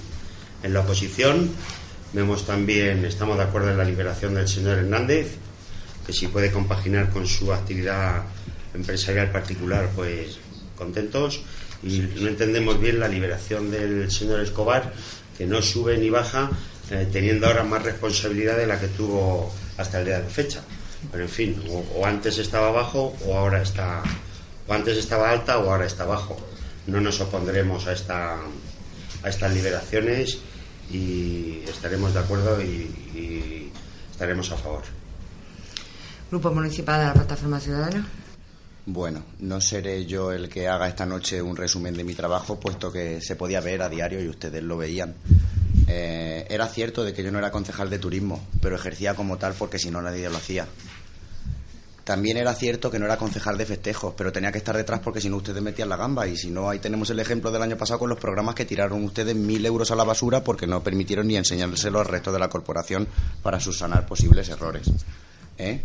en 0.61 0.71
la 0.71 0.81
oposición. 0.81 1.49
Vemos 2.13 2.45
también, 2.45 3.03
estamos 3.03 3.37
de 3.37 3.43
acuerdo 3.45 3.71
en 3.71 3.79
la 3.79 3.83
liberación 3.83 4.35
del 4.35 4.47
señor 4.47 4.77
Hernández, 4.77 5.33
que 6.05 6.13
si 6.13 6.27
puede 6.27 6.51
compaginar 6.51 7.09
con 7.09 7.25
su 7.25 7.51
actividad 7.51 8.21
empresarial 8.75 9.31
particular, 9.31 9.89
pues 9.95 10.37
contentos. 10.75 11.41
Y 11.81 12.01
no 12.21 12.27
entendemos 12.27 12.79
bien 12.79 12.99
la 12.99 13.07
liberación 13.07 13.71
del 13.71 14.11
señor 14.11 14.41
Escobar, 14.41 14.93
que 15.41 15.47
no 15.47 15.59
sube 15.59 15.97
ni 15.97 16.11
baja, 16.11 16.51
eh, 16.91 17.09
teniendo 17.11 17.47
ahora 17.47 17.63
más 17.63 17.81
responsabilidad 17.81 18.57
de 18.57 18.67
la 18.67 18.79
que 18.79 18.89
tuvo 18.89 19.51
hasta 19.75 19.97
el 19.97 20.05
día 20.05 20.21
de 20.21 20.29
fecha. 20.29 20.61
Pero 21.11 21.23
en 21.23 21.29
fin, 21.29 21.63
o, 21.67 22.05
antes 22.05 22.37
estaba 22.37 22.69
bajo 22.69 23.17
o 23.25 23.35
ahora 23.35 23.59
está, 23.63 24.03
o 24.67 24.71
antes 24.71 24.97
estaba 24.97 25.31
alta 25.31 25.57
o 25.57 25.71
ahora 25.71 25.87
está 25.87 26.05
bajo. 26.05 26.37
No 26.85 27.01
nos 27.01 27.19
opondremos 27.21 27.87
a 27.87 27.93
estas 27.93 29.51
liberaciones 29.51 30.37
y 30.91 31.63
estaremos 31.67 32.13
de 32.13 32.19
acuerdo 32.19 32.61
y, 32.61 32.93
y 33.15 33.71
estaremos 34.11 34.51
a 34.51 34.57
favor. 34.57 34.83
Grupo 36.29 36.51
Municipal 36.51 36.99
de 36.99 37.05
la 37.07 37.13
Plataforma 37.13 37.59
Ciudadana. 37.59 38.05
Bueno, 38.85 39.23
no 39.39 39.61
seré 39.61 40.05
yo 40.05 40.31
el 40.31 40.49
que 40.49 40.67
haga 40.67 40.87
esta 40.87 41.05
noche 41.05 41.41
un 41.41 41.55
resumen 41.55 41.95
de 41.95 42.03
mi 42.03 42.15
trabajo, 42.15 42.59
puesto 42.59 42.91
que 42.91 43.21
se 43.21 43.35
podía 43.35 43.61
ver 43.61 43.83
a 43.83 43.89
diario 43.89 44.21
y 44.21 44.27
ustedes 44.27 44.63
lo 44.63 44.77
veían. 44.77 45.13
Eh, 45.87 46.47
era 46.49 46.67
cierto 46.67 47.03
de 47.03 47.13
que 47.13 47.23
yo 47.23 47.31
no 47.31 47.37
era 47.37 47.51
concejal 47.51 47.89
de 47.89 47.99
turismo, 47.99 48.47
pero 48.59 48.75
ejercía 48.75 49.13
como 49.13 49.37
tal 49.37 49.53
porque 49.53 49.77
si 49.77 49.91
no 49.91 50.01
nadie 50.01 50.29
lo 50.29 50.37
hacía. 50.37 50.65
También 52.03 52.37
era 52.37 52.55
cierto 52.55 52.89
que 52.89 52.97
no 52.97 53.05
era 53.05 53.17
concejal 53.17 53.57
de 53.59 53.65
festejos, 53.67 54.15
pero 54.17 54.31
tenía 54.31 54.51
que 54.51 54.57
estar 54.57 54.75
detrás 54.75 55.01
porque 55.01 55.21
si 55.21 55.29
no 55.29 55.37
ustedes 55.37 55.61
metían 55.61 55.87
la 55.87 55.97
gamba. 55.97 56.27
Y 56.27 56.35
si 56.35 56.49
no, 56.49 56.67
ahí 56.67 56.79
tenemos 56.79 57.09
el 57.11 57.19
ejemplo 57.19 57.51
del 57.51 57.61
año 57.61 57.77
pasado 57.77 57.99
con 57.99 58.09
los 58.09 58.17
programas 58.17 58.55
que 58.55 58.65
tiraron 58.65 59.03
ustedes 59.03 59.35
mil 59.35 59.63
euros 59.63 59.91
a 59.91 59.95
la 59.95 60.03
basura 60.03 60.43
porque 60.43 60.65
no 60.65 60.81
permitieron 60.81 61.27
ni 61.27 61.37
enseñárselo 61.37 61.99
al 61.99 62.07
resto 62.07 62.31
de 62.31 62.39
la 62.39 62.49
corporación 62.49 63.07
para 63.43 63.59
subsanar 63.59 64.07
posibles 64.07 64.49
errores. 64.49 64.89
¿Eh? 65.59 65.81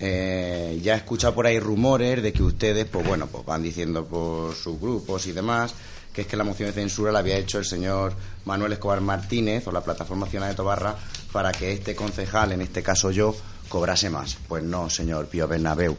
Eh, 0.00 0.80
ya 0.82 0.94
he 0.94 0.96
escuchado 0.98 1.34
por 1.34 1.46
ahí 1.46 1.58
rumores 1.58 2.22
de 2.22 2.32
que 2.32 2.42
ustedes, 2.42 2.86
pues 2.86 3.06
bueno, 3.06 3.26
pues 3.26 3.44
van 3.44 3.62
diciendo 3.62 4.04
por 4.04 4.54
sus 4.54 4.80
grupos 4.80 5.26
y 5.26 5.32
demás, 5.32 5.74
que 6.12 6.22
es 6.22 6.26
que 6.26 6.36
la 6.36 6.44
moción 6.44 6.68
de 6.68 6.74
censura 6.74 7.12
la 7.12 7.18
había 7.18 7.36
hecho 7.36 7.58
el 7.58 7.64
señor 7.64 8.12
Manuel 8.44 8.72
Escobar 8.72 9.00
Martínez 9.00 9.66
o 9.66 9.72
la 9.72 9.82
Plataforma 9.82 10.26
Nacional 10.26 10.50
de 10.50 10.54
Tobarra 10.56 10.96
para 11.32 11.52
que 11.52 11.72
este 11.72 11.94
concejal, 11.94 12.52
en 12.52 12.60
este 12.60 12.82
caso 12.82 13.10
yo, 13.10 13.34
cobrase 13.68 14.10
más. 14.10 14.38
Pues 14.48 14.62
no, 14.62 14.88
señor 14.88 15.26
Pío 15.26 15.48
Bernabeu. 15.48 15.96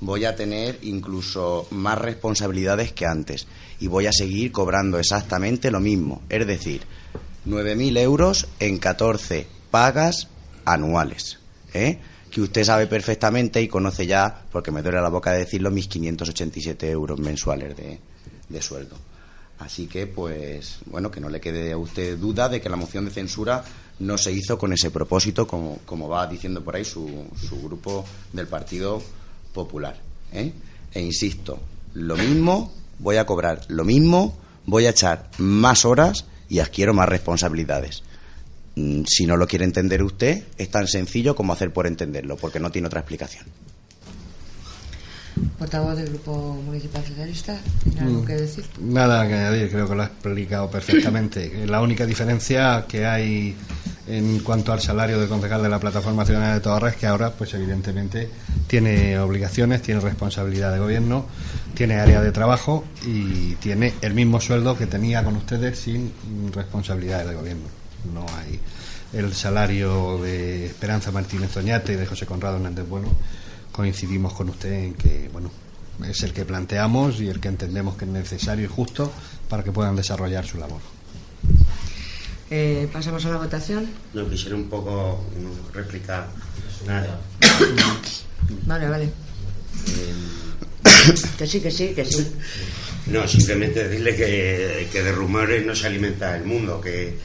Voy 0.00 0.24
a 0.24 0.36
tener 0.36 0.78
incluso 0.82 1.66
más 1.70 1.98
responsabilidades 1.98 2.92
que 2.92 3.06
antes 3.06 3.46
y 3.80 3.86
voy 3.86 4.06
a 4.06 4.12
seguir 4.12 4.52
cobrando 4.52 4.98
exactamente 4.98 5.70
lo 5.70 5.80
mismo, 5.80 6.22
es 6.28 6.46
decir, 6.46 6.82
9.000 7.46 7.98
euros 7.98 8.48
en 8.60 8.78
14 8.78 9.46
pagas 9.70 10.28
anuales. 10.64 11.38
¿eh? 11.72 11.98
Que 12.36 12.42
usted 12.42 12.64
sabe 12.64 12.86
perfectamente 12.86 13.62
y 13.62 13.66
conoce 13.66 14.06
ya, 14.06 14.42
porque 14.52 14.70
me 14.70 14.82
duele 14.82 15.00
la 15.00 15.08
boca 15.08 15.32
de 15.32 15.38
decirlo, 15.38 15.70
mis 15.70 15.88
587 15.88 16.90
euros 16.90 17.18
mensuales 17.18 17.74
de, 17.74 17.98
de 18.50 18.60
sueldo. 18.60 18.94
Así 19.58 19.86
que, 19.86 20.06
pues, 20.06 20.80
bueno, 20.84 21.10
que 21.10 21.18
no 21.18 21.30
le 21.30 21.40
quede 21.40 21.72
a 21.72 21.78
usted 21.78 22.18
duda 22.18 22.50
de 22.50 22.60
que 22.60 22.68
la 22.68 22.76
moción 22.76 23.06
de 23.06 23.10
censura 23.10 23.64
no 24.00 24.18
se 24.18 24.32
hizo 24.32 24.58
con 24.58 24.74
ese 24.74 24.90
propósito, 24.90 25.46
como, 25.46 25.78
como 25.86 26.10
va 26.10 26.26
diciendo 26.26 26.62
por 26.62 26.76
ahí 26.76 26.84
su, 26.84 27.24
su 27.40 27.58
grupo 27.62 28.04
del 28.34 28.48
Partido 28.48 29.00
Popular. 29.54 29.98
¿eh? 30.34 30.52
E 30.92 31.00
insisto, 31.00 31.58
lo 31.94 32.18
mismo, 32.18 32.70
voy 32.98 33.16
a 33.16 33.24
cobrar 33.24 33.62
lo 33.68 33.86
mismo, 33.86 34.36
voy 34.66 34.84
a 34.84 34.90
echar 34.90 35.30
más 35.38 35.86
horas 35.86 36.26
y 36.50 36.58
adquiero 36.58 36.92
más 36.92 37.08
responsabilidades. 37.08 38.02
Mm, 38.76 39.02
Si 39.06 39.26
no 39.26 39.36
lo 39.36 39.46
quiere 39.46 39.64
entender 39.64 40.02
usted, 40.02 40.44
es 40.56 40.70
tan 40.70 40.86
sencillo 40.86 41.34
como 41.34 41.52
hacer 41.52 41.72
por 41.72 41.86
entenderlo, 41.86 42.36
porque 42.36 42.60
no 42.60 42.70
tiene 42.70 42.86
otra 42.86 43.00
explicación. 43.00 43.44
Portavoz 45.58 45.96
del 45.96 46.08
Grupo 46.10 46.54
Municipal 46.64 47.04
Socialista. 47.04 47.58
¿Tiene 47.82 48.00
algo 48.00 48.24
que 48.24 48.34
decir? 48.34 48.64
Nada 48.80 49.26
que 49.26 49.34
añadir, 49.34 49.70
creo 49.70 49.88
que 49.88 49.94
lo 49.94 50.02
ha 50.02 50.06
explicado 50.06 50.70
perfectamente. 50.70 51.66
La 51.66 51.80
única 51.80 52.06
diferencia 52.06 52.84
que 52.88 53.06
hay 53.06 53.54
en 54.06 54.38
cuanto 54.40 54.72
al 54.72 54.80
salario 54.80 55.20
de 55.20 55.26
concejal 55.26 55.62
de 55.62 55.68
la 55.68 55.80
Plataforma 55.80 56.24
Ciudadana 56.24 56.54
de 56.54 56.60
Tobarra 56.60 56.90
es 56.90 56.96
que 56.96 57.06
ahora, 57.06 57.32
pues 57.32 57.52
evidentemente, 57.54 58.28
tiene 58.66 59.18
obligaciones, 59.18 59.82
tiene 59.82 60.00
responsabilidad 60.00 60.72
de 60.72 60.78
gobierno, 60.78 61.26
tiene 61.74 61.94
área 61.94 62.20
de 62.22 62.32
trabajo 62.32 62.84
y 63.04 63.54
tiene 63.56 63.94
el 64.02 64.14
mismo 64.14 64.40
sueldo 64.40 64.76
que 64.76 64.86
tenía 64.86 65.24
con 65.24 65.36
ustedes 65.36 65.78
sin 65.78 66.12
responsabilidades 66.52 67.28
de 67.28 67.34
gobierno. 67.34 67.75
No 68.12 68.26
hay 68.36 68.60
el 69.12 69.34
salario 69.34 70.18
de 70.18 70.66
Esperanza 70.66 71.10
Martínez 71.10 71.56
Oñate 71.56 71.92
y 71.92 71.96
de 71.96 72.06
José 72.06 72.26
Conrado 72.26 72.56
Hernández 72.56 72.86
Bueno. 72.88 73.08
Coincidimos 73.72 74.32
con 74.32 74.48
usted 74.48 74.72
en 74.72 74.94
que, 74.94 75.28
bueno, 75.32 75.50
es 76.08 76.22
el 76.22 76.32
que 76.32 76.44
planteamos 76.44 77.20
y 77.20 77.28
el 77.28 77.40
que 77.40 77.48
entendemos 77.48 77.96
que 77.96 78.06
es 78.06 78.10
necesario 78.10 78.64
y 78.64 78.68
justo 78.68 79.12
para 79.48 79.62
que 79.62 79.72
puedan 79.72 79.96
desarrollar 79.96 80.46
su 80.46 80.58
labor. 80.58 80.80
Eh, 82.50 82.88
pasamos 82.92 83.24
a 83.26 83.30
la 83.30 83.38
votación. 83.38 83.86
No 84.14 84.28
quisiera 84.28 84.54
un 84.54 84.68
poco 84.68 85.24
mm, 85.36 85.74
replicar 85.74 86.28
nada. 86.86 87.20
Vale, 88.66 88.88
vale. 88.88 89.10
Que 91.38 91.46
sí, 91.46 91.60
que 91.60 91.70
sí, 91.70 91.92
que 91.94 92.04
sí. 92.04 92.26
No, 93.06 93.28
simplemente 93.28 93.86
decirle 93.86 94.16
que, 94.16 94.88
que 94.90 95.02
de 95.02 95.12
rumores 95.12 95.64
no 95.64 95.76
se 95.76 95.86
alimenta 95.86 96.36
el 96.36 96.44
mundo, 96.44 96.80
que, 96.80 97.16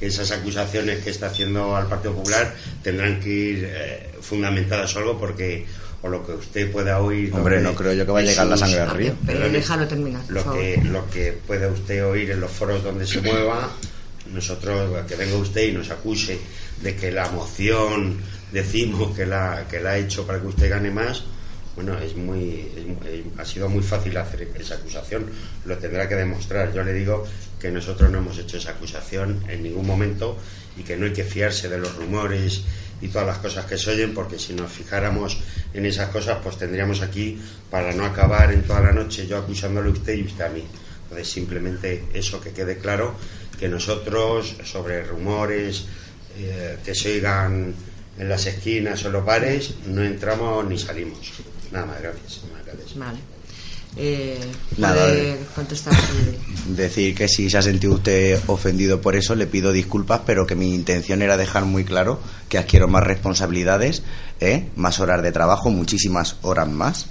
que 0.00 0.06
esas 0.06 0.32
acusaciones 0.32 1.04
que 1.04 1.10
está 1.10 1.26
haciendo 1.26 1.76
al 1.76 1.86
Partido 1.86 2.14
Popular 2.14 2.54
tendrán 2.82 3.20
que 3.20 3.28
ir 3.28 3.68
eh, 3.70 4.10
fundamentadas 4.22 4.96
o 4.96 4.98
algo 4.98 5.18
porque 5.18 5.66
o 6.02 6.08
lo 6.08 6.24
que 6.24 6.32
usted 6.32 6.72
pueda 6.72 6.98
oír 7.00 7.30
Hombre, 7.34 7.60
no 7.60 7.74
creo 7.74 7.92
yo 7.92 8.06
que 8.06 8.10
vaya 8.10 8.28
a 8.28 8.30
llegar 8.30 8.46
la 8.46 8.56
sangre 8.56 8.80
al 8.80 8.90
río. 8.90 9.14
Pero 9.26 9.50
déjalo 9.50 9.86
terminar, 9.86 10.22
lo 10.28 10.42
favor. 10.42 10.58
que 10.58 10.80
lo 10.84 11.10
que 11.10 11.38
pueda 11.46 11.68
usted 11.68 12.04
oír 12.06 12.30
en 12.30 12.40
los 12.40 12.50
foros 12.50 12.82
donde 12.82 13.06
se 13.06 13.20
mueva 13.20 13.70
nosotros 14.32 15.04
que 15.06 15.16
venga 15.16 15.36
usted 15.36 15.68
y 15.68 15.72
nos 15.72 15.90
acuse 15.90 16.38
de 16.82 16.96
que 16.96 17.10
la 17.10 17.28
moción 17.28 18.16
decimos 18.52 19.14
que 19.14 19.26
la 19.26 19.66
que 19.68 19.80
la 19.80 19.90
ha 19.90 19.98
hecho 19.98 20.26
para 20.26 20.40
que 20.40 20.46
usted 20.46 20.70
gane 20.70 20.90
más 20.90 21.24
bueno 21.76 21.98
es 21.98 22.14
muy, 22.16 22.68
es 22.76 23.08
es- 23.12 23.38
ha 23.38 23.44
sido 23.44 23.68
muy 23.68 23.82
fácil 23.82 24.16
hacer 24.16 24.48
esa 24.58 24.74
acusación 24.74 25.26
lo 25.64 25.76
tendrá 25.78 26.08
que 26.08 26.14
demostrar. 26.16 26.72
Yo 26.74 26.82
le 26.82 26.92
digo 26.92 27.24
que 27.60 27.70
nosotros 27.70 28.10
no 28.10 28.18
hemos 28.18 28.38
hecho 28.38 28.56
esa 28.56 28.70
acusación 28.72 29.42
en 29.48 29.62
ningún 29.62 29.86
momento 29.86 30.36
y 30.76 30.82
que 30.82 30.96
no 30.96 31.06
hay 31.06 31.12
que 31.12 31.24
fiarse 31.24 31.68
de 31.68 31.78
los 31.78 31.94
rumores 31.96 32.62
y 33.02 33.08
todas 33.08 33.26
las 33.26 33.38
cosas 33.38 33.64
que 33.66 33.78
se 33.78 33.90
oyen 33.90 34.12
porque 34.14 34.38
si 34.38 34.52
nos 34.52 34.70
fijáramos 34.70 35.38
en 35.72 35.86
esas 35.86 36.08
cosas 36.10 36.38
pues 36.42 36.56
tendríamos 36.58 37.00
aquí 37.02 37.38
para 37.70 37.92
no 37.94 38.04
acabar 38.04 38.52
en 38.52 38.62
toda 38.62 38.80
la 38.80 38.92
noche 38.92 39.26
yo 39.26 39.38
acusándole 39.38 39.88
a 39.88 39.92
usted 39.92 40.14
y 40.14 40.22
usted 40.24 40.44
a 40.44 40.48
mí. 40.50 40.64
Entonces 41.04 41.28
simplemente 41.28 42.04
eso 42.14 42.40
que 42.40 42.50
quede 42.52 42.78
claro 42.78 43.14
que 43.58 43.68
nosotros 43.68 44.56
sobre 44.64 45.02
rumores 45.04 45.84
eh, 46.38 46.76
que 46.84 46.94
se 46.94 47.12
oigan 47.14 47.74
en 48.18 48.28
las 48.28 48.46
esquinas 48.46 49.02
o 49.04 49.08
en 49.08 49.12
los 49.14 49.24
bares 49.24 49.74
no 49.86 50.02
entramos 50.02 50.64
ni 50.66 50.78
salimos 50.78 51.32
nada 51.72 51.86
más 51.86 52.00
gracias. 52.00 52.40
Vale. 52.96 53.18
Eh, 53.96 54.38
Nada, 54.76 55.04
puede 55.04 55.32
eh. 55.32 55.38
contestar. 55.54 55.94
Decir 56.68 57.14
que 57.14 57.28
si 57.28 57.50
se 57.50 57.58
ha 57.58 57.62
sentido 57.62 57.94
usted 57.94 58.40
ofendido 58.46 59.00
por 59.00 59.16
eso, 59.16 59.34
le 59.34 59.46
pido 59.46 59.72
disculpas, 59.72 60.20
pero 60.24 60.46
que 60.46 60.54
mi 60.54 60.74
intención 60.74 61.22
era 61.22 61.36
dejar 61.36 61.64
muy 61.64 61.84
claro 61.84 62.20
que 62.48 62.58
adquiero 62.58 62.86
más 62.86 63.04
responsabilidades, 63.04 64.02
¿eh? 64.40 64.68
más 64.76 65.00
horas 65.00 65.22
de 65.22 65.32
trabajo, 65.32 65.70
muchísimas 65.70 66.36
horas 66.42 66.68
más. 66.68 67.06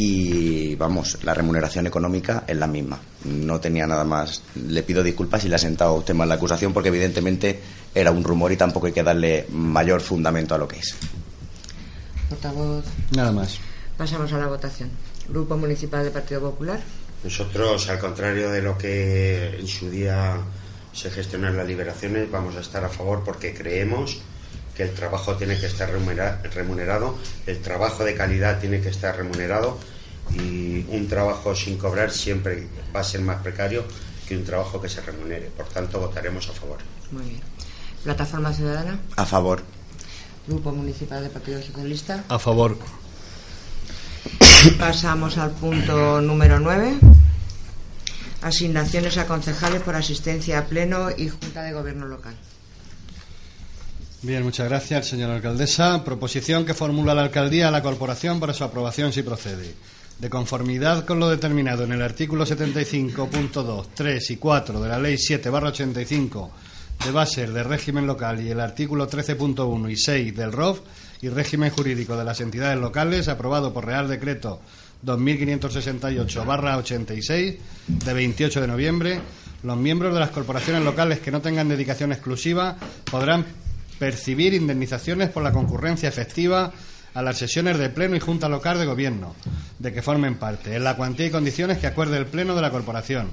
Y 0.00 0.76
vamos, 0.76 1.18
la 1.24 1.34
remuneración 1.34 1.88
económica 1.88 2.44
es 2.46 2.56
la 2.56 2.68
misma. 2.68 3.00
No 3.24 3.58
tenía 3.58 3.84
nada 3.84 4.04
más. 4.04 4.42
Le 4.54 4.84
pido 4.84 5.02
disculpas 5.02 5.42
si 5.42 5.48
le 5.48 5.56
ha 5.56 5.58
sentado 5.58 5.90
a 5.90 5.98
usted 5.98 6.14
mal 6.14 6.28
la 6.28 6.36
acusación, 6.36 6.72
porque 6.72 6.90
evidentemente 6.90 7.58
era 7.92 8.12
un 8.12 8.22
rumor 8.22 8.52
y 8.52 8.56
tampoco 8.56 8.86
hay 8.86 8.92
que 8.92 9.02
darle 9.02 9.46
mayor 9.50 10.00
fundamento 10.00 10.54
a 10.54 10.58
lo 10.58 10.68
que 10.68 10.78
es. 10.78 10.94
Portavoz. 12.28 12.84
Nada 13.14 13.32
más. 13.32 13.58
Pasamos 13.96 14.32
a 14.32 14.38
la 14.38 14.46
votación. 14.46 14.90
Grupo 15.28 15.56
Municipal 15.56 16.04
del 16.04 16.12
Partido 16.12 16.40
Popular. 16.40 16.80
Nosotros, 17.24 17.88
al 17.88 17.98
contrario 17.98 18.50
de 18.50 18.62
lo 18.62 18.78
que 18.78 19.58
en 19.58 19.66
su 19.66 19.90
día 19.90 20.36
se 20.92 21.10
gestionan 21.10 21.56
las 21.56 21.66
liberaciones, 21.66 22.30
vamos 22.30 22.56
a 22.56 22.60
estar 22.60 22.84
a 22.84 22.88
favor 22.88 23.22
porque 23.24 23.54
creemos 23.54 24.18
que 24.76 24.84
el 24.84 24.94
trabajo 24.94 25.34
tiene 25.36 25.58
que 25.58 25.66
estar 25.66 25.90
remunerado, 25.90 27.18
el 27.46 27.60
trabajo 27.60 28.04
de 28.04 28.14
calidad 28.14 28.60
tiene 28.60 28.80
que 28.80 28.90
estar 28.90 29.16
remunerado 29.16 29.76
y 30.32 30.84
un 30.88 31.08
trabajo 31.08 31.54
sin 31.54 31.76
cobrar 31.76 32.12
siempre 32.12 32.68
va 32.94 33.00
a 33.00 33.04
ser 33.04 33.20
más 33.22 33.42
precario 33.42 33.84
que 34.28 34.36
un 34.36 34.44
trabajo 34.44 34.80
que 34.80 34.88
se 34.88 35.00
remunere. 35.00 35.50
Por 35.56 35.66
tanto, 35.66 35.98
votaremos 35.98 36.48
a 36.48 36.52
favor. 36.52 36.78
Muy 37.10 37.24
bien. 37.24 37.40
¿Plataforma 38.04 38.52
Ciudadana? 38.52 39.00
A 39.16 39.26
favor. 39.26 39.62
Grupo 40.48 40.72
Municipal 40.72 41.22
del 41.22 41.30
Partido 41.30 41.62
Socialista. 41.62 42.24
A 42.28 42.38
favor. 42.38 42.78
Pasamos 44.78 45.36
al 45.38 45.50
punto 45.52 46.20
número 46.20 46.58
9. 46.58 46.98
Asignaciones 48.42 49.18
a 49.18 49.26
concejales 49.26 49.82
por 49.82 49.94
asistencia 49.94 50.58
a 50.58 50.64
pleno 50.64 51.08
y 51.16 51.28
Junta 51.28 51.62
de 51.62 51.72
Gobierno 51.72 52.06
local. 52.06 52.34
Bien, 54.22 54.42
muchas 54.42 54.68
gracias, 54.68 55.06
señora 55.06 55.36
alcaldesa. 55.36 56.02
Proposición 56.04 56.64
que 56.64 56.74
formula 56.74 57.14
la 57.14 57.22
alcaldía 57.22 57.68
a 57.68 57.70
la 57.70 57.82
corporación 57.82 58.40
para 58.40 58.54
su 58.54 58.64
aprobación 58.64 59.12
si 59.12 59.22
procede. 59.22 59.74
De 60.18 60.30
conformidad 60.30 61.04
con 61.04 61.20
lo 61.20 61.28
determinado 61.28 61.84
en 61.84 61.92
el 61.92 62.02
artículo 62.02 62.44
75.2, 62.44 63.86
3 63.94 64.30
y 64.30 64.36
4 64.36 64.80
de 64.80 64.88
la 64.88 64.98
Ley 64.98 65.14
7-85 65.14 66.50
de 67.04 67.10
bases 67.10 67.52
de 67.52 67.62
régimen 67.62 68.06
local 68.06 68.40
y 68.40 68.50
el 68.50 68.60
artículo 68.60 69.06
13.1 69.08 69.90
y 69.90 69.96
6 69.96 70.36
del 70.36 70.52
ROF 70.52 70.80
y 71.20 71.28
régimen 71.28 71.70
jurídico 71.70 72.16
de 72.16 72.24
las 72.24 72.40
entidades 72.40 72.78
locales, 72.78 73.26
aprobado 73.28 73.72
por 73.72 73.86
Real 73.86 74.08
Decreto 74.08 74.60
2568-86 75.04 77.58
de 77.86 78.12
28 78.12 78.60
de 78.60 78.66
noviembre, 78.66 79.20
los 79.62 79.76
miembros 79.76 80.12
de 80.14 80.20
las 80.20 80.30
corporaciones 80.30 80.82
locales 80.82 81.20
que 81.20 81.30
no 81.30 81.40
tengan 81.40 81.68
dedicación 81.68 82.10
exclusiva 82.12 82.76
podrán 83.10 83.46
percibir 83.98 84.54
indemnizaciones 84.54 85.28
por 85.30 85.42
la 85.42 85.52
concurrencia 85.52 86.08
efectiva 86.08 86.72
a 87.14 87.22
las 87.22 87.38
sesiones 87.38 87.78
de 87.78 87.88
Pleno 87.90 88.16
y 88.16 88.20
Junta 88.20 88.48
Local 88.48 88.78
de 88.78 88.86
Gobierno, 88.86 89.34
de 89.78 89.92
que 89.92 90.02
formen 90.02 90.36
parte, 90.36 90.76
en 90.76 90.84
la 90.84 90.96
cuantía 90.96 91.26
y 91.26 91.30
condiciones 91.30 91.78
que 91.78 91.88
acuerde 91.88 92.16
el 92.16 92.26
Pleno 92.26 92.54
de 92.54 92.62
la 92.62 92.70
Corporación, 92.70 93.28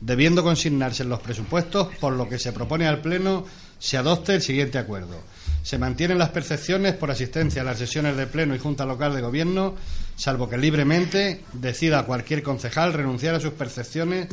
debiendo 0.00 0.42
consignarse 0.42 1.02
en 1.02 1.08
los 1.08 1.20
presupuestos, 1.20 1.88
por 2.00 2.12
lo 2.12 2.28
que 2.28 2.38
se 2.38 2.52
propone 2.52 2.86
al 2.86 3.00
Pleno 3.00 3.44
se 3.78 3.96
adopte 3.96 4.34
el 4.34 4.42
siguiente 4.42 4.78
acuerdo. 4.78 5.22
Se 5.62 5.78
mantienen 5.78 6.18
las 6.18 6.30
percepciones 6.30 6.94
por 6.94 7.10
asistencia 7.10 7.62
a 7.62 7.64
las 7.64 7.78
sesiones 7.78 8.16
de 8.16 8.26
Pleno 8.26 8.54
y 8.54 8.58
Junta 8.58 8.86
Local 8.86 9.14
de 9.14 9.20
Gobierno, 9.20 9.74
salvo 10.16 10.48
que 10.48 10.56
libremente 10.56 11.42
decida 11.52 12.06
cualquier 12.06 12.42
concejal 12.42 12.92
renunciar 12.92 13.34
a 13.34 13.40
sus 13.40 13.52
percepciones 13.52 14.28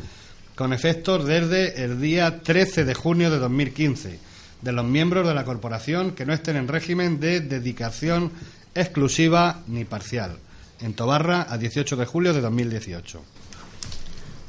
con 0.56 0.72
efectos 0.72 1.26
desde 1.26 1.84
el 1.84 2.00
día 2.00 2.42
13 2.42 2.86
de 2.86 2.94
junio 2.94 3.30
de 3.30 3.40
2015 3.40 4.20
de 4.62 4.72
los 4.72 4.86
miembros 4.86 5.28
de 5.28 5.34
la 5.34 5.46
corporación 5.46 6.12
que 6.12 6.26
no 6.26 6.34
estén 6.34 6.56
en 6.56 6.68
régimen 6.68 7.20
de 7.20 7.40
dedicación 7.42 8.32
exclusiva 8.74 9.62
ni 9.68 9.86
parcial. 9.86 10.38
En 10.82 10.94
Tobarra, 10.94 11.46
a 11.48 11.58
18 11.58 11.96
de 11.96 12.06
julio 12.06 12.34
de 12.34 12.42
2018. 12.42 13.22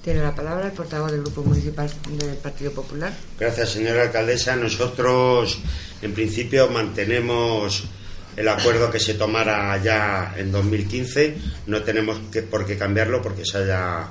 Tiene 0.06 0.22
la 0.22 0.36
palabra 0.36 0.66
el 0.66 0.72
portavoz 0.72 1.10
del 1.10 1.22
Grupo 1.22 1.42
Municipal 1.42 1.90
del 2.16 2.36
Partido 2.36 2.70
Popular. 2.70 3.12
Gracias, 3.40 3.70
señora 3.70 4.02
alcaldesa. 4.02 4.54
Nosotros, 4.54 5.58
en 6.00 6.14
principio, 6.14 6.68
mantenemos 6.68 7.82
el 8.36 8.46
acuerdo 8.46 8.88
que 8.88 9.00
se 9.00 9.14
tomara 9.14 9.76
ya 9.82 10.32
en 10.36 10.52
2015. 10.52 11.36
No 11.66 11.82
tenemos 11.82 12.20
que, 12.30 12.42
por 12.42 12.64
qué 12.64 12.78
cambiarlo 12.78 13.20
porque 13.20 13.44
se 13.44 13.58
haya 13.58 14.06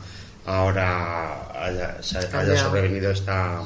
ahora 0.45 1.63
haya, 1.63 2.01
sobrevenido 2.01 3.11
esta, 3.11 3.63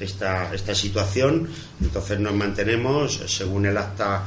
esta, 0.00 0.54
esta 0.54 0.74
situación. 0.74 1.46
Entonces 1.78 2.18
nos 2.18 2.32
mantenemos 2.32 3.20
según 3.26 3.66
el 3.66 3.76
acta 3.76 4.24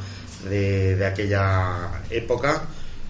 de, 0.47 0.95
de 0.97 1.05
aquella 1.07 2.03
época 2.11 2.61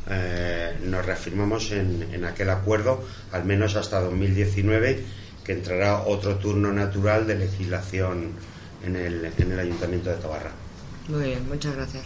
eh, 0.09 0.77
nos 0.83 1.05
reafirmamos 1.05 1.71
en, 1.71 2.25
aquel 2.25 2.49
acuerdo, 2.49 3.03
al 3.31 3.45
menos 3.45 3.75
hasta 3.75 4.01
2019, 4.01 5.03
que 5.43 5.53
entrará 5.53 6.03
otro 6.03 6.35
turno 6.37 6.71
natural 6.71 7.27
de 7.27 7.35
legislación 7.35 8.31
en 8.83 8.95
el, 8.95 9.25
en 9.37 9.51
el 9.51 9.59
Ayuntamiento 9.59 10.09
de 10.09 10.15
Tabarra. 10.17 10.51
Muy 11.07 11.23
bien, 11.25 11.47
muchas 11.47 11.75
gracias. 11.75 12.03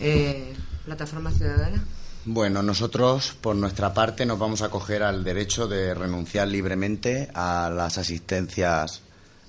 Eh, 0.00 0.52
¿Plataforma 0.84 1.30
Ciudadana? 1.30 1.84
Bueno, 2.24 2.62
nosotros, 2.62 3.36
por 3.40 3.56
nuestra 3.56 3.92
parte, 3.92 4.26
nos 4.26 4.38
vamos 4.38 4.62
a 4.62 4.66
acoger 4.66 5.02
al 5.02 5.24
derecho 5.24 5.66
de 5.66 5.92
renunciar 5.94 6.48
libremente 6.48 7.28
a 7.34 7.70
las 7.74 7.98
asistencias 7.98 9.02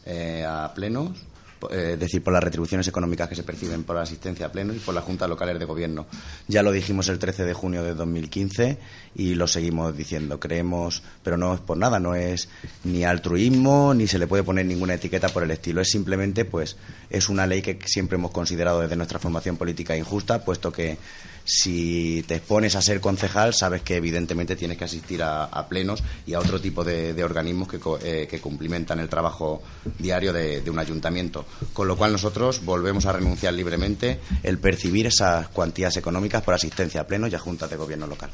eh, 0.05 0.43
a 0.47 0.73
plenos 0.73 1.32
es 1.69 1.99
decir, 1.99 2.23
por 2.23 2.33
las 2.33 2.43
retribuciones 2.43 2.87
económicas 2.87 3.29
que 3.29 3.35
se 3.35 3.43
perciben 3.43 3.83
por 3.83 3.95
la 3.95 4.03
asistencia 4.03 4.47
a 4.47 4.51
pleno 4.51 4.73
y 4.73 4.79
por 4.79 4.93
las 4.93 5.03
juntas 5.03 5.29
locales 5.29 5.59
de 5.59 5.65
gobierno. 5.65 6.05
Ya 6.47 6.63
lo 6.63 6.71
dijimos 6.71 7.09
el 7.09 7.19
13 7.19 7.43
de 7.45 7.53
junio 7.53 7.83
de 7.83 7.93
2015 7.93 8.77
y 9.15 9.35
lo 9.35 9.47
seguimos 9.47 9.95
diciendo. 9.95 10.39
Creemos, 10.39 11.03
pero 11.23 11.37
no 11.37 11.53
es 11.53 11.59
por 11.59 11.77
nada, 11.77 11.99
no 11.99 12.15
es 12.15 12.49
ni 12.83 13.03
altruismo 13.03 13.93
ni 13.93 14.07
se 14.07 14.19
le 14.19 14.27
puede 14.27 14.43
poner 14.43 14.65
ninguna 14.65 14.95
etiqueta 14.95 15.29
por 15.29 15.43
el 15.43 15.51
estilo. 15.51 15.81
Es 15.81 15.89
simplemente, 15.89 16.45
pues, 16.45 16.77
es 17.09 17.29
una 17.29 17.47
ley 17.47 17.61
que 17.61 17.79
siempre 17.85 18.17
hemos 18.17 18.31
considerado 18.31 18.81
desde 18.81 18.95
nuestra 18.95 19.19
formación 19.19 19.57
política 19.57 19.95
injusta, 19.95 20.43
puesto 20.43 20.71
que 20.71 20.97
si 21.45 22.23
te 22.27 22.35
expones 22.35 22.75
a 22.75 22.81
ser 22.81 23.01
concejal, 23.01 23.53
sabes 23.53 23.81
que 23.81 23.97
evidentemente 23.97 24.55
tienes 24.55 24.77
que 24.77 24.85
asistir 24.85 25.21
a, 25.23 25.67
plenos 25.67 26.03
y 26.25 26.33
a 26.33 26.39
otro 26.39 26.59
tipo 26.61 26.83
de, 26.83 27.21
organismos 27.23 27.67
eh, 28.03 28.27
que, 28.29 28.39
cumplimentan 28.39 28.99
el 28.99 29.09
trabajo 29.09 29.61
diario 29.99 30.31
de, 30.31 30.63
un 30.69 30.79
ayuntamiento. 30.79 31.45
Con 31.73 31.87
lo 31.87 31.97
cual 31.97 32.13
nosotros 32.13 32.63
volvemos 32.63 33.05
a 33.05 33.13
renunciar 33.13 33.53
libremente 33.53 34.19
el 34.43 34.57
percibir 34.57 35.07
esas 35.07 35.49
cuantías 35.49 35.97
económicas 35.97 36.43
por 36.43 36.53
asistencia 36.53 37.01
a 37.01 37.07
plenos 37.07 37.31
y 37.31 37.35
a 37.35 37.39
juntas 37.39 37.69
de 37.69 37.75
gobierno 37.75 38.07
local. 38.07 38.29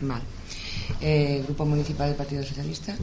Mal. 0.00 0.22
Eh, 1.00 1.42
Grupo 1.44 1.64
Municipal 1.64 2.08
del 2.08 2.16
Partido 2.16 2.42
Socialista. 2.42 2.94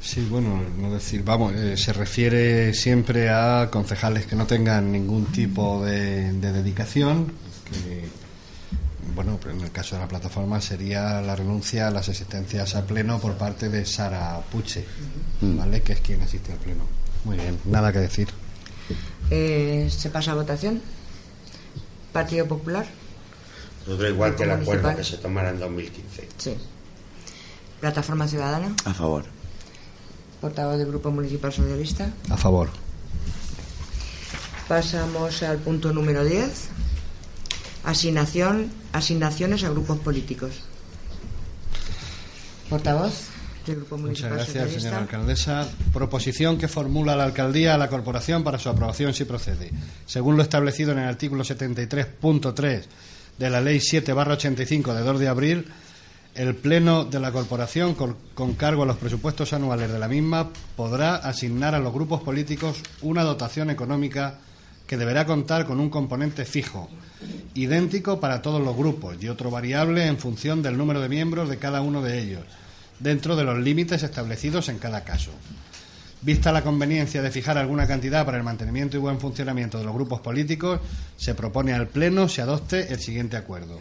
Sí, 0.00 0.26
bueno, 0.30 0.62
no 0.78 0.92
decir, 0.92 1.24
vamos, 1.24 1.52
eh, 1.54 1.76
se 1.76 1.92
refiere 1.92 2.72
siempre 2.72 3.30
a 3.30 3.68
concejales 3.70 4.26
que 4.26 4.36
no 4.36 4.46
tengan 4.46 4.92
ningún 4.92 5.26
tipo 5.26 5.84
de, 5.84 6.32
dedicación, 6.32 7.32
que, 7.70 8.04
bueno, 9.14 9.40
en 9.50 9.60
el 9.60 9.72
caso 9.72 9.96
de 9.96 10.02
la 10.02 10.08
plataforma 10.08 10.60
sería 10.60 11.20
la 11.20 11.34
renuncia 11.34 11.88
a 11.88 11.90
las 11.90 12.08
asistencias 12.08 12.76
a 12.76 12.86
pleno 12.86 13.18
por 13.18 13.34
parte 13.34 13.68
de 13.68 13.84
Sara 13.84 14.40
Puche, 14.50 14.84
¿vale? 15.40 15.82
Que 15.82 15.94
es 15.94 16.00
quien 16.00 16.22
asiste 16.22 16.52
al 16.52 16.58
pleno. 16.58 16.84
Muy 17.24 17.36
bien, 17.36 17.58
nada 17.64 17.92
que 17.92 17.98
decir. 17.98 18.28
Eh, 19.30 19.88
¿Se 19.90 20.10
pasa 20.10 20.30
a 20.32 20.34
votación? 20.34 20.80
Partido 22.12 22.46
Popular. 22.46 22.86
Nosotros 23.86 24.10
igual 24.10 24.36
que 24.36 24.44
el 24.44 24.50
acuerdo 24.52 24.94
que 24.94 25.04
se 25.04 25.16
tomará 25.18 25.50
en 25.50 25.58
2015. 25.58 26.28
Sí. 26.38 26.54
Plataforma 27.80 28.26
Ciudadana. 28.28 28.74
A 28.84 28.94
favor. 28.94 29.24
Portavoz 30.40 30.78
del 30.78 30.88
Grupo 30.88 31.10
Municipal 31.10 31.52
Socialista. 31.52 32.10
A 32.30 32.36
favor. 32.36 32.68
Pasamos 34.68 35.42
al 35.42 35.58
punto 35.58 35.92
número 35.92 36.24
10. 36.24 36.68
Asignación, 37.84 38.70
asignaciones 38.92 39.64
a 39.64 39.70
grupos 39.70 39.98
políticos. 39.98 40.60
Portavoz. 42.68 43.28
Del 43.66 43.76
Grupo 43.76 43.98
Municipal 43.98 44.32
Muchas 44.32 44.52
gracias, 44.54 44.82
señora 44.82 44.98
alcaldesa. 44.98 45.68
Proposición 45.92 46.56
que 46.56 46.68
formula 46.68 47.16
la 47.16 47.24
alcaldía 47.24 47.74
a 47.74 47.78
la 47.78 47.88
corporación 47.88 48.44
para 48.44 48.58
su 48.58 48.68
aprobación 48.68 49.12
si 49.12 49.24
procede. 49.24 49.70
Según 50.06 50.36
lo 50.36 50.42
establecido 50.42 50.92
en 50.92 50.98
el 50.98 51.08
artículo 51.08 51.44
73.3 51.44 52.84
de 53.38 53.50
la 53.50 53.60
Ley 53.60 53.78
7-85 53.78 54.94
de 54.94 55.00
2 55.02 55.20
de 55.20 55.28
abril 55.28 55.66
el 56.38 56.54
Pleno 56.54 57.04
de 57.04 57.18
la 57.18 57.32
Corporación, 57.32 57.96
con, 57.96 58.54
cargo 58.54 58.84
a 58.84 58.86
los 58.86 58.96
presupuestos 58.96 59.52
anuales 59.52 59.90
de 59.90 59.98
la 59.98 60.06
misma, 60.06 60.50
podrá 60.76 61.16
asignar 61.16 61.74
a 61.74 61.80
los 61.80 61.92
grupos 61.92 62.22
políticos 62.22 62.80
una 63.02 63.24
dotación 63.24 63.70
económica 63.70 64.38
que 64.86 64.96
deberá 64.96 65.26
contar 65.26 65.66
con 65.66 65.80
un 65.80 65.90
componente 65.90 66.44
fijo, 66.44 66.88
idéntico 67.54 68.20
para 68.20 68.40
todos 68.40 68.62
los 68.62 68.76
grupos 68.76 69.16
y 69.20 69.28
otro 69.28 69.50
variable 69.50 70.06
en 70.06 70.16
función 70.16 70.62
del 70.62 70.78
número 70.78 71.00
de 71.00 71.08
miembros 71.08 71.48
de 71.48 71.58
cada 71.58 71.80
uno 71.80 72.02
de 72.02 72.20
ellos, 72.20 72.44
dentro 73.00 73.34
de 73.34 73.42
los 73.42 73.58
límites 73.58 74.04
establecidos 74.04 74.68
en 74.68 74.78
cada 74.78 75.02
caso. 75.02 75.32
Vista 76.22 76.52
la 76.52 76.62
conveniencia 76.62 77.20
de 77.20 77.32
fijar 77.32 77.58
alguna 77.58 77.88
cantidad 77.88 78.24
para 78.24 78.38
el 78.38 78.44
mantenimiento 78.44 78.96
y 78.96 79.00
buen 79.00 79.18
funcionamiento 79.18 79.76
de 79.76 79.84
los 79.84 79.94
grupos 79.94 80.20
políticos, 80.20 80.78
se 81.16 81.34
propone 81.34 81.72
al 81.72 81.88
Pleno 81.88 82.28
se 82.28 82.42
adopte 82.42 82.92
el 82.92 83.00
siguiente 83.00 83.36
acuerdo 83.36 83.76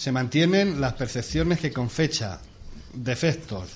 se 0.00 0.12
mantienen 0.12 0.80
las 0.80 0.94
percepciones 0.94 1.60
que 1.60 1.72
con 1.74 1.90
fecha 1.90 2.40
de 2.94 3.12
efectos 3.12 3.68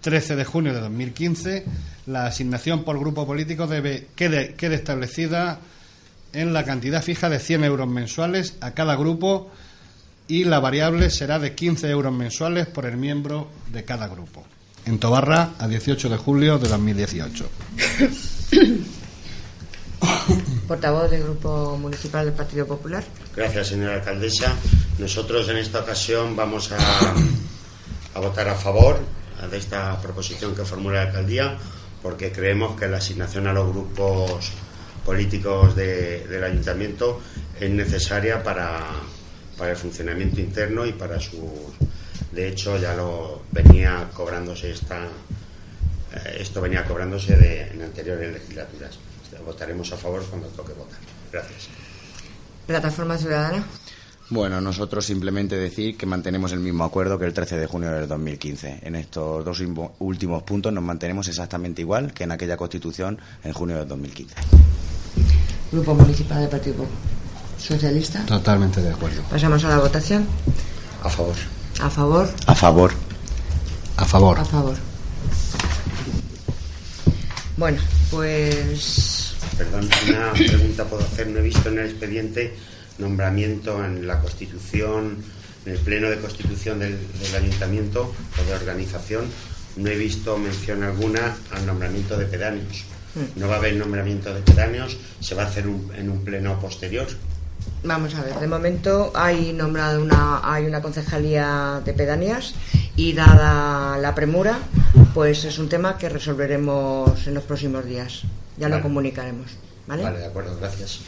13 0.00 0.36
de 0.36 0.44
junio 0.44 0.72
de 0.72 0.78
2015 0.78 1.64
la 2.06 2.26
asignación 2.26 2.84
por 2.84 2.96
grupo 3.00 3.26
político 3.26 3.66
debe 3.66 4.06
quede, 4.14 4.54
quede 4.54 4.76
establecida 4.76 5.58
en 6.32 6.52
la 6.52 6.64
cantidad 6.64 7.02
fija 7.02 7.28
de 7.28 7.40
100 7.40 7.64
euros 7.64 7.88
mensuales 7.88 8.54
a 8.60 8.70
cada 8.70 8.94
grupo 8.94 9.50
y 10.28 10.44
la 10.44 10.60
variable 10.60 11.10
será 11.10 11.40
de 11.40 11.56
15 11.56 11.90
euros 11.90 12.12
mensuales 12.12 12.68
por 12.68 12.86
el 12.86 12.96
miembro 12.96 13.48
de 13.72 13.82
cada 13.82 14.06
grupo. 14.06 14.44
En 14.86 15.00
Tobarra, 15.00 15.54
a 15.58 15.66
18 15.66 16.08
de 16.08 16.16
julio 16.18 16.60
de 16.60 16.68
2018. 16.68 17.50
Portavoz 20.68 21.10
del 21.10 21.24
Grupo 21.24 21.76
Municipal 21.78 22.26
del 22.26 22.34
Partido 22.34 22.64
Popular. 22.64 23.02
Gracias, 23.34 23.66
señora 23.66 23.96
alcaldesa. 23.96 24.56
Nosotros 24.98 25.48
en 25.48 25.56
esta 25.58 25.80
ocasión 25.80 26.36
vamos 26.36 26.70
a, 26.72 27.14
a 28.14 28.20
votar 28.20 28.48
a 28.48 28.54
favor 28.54 28.98
de 29.50 29.56
esta 29.58 30.00
proposición 30.00 30.54
que 30.54 30.64
formula 30.64 31.02
la 31.02 31.08
alcaldía 31.10 31.58
porque 32.02 32.30
creemos 32.30 32.78
que 32.78 32.86
la 32.88 32.98
asignación 32.98 33.46
a 33.46 33.52
los 33.52 33.68
grupos 33.68 34.50
políticos 35.04 35.74
de- 35.74 36.26
del 36.28 36.44
ayuntamiento 36.44 37.20
es 37.58 37.70
necesaria 37.70 38.42
para, 38.42 38.80
el 39.60 39.76
funcionamiento 39.76 40.40
interno 40.40 40.84
y 40.86 40.92
para 40.92 41.20
su. 41.20 41.72
De 42.32 42.48
hecho, 42.48 42.76
ya 42.78 42.94
lo 42.94 43.42
venía 43.52 44.08
cobrándose 44.12 44.72
esta. 44.72 45.04
eh, 46.14 46.36
Esto 46.40 46.60
venía 46.60 46.84
cobrándose 46.84 47.36
de, 47.36 47.68
en 47.70 47.82
anteriores 47.82 48.32
legislaturas. 48.32 48.98
Votaremos 49.44 49.90
a 49.92 49.96
favor 49.96 50.24
cuando 50.28 50.48
toque 50.48 50.72
votar. 50.72 50.98
Gracias. 51.32 51.68
Plataforma 52.66 53.16
Ciudadana. 53.18 53.64
Bueno, 54.32 54.62
nosotros 54.62 55.04
simplemente 55.04 55.58
decir 55.58 55.94
que 55.94 56.06
mantenemos 56.06 56.52
el 56.52 56.60
mismo 56.60 56.84
acuerdo 56.84 57.18
que 57.18 57.26
el 57.26 57.34
13 57.34 57.58
de 57.58 57.66
junio 57.66 57.92
del 57.92 58.08
2015. 58.08 58.78
En 58.80 58.96
estos 58.96 59.44
dos 59.44 59.62
últimos 59.98 60.42
puntos 60.42 60.72
nos 60.72 60.82
mantenemos 60.82 61.28
exactamente 61.28 61.82
igual 61.82 62.14
que 62.14 62.24
en 62.24 62.32
aquella 62.32 62.56
constitución 62.56 63.18
en 63.44 63.52
junio 63.52 63.76
del 63.76 63.86
2015. 63.88 64.34
Grupo 65.70 65.94
Municipal 65.94 66.40
del 66.40 66.48
Partido 66.48 66.86
Socialista. 67.58 68.24
Totalmente 68.24 68.80
de 68.80 68.88
acuerdo. 68.88 69.20
Pasamos 69.30 69.62
a 69.66 69.68
la 69.68 69.78
votación. 69.80 70.26
A 71.02 71.10
favor. 71.10 71.36
A 71.82 71.90
favor. 71.90 72.30
A 72.46 72.54
favor. 72.54 72.92
A 73.98 74.04
favor. 74.06 74.38
A 74.38 74.44
favor. 74.46 74.76
Bueno, 77.58 77.82
pues 78.10 79.34
Perdón, 79.58 79.90
una 80.08 80.32
pregunta 80.32 80.84
puedo 80.86 81.04
hacer. 81.04 81.26
No 81.28 81.40
he 81.40 81.42
visto 81.42 81.68
en 81.68 81.80
el 81.80 81.90
expediente 81.90 82.54
nombramiento 82.98 83.84
en 83.84 84.06
la 84.06 84.20
Constitución, 84.20 85.16
en 85.66 85.72
el 85.72 85.78
Pleno 85.78 86.10
de 86.10 86.18
Constitución 86.18 86.78
del, 86.78 86.98
del 87.20 87.34
Ayuntamiento 87.34 88.12
o 88.40 88.48
de 88.48 88.54
organización. 88.54 89.24
No 89.76 89.88
he 89.88 89.96
visto 89.96 90.36
mención 90.36 90.82
alguna 90.82 91.36
al 91.50 91.66
nombramiento 91.66 92.16
de 92.18 92.26
pedáneos. 92.26 92.84
No 93.36 93.46
va 93.48 93.54
a 93.54 93.58
haber 93.58 93.76
nombramiento 93.76 94.32
de 94.32 94.40
pedáneos, 94.40 94.96
se 95.20 95.34
va 95.34 95.42
a 95.42 95.46
hacer 95.46 95.66
un- 95.68 95.90
en 95.94 96.08
un 96.10 96.24
pleno 96.24 96.58
posterior. 96.60 97.06
vamos 97.84 98.14
a 98.14 98.22
ver. 98.22 98.34
De 98.40 98.46
momento 98.48 99.12
hay 99.14 99.52
nombrado 99.52 100.02
una 100.02 100.40
hay 100.42 100.64
una 100.66 100.80
concejalía 100.82 101.80
de 101.84 101.92
pedanías 101.92 102.54
y 102.96 103.12
dada 103.12 103.98
la 103.98 104.14
premura, 104.14 104.58
pues 105.14 105.44
es 105.44 105.58
un 105.58 105.68
tema 105.68 105.96
que 105.98 106.08
resolveremos 106.08 107.26
en 107.26 107.34
los 107.34 107.44
próximos 107.44 107.84
días. 107.84 108.22
Ya 108.58 108.68
lo 108.68 108.80
comunicaremos, 108.82 109.52
¿vale? 109.86 110.02
Vale, 110.02 110.18
de 110.18 110.26
acuerdo, 110.26 110.56
gracias. 110.58 111.00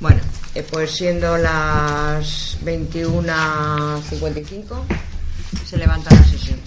Bueno, 0.00 0.20
eh, 0.56 0.64
pues 0.70 0.92
siendo 0.92 1.36
las 1.36 2.56
21.55, 2.64 4.84
se 5.66 5.76
levanta 5.76 6.14
la 6.14 6.24
sesión. 6.24 6.58